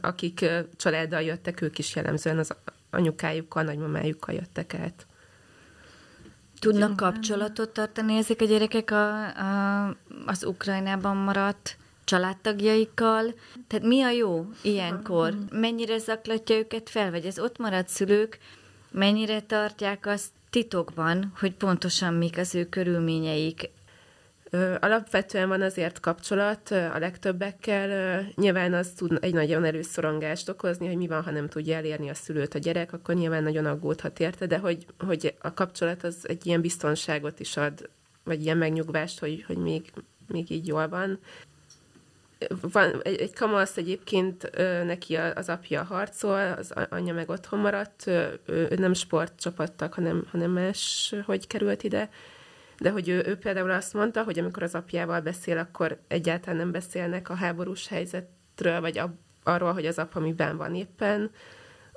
Akik 0.00 0.44
családdal 0.76 1.22
jöttek, 1.22 1.60
ők 1.60 1.78
is 1.78 1.94
jellemzően 1.94 2.38
az 2.38 2.54
anyukájukkal, 2.90 3.62
nagymamájukkal 3.62 4.34
jöttek 4.34 4.74
át. 4.74 5.06
Tudnak 6.58 6.96
kapcsolatot 6.96 7.68
tartani 7.68 8.16
ezek 8.16 8.40
a 8.40 8.44
gyerekek 8.44 8.90
a, 8.90 9.26
a, 9.26 9.96
az 10.26 10.44
Ukrajnában 10.44 11.16
maradt 11.16 11.76
családtagjaikkal? 12.04 13.34
Tehát 13.66 13.86
mi 13.86 14.02
a 14.02 14.10
jó 14.10 14.46
ilyenkor? 14.62 15.34
Mennyire 15.50 15.98
zaklatja 15.98 16.56
őket 16.56 16.90
fel, 16.90 17.10
vagy 17.10 17.24
ez 17.24 17.38
ott 17.38 17.58
maradt 17.58 17.88
szülők, 17.88 18.38
mennyire 18.90 19.40
tartják 19.40 20.06
azt 20.06 20.30
titokban, 20.54 21.32
hogy 21.38 21.54
pontosan 21.54 22.14
mik 22.14 22.38
az 22.38 22.54
ő 22.54 22.64
körülményeik. 22.64 23.70
Alapvetően 24.80 25.48
van 25.48 25.62
azért 25.62 26.00
kapcsolat 26.00 26.70
a 26.70 26.98
legtöbbekkel. 26.98 28.20
Nyilván 28.34 28.74
az 28.74 28.92
tud 28.96 29.18
egy 29.20 29.34
nagyon 29.34 29.64
erős 29.64 29.86
szorongást 29.86 30.48
okozni, 30.48 30.86
hogy 30.86 30.96
mi 30.96 31.06
van, 31.06 31.22
ha 31.22 31.30
nem 31.30 31.48
tudja 31.48 31.76
elérni 31.76 32.08
a 32.08 32.14
szülőt 32.14 32.54
a 32.54 32.58
gyerek, 32.58 32.92
akkor 32.92 33.14
nyilván 33.14 33.42
nagyon 33.42 33.66
aggódhat 33.66 34.20
érte, 34.20 34.46
de 34.46 34.58
hogy, 34.58 34.86
hogy 34.98 35.34
a 35.40 35.54
kapcsolat 35.54 36.04
az 36.04 36.28
egy 36.28 36.46
ilyen 36.46 36.60
biztonságot 36.60 37.40
is 37.40 37.56
ad, 37.56 37.88
vagy 38.24 38.42
ilyen 38.42 38.56
megnyugvást, 38.56 39.18
hogy, 39.18 39.44
hogy 39.46 39.58
még, 39.58 39.92
még 40.28 40.50
így 40.50 40.66
jól 40.66 40.88
van. 40.88 41.18
Van 42.60 43.00
egy, 43.02 43.20
egy 43.20 43.32
kamasz 43.32 43.76
egyébként 43.76 44.50
neki 44.84 45.16
az 45.16 45.48
apja 45.48 45.82
harcol, 45.82 46.52
az 46.52 46.72
anyja 46.90 47.14
meg 47.14 47.28
otthon 47.28 47.58
maradt, 47.58 48.06
ő, 48.06 48.40
ő 48.46 48.74
nem 48.76 48.92
sportcsapattak, 48.92 49.94
hanem, 49.94 50.26
hanem 50.30 50.50
más, 50.50 51.14
hogy 51.26 51.46
került 51.46 51.82
ide, 51.82 52.10
de 52.78 52.90
hogy 52.90 53.08
ő, 53.08 53.22
ő 53.26 53.36
például 53.36 53.70
azt 53.70 53.94
mondta, 53.94 54.22
hogy 54.22 54.38
amikor 54.38 54.62
az 54.62 54.74
apjával 54.74 55.20
beszél, 55.20 55.58
akkor 55.58 55.98
egyáltalán 56.08 56.58
nem 56.58 56.70
beszélnek 56.70 57.28
a 57.28 57.34
háborús 57.34 57.88
helyzetről, 57.88 58.80
vagy 58.80 58.98
a, 58.98 59.14
arról, 59.42 59.72
hogy 59.72 59.86
az 59.86 59.98
apa 59.98 60.20
miben 60.20 60.56
van 60.56 60.74
éppen. 60.74 61.30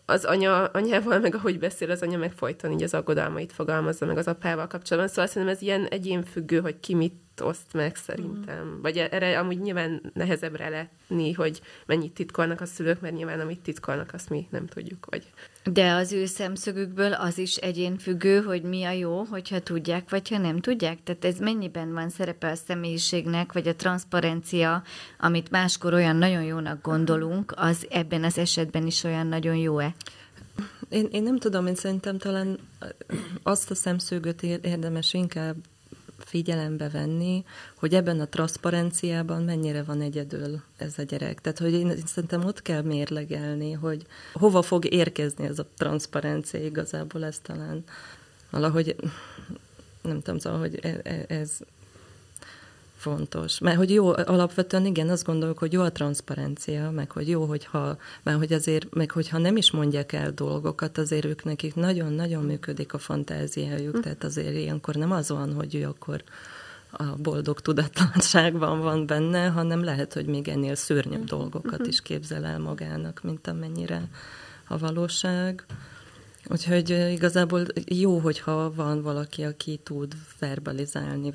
Az 0.09 0.25
anya, 0.25 0.65
anyával, 0.65 1.19
meg 1.19 1.35
ahogy 1.35 1.59
beszél, 1.59 1.91
az 1.91 2.01
anya 2.01 2.17
meg 2.17 2.31
folyton 2.31 2.71
így 2.71 2.83
az 2.83 2.93
aggodalmait 2.93 3.51
fogalmazza 3.51 4.05
meg 4.05 4.17
az 4.17 4.27
apával 4.27 4.67
kapcsolatban. 4.67 5.13
Szóval 5.13 5.27
szerintem 5.27 5.55
ez 5.55 5.61
ilyen 5.61 5.85
egyénfüggő, 5.85 6.59
hogy 6.59 6.79
ki 6.79 6.95
mit 6.95 7.13
oszt 7.41 7.73
meg 7.73 7.95
szerintem. 7.95 8.65
Mm. 8.65 8.81
Vagy 8.81 8.97
erre 8.97 9.39
amúgy 9.39 9.59
nyilván 9.59 10.11
nehezebbre 10.13 10.69
letni, 10.69 11.31
hogy 11.31 11.61
mennyit 11.85 12.13
titkolnak 12.13 12.61
a 12.61 12.65
szülők, 12.65 13.01
mert 13.01 13.15
nyilván 13.15 13.39
amit 13.39 13.59
titkolnak, 13.59 14.13
azt 14.13 14.29
mi 14.29 14.47
nem 14.51 14.67
tudjuk. 14.67 15.05
Vagy... 15.09 15.27
De 15.71 15.91
az 15.91 16.11
ő 16.11 16.25
szemszögükből 16.25 17.13
az 17.13 17.37
is 17.37 17.55
egyénfüggő, 17.55 18.41
hogy 18.41 18.61
mi 18.61 18.83
a 18.83 18.91
jó, 18.91 19.23
hogyha 19.23 19.59
tudják, 19.59 20.09
vagy 20.09 20.29
ha 20.29 20.37
nem 20.37 20.59
tudják? 20.59 21.03
Tehát 21.03 21.25
ez 21.25 21.39
mennyiben 21.39 21.93
van 21.93 22.09
szerepe 22.09 22.51
a 22.51 22.55
személyiségnek, 22.55 23.53
vagy 23.53 23.67
a 23.67 23.75
transzparencia, 23.75 24.83
amit 25.19 25.51
máskor 25.51 25.93
olyan 25.93 26.15
nagyon 26.15 26.43
jónak 26.43 26.81
gondolunk, 26.81 27.53
az 27.55 27.87
ebben 27.89 28.23
az 28.23 28.37
esetben 28.37 28.85
is 28.85 29.03
olyan 29.03 29.27
nagyon 29.27 29.55
jó-e? 29.55 29.95
Én, 30.89 31.07
én 31.11 31.23
nem 31.23 31.37
tudom, 31.37 31.67
én 31.67 31.75
szerintem 31.75 32.17
talán 32.17 32.59
azt 33.43 33.71
a 33.71 33.75
szemszögöt 33.75 34.43
érdemes 34.43 35.13
inkább 35.13 35.55
figyelembe 36.17 36.89
venni, 36.89 37.45
hogy 37.75 37.95
ebben 37.95 38.19
a 38.19 38.27
transzparenciában 38.27 39.43
mennyire 39.43 39.83
van 39.83 40.01
egyedül 40.01 40.61
ez 40.77 40.93
a 40.97 41.01
gyerek. 41.01 41.41
Tehát, 41.41 41.59
hogy 41.59 41.73
én, 41.73 41.93
szerintem 42.05 42.45
ott 42.45 42.61
kell 42.61 42.81
mérlegelni, 42.81 43.71
hogy 43.71 44.05
hova 44.33 44.61
fog 44.61 44.93
érkezni 44.93 45.45
ez 45.45 45.59
a 45.59 45.67
transzparencia 45.77 46.63
igazából, 46.63 47.25
ez 47.25 47.39
talán 47.39 47.83
valahogy, 48.49 48.95
nem 50.01 50.21
tudom, 50.21 50.39
szóval, 50.39 50.59
hogy 50.59 50.79
e, 50.81 50.99
e, 51.03 51.25
ez, 51.27 51.59
fontos. 52.97 53.59
Mert 53.59 53.77
hogy 53.77 53.91
jó, 53.91 54.07
alapvetően 54.07 54.85
igen, 54.85 55.09
azt 55.09 55.25
gondolok, 55.25 55.57
hogy 55.57 55.73
jó 55.73 55.81
a 55.81 55.91
transzparencia, 55.91 56.91
meg 56.91 57.11
hogy 57.11 57.29
jó, 57.29 57.45
hogyha, 57.45 57.97
mert 58.23 58.37
hogy 58.37 58.53
azért, 58.53 58.93
meg 58.93 59.11
hogyha 59.11 59.37
nem 59.37 59.57
is 59.57 59.71
mondják 59.71 60.13
el 60.13 60.31
dolgokat, 60.31 60.97
azért 60.97 61.25
ők 61.25 61.43
nekik 61.43 61.75
nagyon-nagyon 61.75 62.43
működik 62.43 62.93
a 62.93 62.97
fantáziájuk, 62.97 63.95
hm. 63.95 64.01
tehát 64.01 64.23
azért 64.23 64.55
ilyenkor 64.55 64.95
nem 64.95 65.11
az 65.11 65.29
van, 65.29 65.53
hogy 65.53 65.75
ő 65.75 65.85
akkor 65.85 66.23
a 66.91 67.03
boldog 67.03 67.59
tudatlanságban 67.59 68.81
van 68.81 69.05
benne, 69.05 69.47
hanem 69.47 69.83
lehet, 69.83 70.13
hogy 70.13 70.25
még 70.25 70.47
ennél 70.47 70.75
szörnyebb 70.75 71.19
hm. 71.19 71.35
dolgokat 71.35 71.79
hm. 71.79 71.87
is 71.87 72.01
képzel 72.01 72.45
el 72.45 72.59
magának, 72.59 73.21
mint 73.23 73.47
amennyire 73.47 74.07
a 74.67 74.77
valóság. 74.77 75.65
Úgyhogy 76.49 76.89
igazából 76.89 77.65
jó, 77.85 78.17
hogyha 78.17 78.73
van 78.73 79.01
valaki, 79.01 79.43
aki 79.43 79.79
tud 79.83 80.13
verbalizálni 80.39 81.31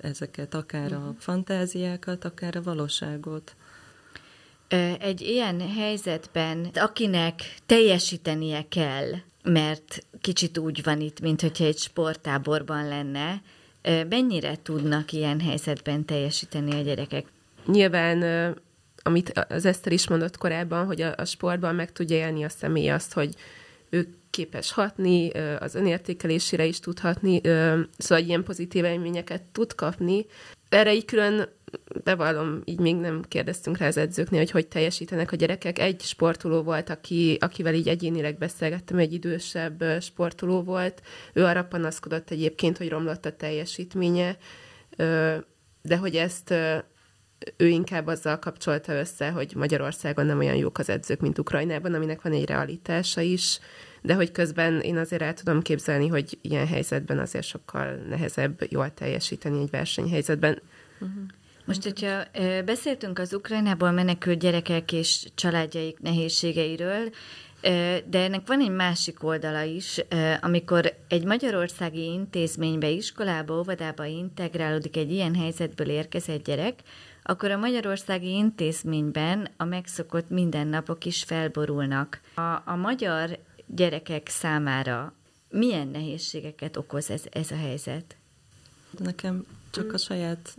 ezeket, 0.00 0.54
akár 0.54 0.92
a 0.92 0.98
mhm. 0.98 1.08
fantáziákat, 1.18 2.24
akár 2.24 2.56
a 2.56 2.62
valóságot. 2.62 3.56
Egy 4.98 5.20
ilyen 5.20 5.60
helyzetben, 5.60 6.70
akinek 6.74 7.54
teljesítenie 7.66 8.64
kell, 8.68 9.10
mert 9.42 10.04
kicsit 10.20 10.58
úgy 10.58 10.82
van 10.82 11.00
itt, 11.00 11.20
mint 11.20 11.40
hogyha 11.40 11.64
egy 11.64 11.78
sporttáborban 11.78 12.88
lenne, 12.88 13.42
mennyire 14.08 14.56
tudnak 14.62 15.12
ilyen 15.12 15.40
helyzetben 15.40 16.04
teljesíteni 16.04 16.72
a 16.72 16.80
gyerekek? 16.80 17.26
Nyilván, 17.66 18.54
amit 19.02 19.46
az 19.48 19.64
Eszter 19.64 19.92
is 19.92 20.08
mondott 20.08 20.36
korábban, 20.36 20.86
hogy 20.86 21.00
a, 21.00 21.14
a 21.16 21.24
sportban 21.24 21.74
meg 21.74 21.92
tudja 21.92 22.16
élni 22.16 22.44
a 22.44 22.48
személy 22.48 22.90
azt, 22.90 23.12
hogy 23.12 23.34
ő 23.90 24.17
képes 24.30 24.72
hatni, 24.72 25.30
az 25.58 25.74
önértékelésére 25.74 26.64
is 26.64 26.80
tud 26.80 26.98
hatni, 26.98 27.40
szóval 27.98 28.24
ilyen 28.24 28.44
pozitív 28.44 28.84
élményeket 28.84 29.42
tud 29.42 29.74
kapni. 29.74 30.26
Erre 30.68 30.94
így 30.94 31.04
külön 31.04 31.48
bevallom, 32.04 32.62
így 32.64 32.78
még 32.78 32.96
nem 32.96 33.22
kérdeztünk 33.28 33.78
rá 33.78 33.86
az 33.86 33.96
edzőknél, 33.96 34.38
hogy 34.38 34.50
hogy 34.50 34.66
teljesítenek 34.66 35.32
a 35.32 35.36
gyerekek. 35.36 35.78
Egy 35.78 36.00
sportoló 36.00 36.62
volt, 36.62 36.90
aki, 36.90 37.36
akivel 37.40 37.74
így 37.74 37.88
egyénileg 37.88 38.38
beszélgettem, 38.38 38.98
egy 38.98 39.12
idősebb 39.12 39.84
sportoló 40.00 40.62
volt. 40.62 41.02
Ő 41.32 41.44
arra 41.44 41.64
panaszkodott 41.64 42.30
egyébként, 42.30 42.76
hogy 42.76 42.88
romlott 42.88 43.24
a 43.24 43.36
teljesítménye, 43.36 44.36
de 45.82 45.96
hogy 46.00 46.16
ezt 46.16 46.54
ő 47.56 47.66
inkább 47.66 48.06
azzal 48.06 48.38
kapcsolta 48.38 48.92
össze, 48.92 49.30
hogy 49.30 49.52
Magyarországon 49.54 50.26
nem 50.26 50.38
olyan 50.38 50.56
jók 50.56 50.78
az 50.78 50.88
edzők, 50.88 51.20
mint 51.20 51.38
Ukrajnában, 51.38 51.94
aminek 51.94 52.22
van 52.22 52.32
egy 52.32 52.46
realitása 52.46 53.20
is, 53.20 53.58
de 54.02 54.14
hogy 54.14 54.32
közben 54.32 54.80
én 54.80 54.96
azért 54.96 55.22
el 55.22 55.34
tudom 55.34 55.62
képzelni, 55.62 56.08
hogy 56.08 56.38
ilyen 56.40 56.66
helyzetben 56.66 57.18
azért 57.18 57.46
sokkal 57.46 57.94
nehezebb 58.08 58.62
jól 58.68 58.94
teljesíteni 58.94 59.60
egy 59.60 59.70
versenyhelyzetben. 59.70 60.62
Uh-huh. 61.00 61.22
Most, 61.64 61.82
hogyha 61.82 62.22
beszéltünk 62.64 63.18
az 63.18 63.34
Ukrajnából 63.34 63.90
menekült 63.90 64.38
gyerekek 64.38 64.92
és 64.92 65.26
családjaik 65.34 65.98
nehézségeiről, 66.00 67.10
de 68.06 68.22
ennek 68.22 68.46
van 68.46 68.60
egy 68.60 68.70
másik 68.70 69.24
oldala 69.24 69.62
is, 69.62 70.00
amikor 70.40 70.94
egy 71.08 71.24
magyarországi 71.24 72.04
intézménybe, 72.04 72.88
iskolába, 72.88 73.58
óvodába 73.58 74.04
integrálódik 74.04 74.96
egy 74.96 75.12
ilyen 75.12 75.34
helyzetből 75.34 75.88
érkezett 75.88 76.44
gyerek, 76.44 76.80
akkor 77.30 77.50
a 77.50 77.56
magyarországi 77.56 78.30
intézményben 78.30 79.48
a 79.56 79.64
megszokott 79.64 80.28
mindennapok 80.30 81.04
is 81.04 81.24
felborulnak. 81.24 82.20
A, 82.34 82.62
a 82.64 82.76
magyar 82.76 83.38
gyerekek 83.66 84.28
számára 84.28 85.12
milyen 85.50 85.88
nehézségeket 85.88 86.76
okoz 86.76 87.10
ez, 87.10 87.22
ez 87.30 87.50
a 87.50 87.56
helyzet? 87.56 88.16
Nekem 88.98 89.46
csak 89.70 89.92
a 89.92 89.98
saját 89.98 90.56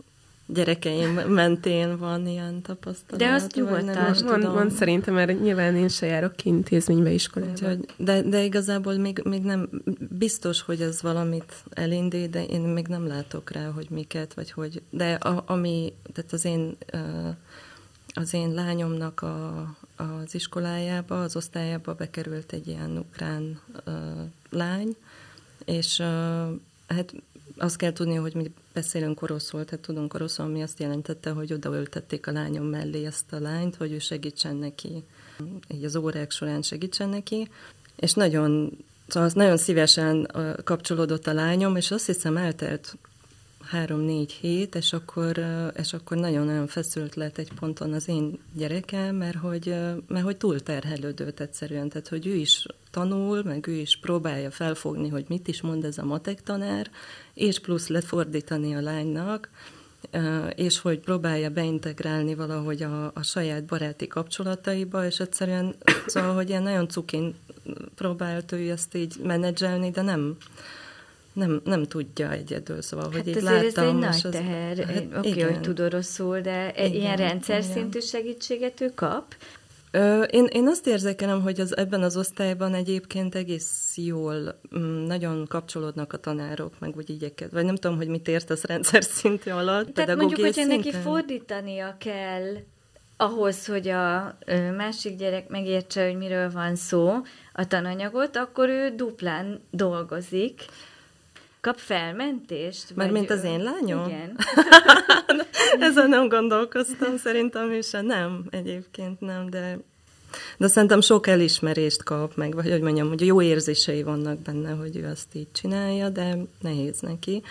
gyerekeim 0.52 1.14
mentén 1.14 1.98
van 1.98 2.26
ilyen 2.26 2.62
tapasztalat. 2.62 3.20
De 3.20 3.32
azt 3.32 3.54
nyugodtan 3.54 4.14
van, 4.24 4.40
van 4.40 4.70
szerintem, 4.70 5.14
mert 5.14 5.40
nyilván 5.40 5.76
én 5.76 5.88
se 5.88 6.06
járok 6.06 6.36
ki 6.36 6.48
intézménybe, 6.48 7.10
iskolába. 7.10 7.52
Úgyhogy, 7.52 7.86
de, 7.96 8.22
de 8.22 8.42
igazából 8.42 8.94
még, 8.94 9.22
még 9.24 9.42
nem, 9.42 9.68
biztos, 10.10 10.62
hogy 10.62 10.80
ez 10.80 11.02
valamit 11.02 11.54
elindít, 11.70 12.30
de 12.30 12.44
én 12.44 12.60
még 12.60 12.86
nem 12.86 13.06
látok 13.06 13.50
rá, 13.50 13.70
hogy 13.70 13.86
miket, 13.90 14.34
vagy 14.34 14.50
hogy, 14.50 14.82
de 14.90 15.12
a, 15.12 15.42
ami, 15.46 15.92
tehát 16.12 16.32
az 16.32 16.44
én, 16.44 16.76
az 18.14 18.34
én 18.34 18.54
lányomnak 18.54 19.20
a, 19.20 19.58
az 19.96 20.34
iskolájába, 20.34 21.22
az 21.22 21.36
osztályába 21.36 21.94
bekerült 21.94 22.52
egy 22.52 22.68
ilyen 22.68 22.96
ukrán 22.96 23.60
lány, 24.50 24.96
és 25.64 26.02
hát 26.86 27.14
azt 27.60 27.76
kell 27.76 27.92
tudni, 27.92 28.14
hogy 28.14 28.34
mi 28.34 28.52
beszélünk 28.72 29.22
oroszul, 29.22 29.64
tehát 29.64 29.84
tudunk 29.84 30.14
oroszul, 30.14 30.44
ami 30.44 30.62
azt 30.62 30.78
jelentette, 30.78 31.30
hogy 31.30 31.52
odaültették 31.52 32.26
a 32.26 32.32
lányom 32.32 32.66
mellé 32.66 33.06
ezt 33.06 33.32
a 33.32 33.40
lányt, 33.40 33.76
hogy 33.76 33.92
ő 33.92 33.98
segítsen 33.98 34.56
neki, 34.56 35.04
így 35.68 35.84
az 35.84 35.96
órák 35.96 36.30
során 36.30 36.62
segítsen 36.62 37.08
neki, 37.08 37.48
és 37.96 38.12
nagyon, 38.12 38.78
szóval 39.06 39.28
az 39.28 39.34
nagyon 39.34 39.56
szívesen 39.56 40.30
kapcsolódott 40.64 41.26
a 41.26 41.32
lányom, 41.32 41.76
és 41.76 41.90
azt 41.90 42.06
hiszem 42.06 42.36
eltelt 42.36 42.96
három-négy 43.70 44.32
hét, 44.32 44.74
és 44.74 44.92
akkor, 44.92 45.40
és 45.76 45.92
akkor 45.92 46.16
nagyon-nagyon 46.16 46.66
feszült 46.66 47.14
lett 47.14 47.38
egy 47.38 47.52
ponton 47.60 47.92
az 47.92 48.08
én 48.08 48.38
gyerekem, 48.54 49.16
mert 49.16 49.36
hogy, 49.36 49.74
mert 50.06 50.24
hogy 50.24 50.36
túl 50.36 50.60
terhelődött 50.60 51.40
egyszerűen, 51.40 51.88
tehát 51.88 52.08
hogy 52.08 52.26
ő 52.26 52.34
is 52.34 52.66
tanul, 52.90 53.42
meg 53.42 53.66
ő 53.66 53.72
is 53.72 53.98
próbálja 53.98 54.50
felfogni, 54.50 55.08
hogy 55.08 55.24
mit 55.28 55.48
is 55.48 55.60
mond 55.60 55.84
ez 55.84 55.98
a 55.98 56.04
matek 56.04 56.42
tanár, 56.42 56.90
és 57.34 57.58
plusz 57.58 57.88
lefordítani 57.88 58.74
a 58.74 58.80
lánynak, 58.80 59.50
és 60.54 60.78
hogy 60.78 61.00
próbálja 61.00 61.50
beintegrálni 61.50 62.34
valahogy 62.34 62.82
a, 62.82 63.04
a 63.14 63.22
saját 63.22 63.64
baráti 63.64 64.06
kapcsolataiba, 64.06 65.06
és 65.06 65.20
egyszerűen 65.20 65.74
szóval, 66.06 66.34
hogy 66.34 66.48
ilyen 66.48 66.62
nagyon 66.62 66.88
cukin 66.88 67.34
próbált 67.94 68.52
ő 68.52 68.70
ezt 68.70 68.94
így 68.94 69.20
menedzselni, 69.22 69.90
de 69.90 70.02
nem, 70.02 70.36
nem, 71.32 71.60
nem 71.64 71.84
tudja 71.84 72.30
egyedül, 72.30 72.82
szóval, 72.82 73.10
hát 73.12 73.14
hogy 73.14 73.28
így 73.28 73.42
láttam. 73.42 73.66
ez 73.66 73.76
egy 73.76 73.94
nagy 73.94 74.26
teher, 74.30 74.76
hát, 74.76 75.06
oké, 75.18 75.30
okay, 75.30 75.42
hogy 75.42 75.60
tud 75.60 75.80
oroszul, 75.80 76.40
de 76.40 76.72
igen, 76.76 76.92
ilyen 76.92 77.16
rendszer 77.16 77.58
igen. 77.58 77.72
szintű 77.72 78.00
segítséget 78.00 78.80
ő 78.80 78.92
kap? 78.94 79.34
Ö, 79.90 80.22
én, 80.22 80.44
én 80.44 80.66
azt 80.68 80.86
érzékelem, 80.86 81.42
hogy 81.42 81.60
az, 81.60 81.76
ebben 81.76 82.02
az 82.02 82.16
osztályban 82.16 82.74
egyébként 82.74 83.34
egész 83.34 83.92
jól 83.96 84.60
m, 84.70 84.78
nagyon 84.80 85.46
kapcsolódnak 85.48 86.12
a 86.12 86.16
tanárok, 86.16 86.72
meg 86.78 86.96
úgy 86.96 87.10
igyeket. 87.10 87.50
Vagy 87.50 87.64
nem 87.64 87.74
tudom, 87.74 87.96
hogy 87.96 88.08
mit 88.08 88.28
értesz 88.28 88.64
rendszer 88.64 89.04
szintű 89.04 89.50
alatt, 89.50 89.94
Tehát 89.94 90.16
mondjuk, 90.16 90.40
hogyha 90.40 90.64
neki 90.64 90.92
fordítania 90.92 91.96
kell 91.98 92.56
ahhoz, 93.16 93.66
hogy 93.66 93.88
a 93.88 94.36
másik 94.76 95.16
gyerek 95.16 95.48
megértse, 95.48 96.06
hogy 96.06 96.16
miről 96.16 96.50
van 96.50 96.76
szó, 96.76 97.14
a 97.52 97.66
tananyagot, 97.66 98.36
akkor 98.36 98.68
ő 98.68 98.94
duplán 98.96 99.60
dolgozik. 99.70 100.64
Kap 101.60 101.78
felmentést? 101.78 102.94
Mert 102.94 103.12
mint 103.12 103.30
az 103.30 103.44
én 103.44 103.62
lányom? 103.62 104.06
Igen. 104.06 104.36
Ezen 105.88 106.08
nem 106.08 106.28
gondolkoztam, 106.28 107.16
szerintem 107.16 107.72
is 107.72 107.90
nem, 107.90 108.44
egyébként 108.50 109.20
nem, 109.20 109.50
de 109.50 109.78
de 110.56 110.66
szerintem 110.66 111.00
sok 111.00 111.26
elismerést 111.26 112.02
kap 112.02 112.36
meg, 112.36 112.54
vagy 112.54 112.70
hogy 112.70 112.80
mondjam, 112.80 113.08
hogy 113.08 113.26
jó 113.26 113.42
érzései 113.42 114.02
vannak 114.02 114.38
benne, 114.38 114.70
hogy 114.70 114.96
ő 114.96 115.06
azt 115.06 115.34
így 115.34 115.46
csinálja, 115.52 116.08
de 116.08 116.36
nehéz 116.60 117.00
neki. 117.00 117.42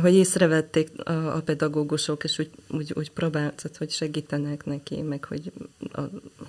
Hogy 0.00 0.14
észrevették 0.14 1.08
a, 1.08 1.36
a 1.36 1.40
pedagógusok, 1.40 2.24
és 2.24 2.38
úgy, 2.38 2.50
úgy, 2.68 2.92
úgy 2.94 3.10
próbáltak, 3.10 3.76
hogy 3.76 3.90
segítenek 3.90 4.64
neki, 4.64 5.00
meg 5.00 5.24
hogy 5.24 5.52
a, 5.92 6.00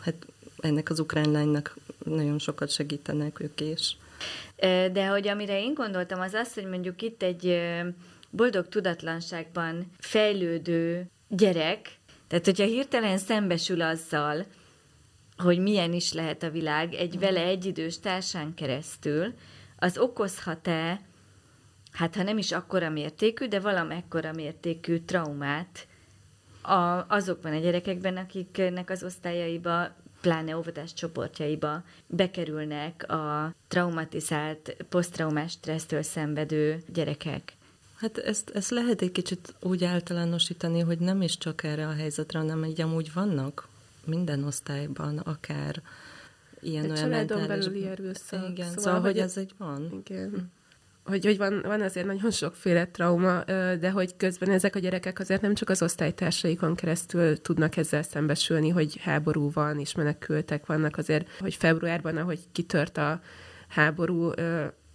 hát 0.01 0.15
ennek 0.59 0.89
az 0.89 0.99
ukrán 0.99 1.31
lánynak 1.31 1.75
nagyon 2.03 2.39
sokat 2.39 2.69
segítenek 2.69 3.39
ők 3.39 3.61
is. 3.61 3.97
De 4.91 5.07
hogy 5.07 5.27
amire 5.27 5.61
én 5.61 5.73
gondoltam, 5.73 6.19
az 6.19 6.33
az, 6.33 6.53
hogy 6.53 6.65
mondjuk 6.65 7.01
itt 7.01 7.23
egy 7.23 7.61
boldog 8.29 8.67
tudatlanságban 8.67 9.91
fejlődő 9.97 11.09
gyerek, 11.27 11.91
tehát 12.27 12.45
hogyha 12.45 12.65
hirtelen 12.65 13.17
szembesül 13.17 13.81
azzal, 13.81 14.45
hogy 15.37 15.59
milyen 15.59 15.93
is 15.93 16.13
lehet 16.13 16.43
a 16.43 16.49
világ 16.49 16.93
egy 16.93 17.19
vele 17.19 17.41
egyidős 17.41 17.99
társán 17.99 18.53
keresztül, 18.53 19.33
az 19.77 19.97
okozhat-e, 19.97 21.01
hát 21.91 22.15
ha 22.15 22.23
nem 22.23 22.37
is 22.37 22.51
akkora 22.51 22.89
mértékű, 22.89 23.47
de 23.47 23.59
valamekkora 23.59 24.31
mértékű 24.31 24.97
traumát 24.97 25.87
a, 26.61 27.05
azokban 27.07 27.53
a 27.53 27.59
gyerekekben, 27.59 28.17
akiknek 28.17 28.89
az 28.89 29.03
osztályaiba 29.03 29.95
pláne 30.23 30.57
óvodás 30.57 30.93
csoportjaiba 30.93 31.83
bekerülnek 32.07 33.11
a 33.11 33.55
traumatizált, 33.67 34.75
posztraumás 34.89 35.51
stressztől 35.51 36.01
szenvedő 36.01 36.83
gyerekek. 36.93 37.53
Hát 37.95 38.17
ezt, 38.17 38.49
ezt 38.49 38.69
lehet 38.69 39.01
egy 39.01 39.11
kicsit 39.11 39.55
úgy 39.61 39.83
általánosítani, 39.83 40.79
hogy 40.79 40.99
nem 40.99 41.21
is 41.21 41.37
csak 41.37 41.63
erre 41.63 41.87
a 41.87 41.93
helyzetre, 41.93 42.39
hanem 42.39 42.65
így 42.65 42.81
amúgy 42.81 43.13
vannak 43.13 43.67
minden 44.05 44.43
osztályban, 44.43 45.17
akár 45.17 45.81
ilyen 46.59 46.83
olyan 46.83 46.95
családon 46.95 47.47
belüli 47.47 47.85
erőszak. 47.85 48.49
Igen, 48.49 48.67
szóval, 48.67 48.83
szóval 48.83 49.01
hogy 49.01 49.19
ez 49.19 49.37
egy 49.37 49.53
van. 49.57 50.03
Igen. 50.05 50.51
Hogy, 51.05 51.25
hogy 51.25 51.37
van, 51.37 51.61
van 51.65 51.81
azért 51.81 52.05
nagyon 52.05 52.31
sokféle 52.31 52.85
trauma, 52.85 53.43
de 53.79 53.89
hogy 53.91 54.15
közben 54.17 54.49
ezek 54.49 54.75
a 54.75 54.79
gyerekek 54.79 55.19
azért 55.19 55.41
nem 55.41 55.53
csak 55.53 55.69
az 55.69 55.81
osztálytársaikon 55.81 56.75
keresztül 56.75 57.41
tudnak 57.41 57.77
ezzel 57.77 58.03
szembesülni, 58.03 58.69
hogy 58.69 58.97
háború 59.01 59.51
van, 59.51 59.79
és 59.79 59.95
menekültek 59.95 60.65
vannak 60.65 60.97
azért, 60.97 61.27
hogy 61.39 61.55
februárban, 61.55 62.17
ahogy 62.17 62.39
kitört 62.51 62.97
a 62.97 63.21
háború, 63.67 64.31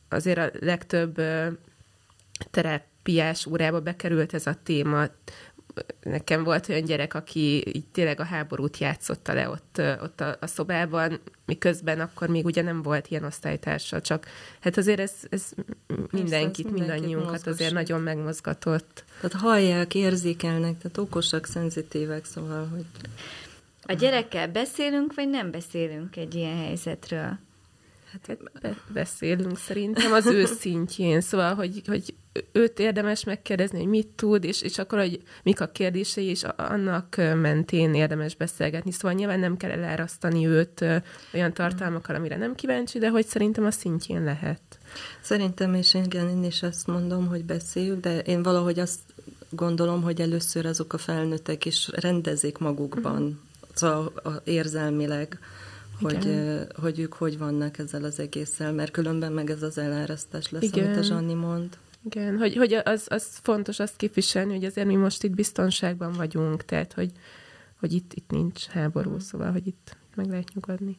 azért 0.09 0.39
a 0.39 0.51
legtöbb 0.61 1.21
terápiás 2.51 3.47
órába 3.47 3.81
bekerült 3.81 4.35
ez 4.35 4.47
a 4.47 4.55
téma, 4.63 5.07
nekem 6.03 6.45
volt 6.45 6.69
olyan 6.69 6.85
gyerek, 6.85 7.15
aki 7.15 7.77
így 7.77 7.87
tényleg 7.93 8.21
a 8.21 8.25
háborút 8.25 8.79
játszotta 8.79 9.33
le 9.33 9.49
ott, 9.49 9.81
ott 10.03 10.21
a, 10.21 10.37
a 10.41 10.47
szobában, 10.47 11.21
miközben 11.47 12.01
akkor 12.01 12.29
még 12.29 12.45
ugye 12.45 12.63
nem 12.63 12.83
volt 12.83 13.09
ilyen 13.09 13.25
osztálytársa, 13.25 14.01
csak 14.01 14.27
hát 14.61 14.77
azért 14.77 15.01
ez, 15.01 15.13
ez 15.31 15.53
mindenkit, 16.11 16.67
ez 16.67 16.73
mindannyiunkat 16.73 17.31
mozgos. 17.31 17.53
azért 17.53 17.73
nagyon 17.73 18.01
megmozgatott. 18.01 19.05
Tehát 19.21 19.37
hallják, 19.37 19.95
érzékelnek, 19.95 20.79
tehát 20.79 20.99
okosak, 20.99 21.47
szenzitívek, 21.47 22.25
szóval, 22.25 22.67
hogy... 22.67 22.85
A 23.83 23.93
gyerekkel 23.93 24.49
beszélünk, 24.49 25.15
vagy 25.15 25.29
nem 25.29 25.51
beszélünk 25.51 26.17
egy 26.17 26.35
ilyen 26.35 26.57
helyzetről? 26.57 27.39
Hát 28.27 28.61
be, 28.61 28.77
beszélünk 28.93 29.59
szerintem 29.59 30.13
az 30.13 30.27
ő 30.27 30.45
szintjén, 30.45 31.21
szóval, 31.21 31.55
hogy, 31.55 31.83
hogy 31.87 32.15
őt 32.53 32.79
érdemes 32.79 33.25
megkérdezni, 33.25 33.79
hogy 33.79 33.89
mit 33.89 34.07
tud, 34.07 34.45
és, 34.45 34.63
és 34.63 34.79
akkor, 34.79 34.99
hogy 34.99 35.23
mik 35.43 35.61
a 35.61 35.67
kérdései, 35.67 36.25
és 36.25 36.43
annak 36.57 37.17
mentén 37.17 37.95
érdemes 37.95 38.35
beszélgetni. 38.35 38.91
Szóval 38.91 39.13
nyilván 39.13 39.41
nem 39.41 39.57
kell 39.57 39.71
elárasztani 39.71 40.47
őt 40.47 40.85
olyan 41.35 41.53
tartalmakkal, 41.53 42.15
amire 42.15 42.37
nem 42.37 42.55
kíváncsi, 42.55 42.99
de 42.99 43.09
hogy 43.09 43.27
szerintem 43.27 43.65
a 43.65 43.71
szintjén 43.71 44.25
lehet. 44.25 44.79
Szerintem, 45.21 45.75
és 45.75 45.95
igen, 45.95 46.29
én 46.29 46.45
is 46.45 46.63
azt 46.63 46.87
mondom, 46.87 47.27
hogy 47.27 47.45
beszéljük, 47.45 48.01
de 48.01 48.19
én 48.19 48.43
valahogy 48.43 48.79
azt 48.79 49.01
gondolom, 49.51 50.03
hogy 50.03 50.21
először 50.21 50.67
azok 50.67 50.93
a 50.93 50.99
felnőttek 50.99 51.65
is 51.65 51.89
rendezik 51.93 52.59
magukban, 52.59 53.41
szóval 53.75 54.13
érzelmileg, 54.45 55.39
hogy, 56.01 56.41
hogy 56.75 56.99
ők 56.99 57.15
hogy 57.15 57.39
vannak 57.39 57.79
ezzel 57.79 58.05
az 58.05 58.19
egésszel, 58.19 58.73
mert 58.73 58.91
különben 58.91 59.33
meg 59.33 59.51
ez 59.51 59.63
az 59.63 59.79
elárasztás 59.79 60.51
lesz, 60.51 60.63
Igen. 60.63 60.85
amit 60.85 60.99
a 60.99 61.03
Zsanni 61.03 61.35
mond. 61.35 61.79
Igen, 62.05 62.39
hogy, 62.39 62.57
hogy 62.57 62.73
az, 62.73 63.07
az 63.09 63.39
fontos 63.43 63.79
azt 63.81 63.97
képviselni, 63.97 64.53
hogy 64.53 64.65
azért 64.65 64.87
mi 64.87 64.95
most 64.95 65.25
itt 65.25 65.35
biztonságban 65.35 66.13
vagyunk, 66.13 66.65
tehát 66.65 66.93
hogy, 66.93 67.13
hogy 67.81 67.93
itt, 67.93 68.13
itt 68.15 68.31
nincs 68.31 68.67
háború, 68.67 69.11
mm. 69.11 69.17
szóval, 69.17 69.53
hogy 69.53 69.67
itt 69.67 69.97
meg 70.15 70.27
lehet 70.27 70.55
nyugodni. 70.55 70.99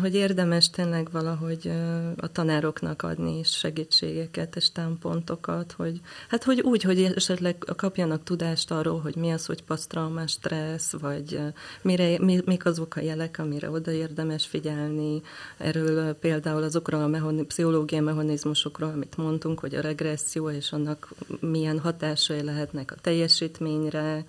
Hogy 0.00 0.14
érdemes 0.14 0.70
tényleg 0.70 1.08
valahogy 1.10 1.70
a 2.16 2.32
tanároknak 2.32 3.02
adni 3.02 3.38
is 3.38 3.50
segítségeket 3.50 4.56
és 4.56 4.72
támpontokat, 4.72 5.72
hogy 5.72 6.00
hát 6.28 6.44
hogy 6.44 6.60
úgy, 6.60 6.82
hogy 6.82 7.02
esetleg 7.02 7.56
kapjanak 7.76 8.22
tudást 8.22 8.70
arról, 8.70 9.00
hogy 9.00 9.16
mi 9.16 9.30
az, 9.30 9.46
hogy 9.46 9.62
pasztraumás 9.62 10.30
stressz, 10.30 10.92
vagy 10.92 11.40
mire, 11.82 12.18
mi, 12.18 12.40
mik 12.44 12.64
azok 12.64 12.96
a 12.96 13.00
jelek, 13.00 13.38
amire 13.38 13.70
oda 13.70 13.90
érdemes 13.90 14.46
figyelni. 14.46 15.22
Erről 15.56 16.12
például 16.12 16.62
azokról 16.62 17.02
a 17.02 17.06
mechani, 17.06 17.44
pszichológiai 17.44 18.00
mechanizmusokról, 18.00 18.90
amit 18.90 19.16
mondtunk, 19.16 19.60
hogy 19.60 19.74
a 19.74 19.80
regresszió 19.80 20.50
és 20.50 20.72
annak 20.72 21.08
milyen 21.40 21.78
hatásai 21.78 22.42
lehetnek 22.42 22.92
a 22.92 23.00
teljesítményre, 23.00 24.24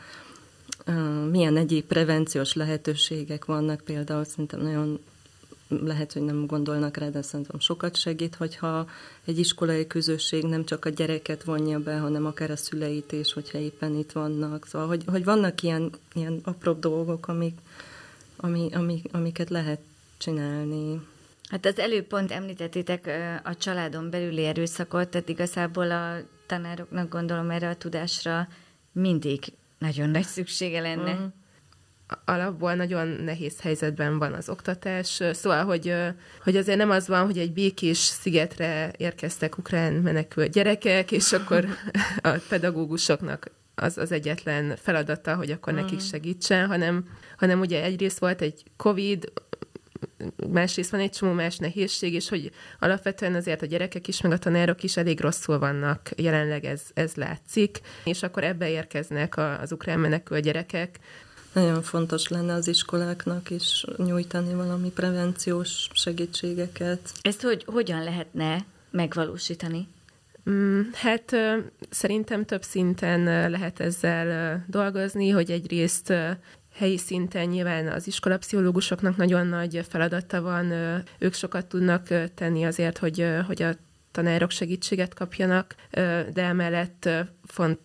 milyen 1.32 1.58
egyéb 1.58 1.86
prevenciós 1.86 2.54
lehetőségek 2.54 3.46
vannak, 3.46 3.82
például 3.82 4.24
szerintem 4.24 4.62
nagyon 4.62 5.00
lehet, 5.68 6.14
hogy 6.14 6.22
nem 6.22 6.46
gondolnak 6.46 6.98
rá, 6.98 7.10
de 7.10 7.22
szerintem 7.22 7.60
sokat 7.60 7.96
segít, 7.96 8.36
hogyha 8.36 8.90
egy 9.26 9.40
iskolai 9.40 9.88
közösség 9.88 10.44
nem 10.44 10.66
csak 10.66 10.86
a 10.86 10.90
gyereket 10.90 11.44
vonja 11.44 11.80
be, 11.80 11.98
hanem 11.98 12.26
akár 12.26 12.52
a 12.52 12.56
szüleit 12.56 13.12
is, 13.12 13.34
hogyha 13.34 13.58
éppen 13.58 13.96
itt 13.96 14.12
vannak. 14.12 14.68
Szóval, 14.68 14.88
hogy, 14.88 15.04
hogy 15.08 15.24
vannak 15.24 15.62
ilyen, 15.62 15.92
ilyen 16.14 16.40
apró 16.44 16.74
dolgok, 16.74 17.28
amik, 17.28 17.60
ami, 18.36 18.70
ami, 18.74 19.02
amiket 19.12 19.50
lehet 19.50 19.80
csinálni. 20.18 21.02
Hát 21.50 21.66
az 21.66 21.80
előbb 21.80 22.06
pont 22.06 22.32
említettétek 22.32 23.10
a 23.44 23.58
családon 23.58 24.10
belüli 24.10 24.46
erőszakot, 24.46 25.08
tehát 25.08 25.30
igazából 25.30 25.92
a 25.92 26.16
tanároknak 26.46 27.10
gondolom 27.10 27.50
erre 27.50 27.70
a 27.70 27.76
tudásra 27.76 28.48
mindig 28.92 29.40
nagyon 29.78 30.10
nagy 30.10 30.26
szüksége 30.26 30.80
lenne. 30.80 31.14
Mm 31.14 31.26
alapból 32.26 32.74
nagyon 32.74 33.08
nehéz 33.08 33.62
helyzetben 33.62 34.18
van 34.18 34.34
az 34.34 34.50
oktatás, 34.50 35.22
szóval, 35.32 35.66
hogy, 35.66 35.94
hogy 36.44 36.58
azért 36.58 36.78
nem 36.78 36.90
az 36.90 37.08
van, 37.08 37.26
hogy 37.26 37.38
egy 37.38 37.54
békés 37.54 37.98
szigetre 37.98 38.92
érkeztek 38.98 39.58
ukrán 39.58 39.94
menekült 39.94 40.52
gyerekek, 40.52 41.12
és 41.12 41.32
akkor 41.32 41.66
a 42.22 42.30
pedagógusoknak 42.50 43.52
az 43.76 43.98
az 43.98 44.12
egyetlen 44.12 44.76
feladata, 44.76 45.36
hogy 45.36 45.52
akkor 45.52 45.74
mm. 45.74 45.76
nekik 45.76 46.00
segítsen, 46.00 46.68
hanem, 46.68 47.08
hanem 47.38 47.60
ugye 47.60 47.84
egyrészt 47.84 48.20
volt 48.20 48.42
egy 48.42 48.64
COVID, 48.76 49.32
másrészt 50.52 50.92
van 50.92 51.00
egy 51.00 51.12
csomó 51.12 51.32
más 51.32 51.58
nehézség, 51.58 52.14
és 52.14 52.30
hogy 52.30 52.52
alapvetően 52.80 53.36
azért 53.36 53.62
a 53.62 53.66
gyerekek 53.66 54.08
is, 54.08 54.22
meg 54.22 54.32
a 54.32 54.38
tanárok 54.38 54.84
is 54.84 54.98
elég 54.98 55.20
rosszul 55.20 55.60
vannak, 55.60 56.10
jelenleg 56.16 56.66
ez, 56.66 56.82
ez 56.94 57.16
látszik, 57.16 57.80
és 58.04 58.24
akkor 58.24 58.44
ebbe 58.44 58.70
érkeznek 58.70 59.38
az 59.38 59.72
ukrán 59.72 60.00
menekül 60.00 60.40
gyerekek, 60.40 61.00
nagyon 61.58 61.82
fontos 61.82 62.28
lenne 62.28 62.54
az 62.54 62.68
iskoláknak 62.68 63.50
is 63.50 63.86
nyújtani 63.98 64.54
valami 64.54 64.90
prevenciós 64.90 65.88
segítségeket. 65.94 67.12
Ezt 67.22 67.42
hogy, 67.42 67.64
hogyan 67.66 68.04
lehetne 68.04 68.66
megvalósítani? 68.92 69.88
Mm, 70.50 70.82
hát 70.94 71.36
szerintem 71.90 72.46
több 72.46 72.64
szinten 72.64 73.50
lehet 73.50 73.80
ezzel 73.80 74.64
dolgozni, 74.68 75.30
hogy 75.30 75.52
egyrészt 75.52 76.14
helyi 76.74 76.98
szinten 76.98 77.48
nyilván 77.48 77.88
az 77.88 78.08
iskolapszichológusoknak 78.08 79.18
nagyon 79.18 79.48
nagy 79.48 79.86
feladata 79.90 80.42
van, 80.42 80.72
ők 81.20 81.34
sokat 81.34 81.66
tudnak 81.66 82.08
tenni 82.36 82.66
azért, 82.66 82.98
hogy, 82.98 83.26
hogy 83.48 83.62
a 83.62 83.76
tanárok 84.12 84.52
segítséget 84.52 85.14
kapjanak, 85.14 85.76
de 86.34 86.44
emellett 86.44 87.10
font, 87.46 87.80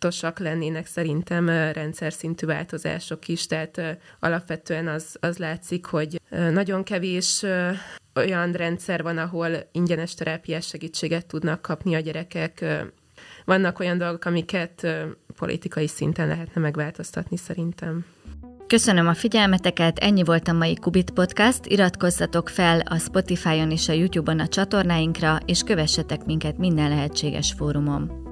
fontosak 0.00 0.38
lennének 0.38 0.86
szerintem 0.86 1.48
rendszer 1.48 2.12
szintű 2.12 2.46
változások 2.46 3.28
is, 3.28 3.46
tehát 3.46 3.98
alapvetően 4.20 4.88
az, 4.88 5.16
az 5.20 5.38
látszik, 5.38 5.86
hogy 5.86 6.20
nagyon 6.30 6.82
kevés 6.82 7.44
olyan 8.14 8.52
rendszer 8.52 9.02
van, 9.02 9.18
ahol 9.18 9.50
ingyenes 9.72 10.14
terápiás 10.14 10.66
segítséget 10.66 11.26
tudnak 11.26 11.62
kapni 11.62 11.94
a 11.94 12.00
gyerekek. 12.00 12.64
Vannak 13.44 13.78
olyan 13.78 13.98
dolgok, 13.98 14.24
amiket 14.24 14.86
politikai 15.38 15.86
szinten 15.86 16.28
lehetne 16.28 16.60
megváltoztatni 16.60 17.36
szerintem. 17.36 18.04
Köszönöm 18.66 19.08
a 19.08 19.14
figyelmeteket, 19.14 19.98
ennyi 19.98 20.24
volt 20.24 20.48
a 20.48 20.52
mai 20.52 20.74
Kubit 20.74 21.10
Podcast, 21.10 21.66
iratkozzatok 21.66 22.48
fel 22.48 22.80
a 22.80 22.98
Spotify-on 22.98 23.70
és 23.70 23.88
a 23.88 23.92
YouTube-on 23.92 24.40
a 24.40 24.48
csatornáinkra, 24.48 25.38
és 25.44 25.62
kövessetek 25.62 26.24
minket 26.24 26.58
minden 26.58 26.88
lehetséges 26.88 27.52
fórumon. 27.56 28.26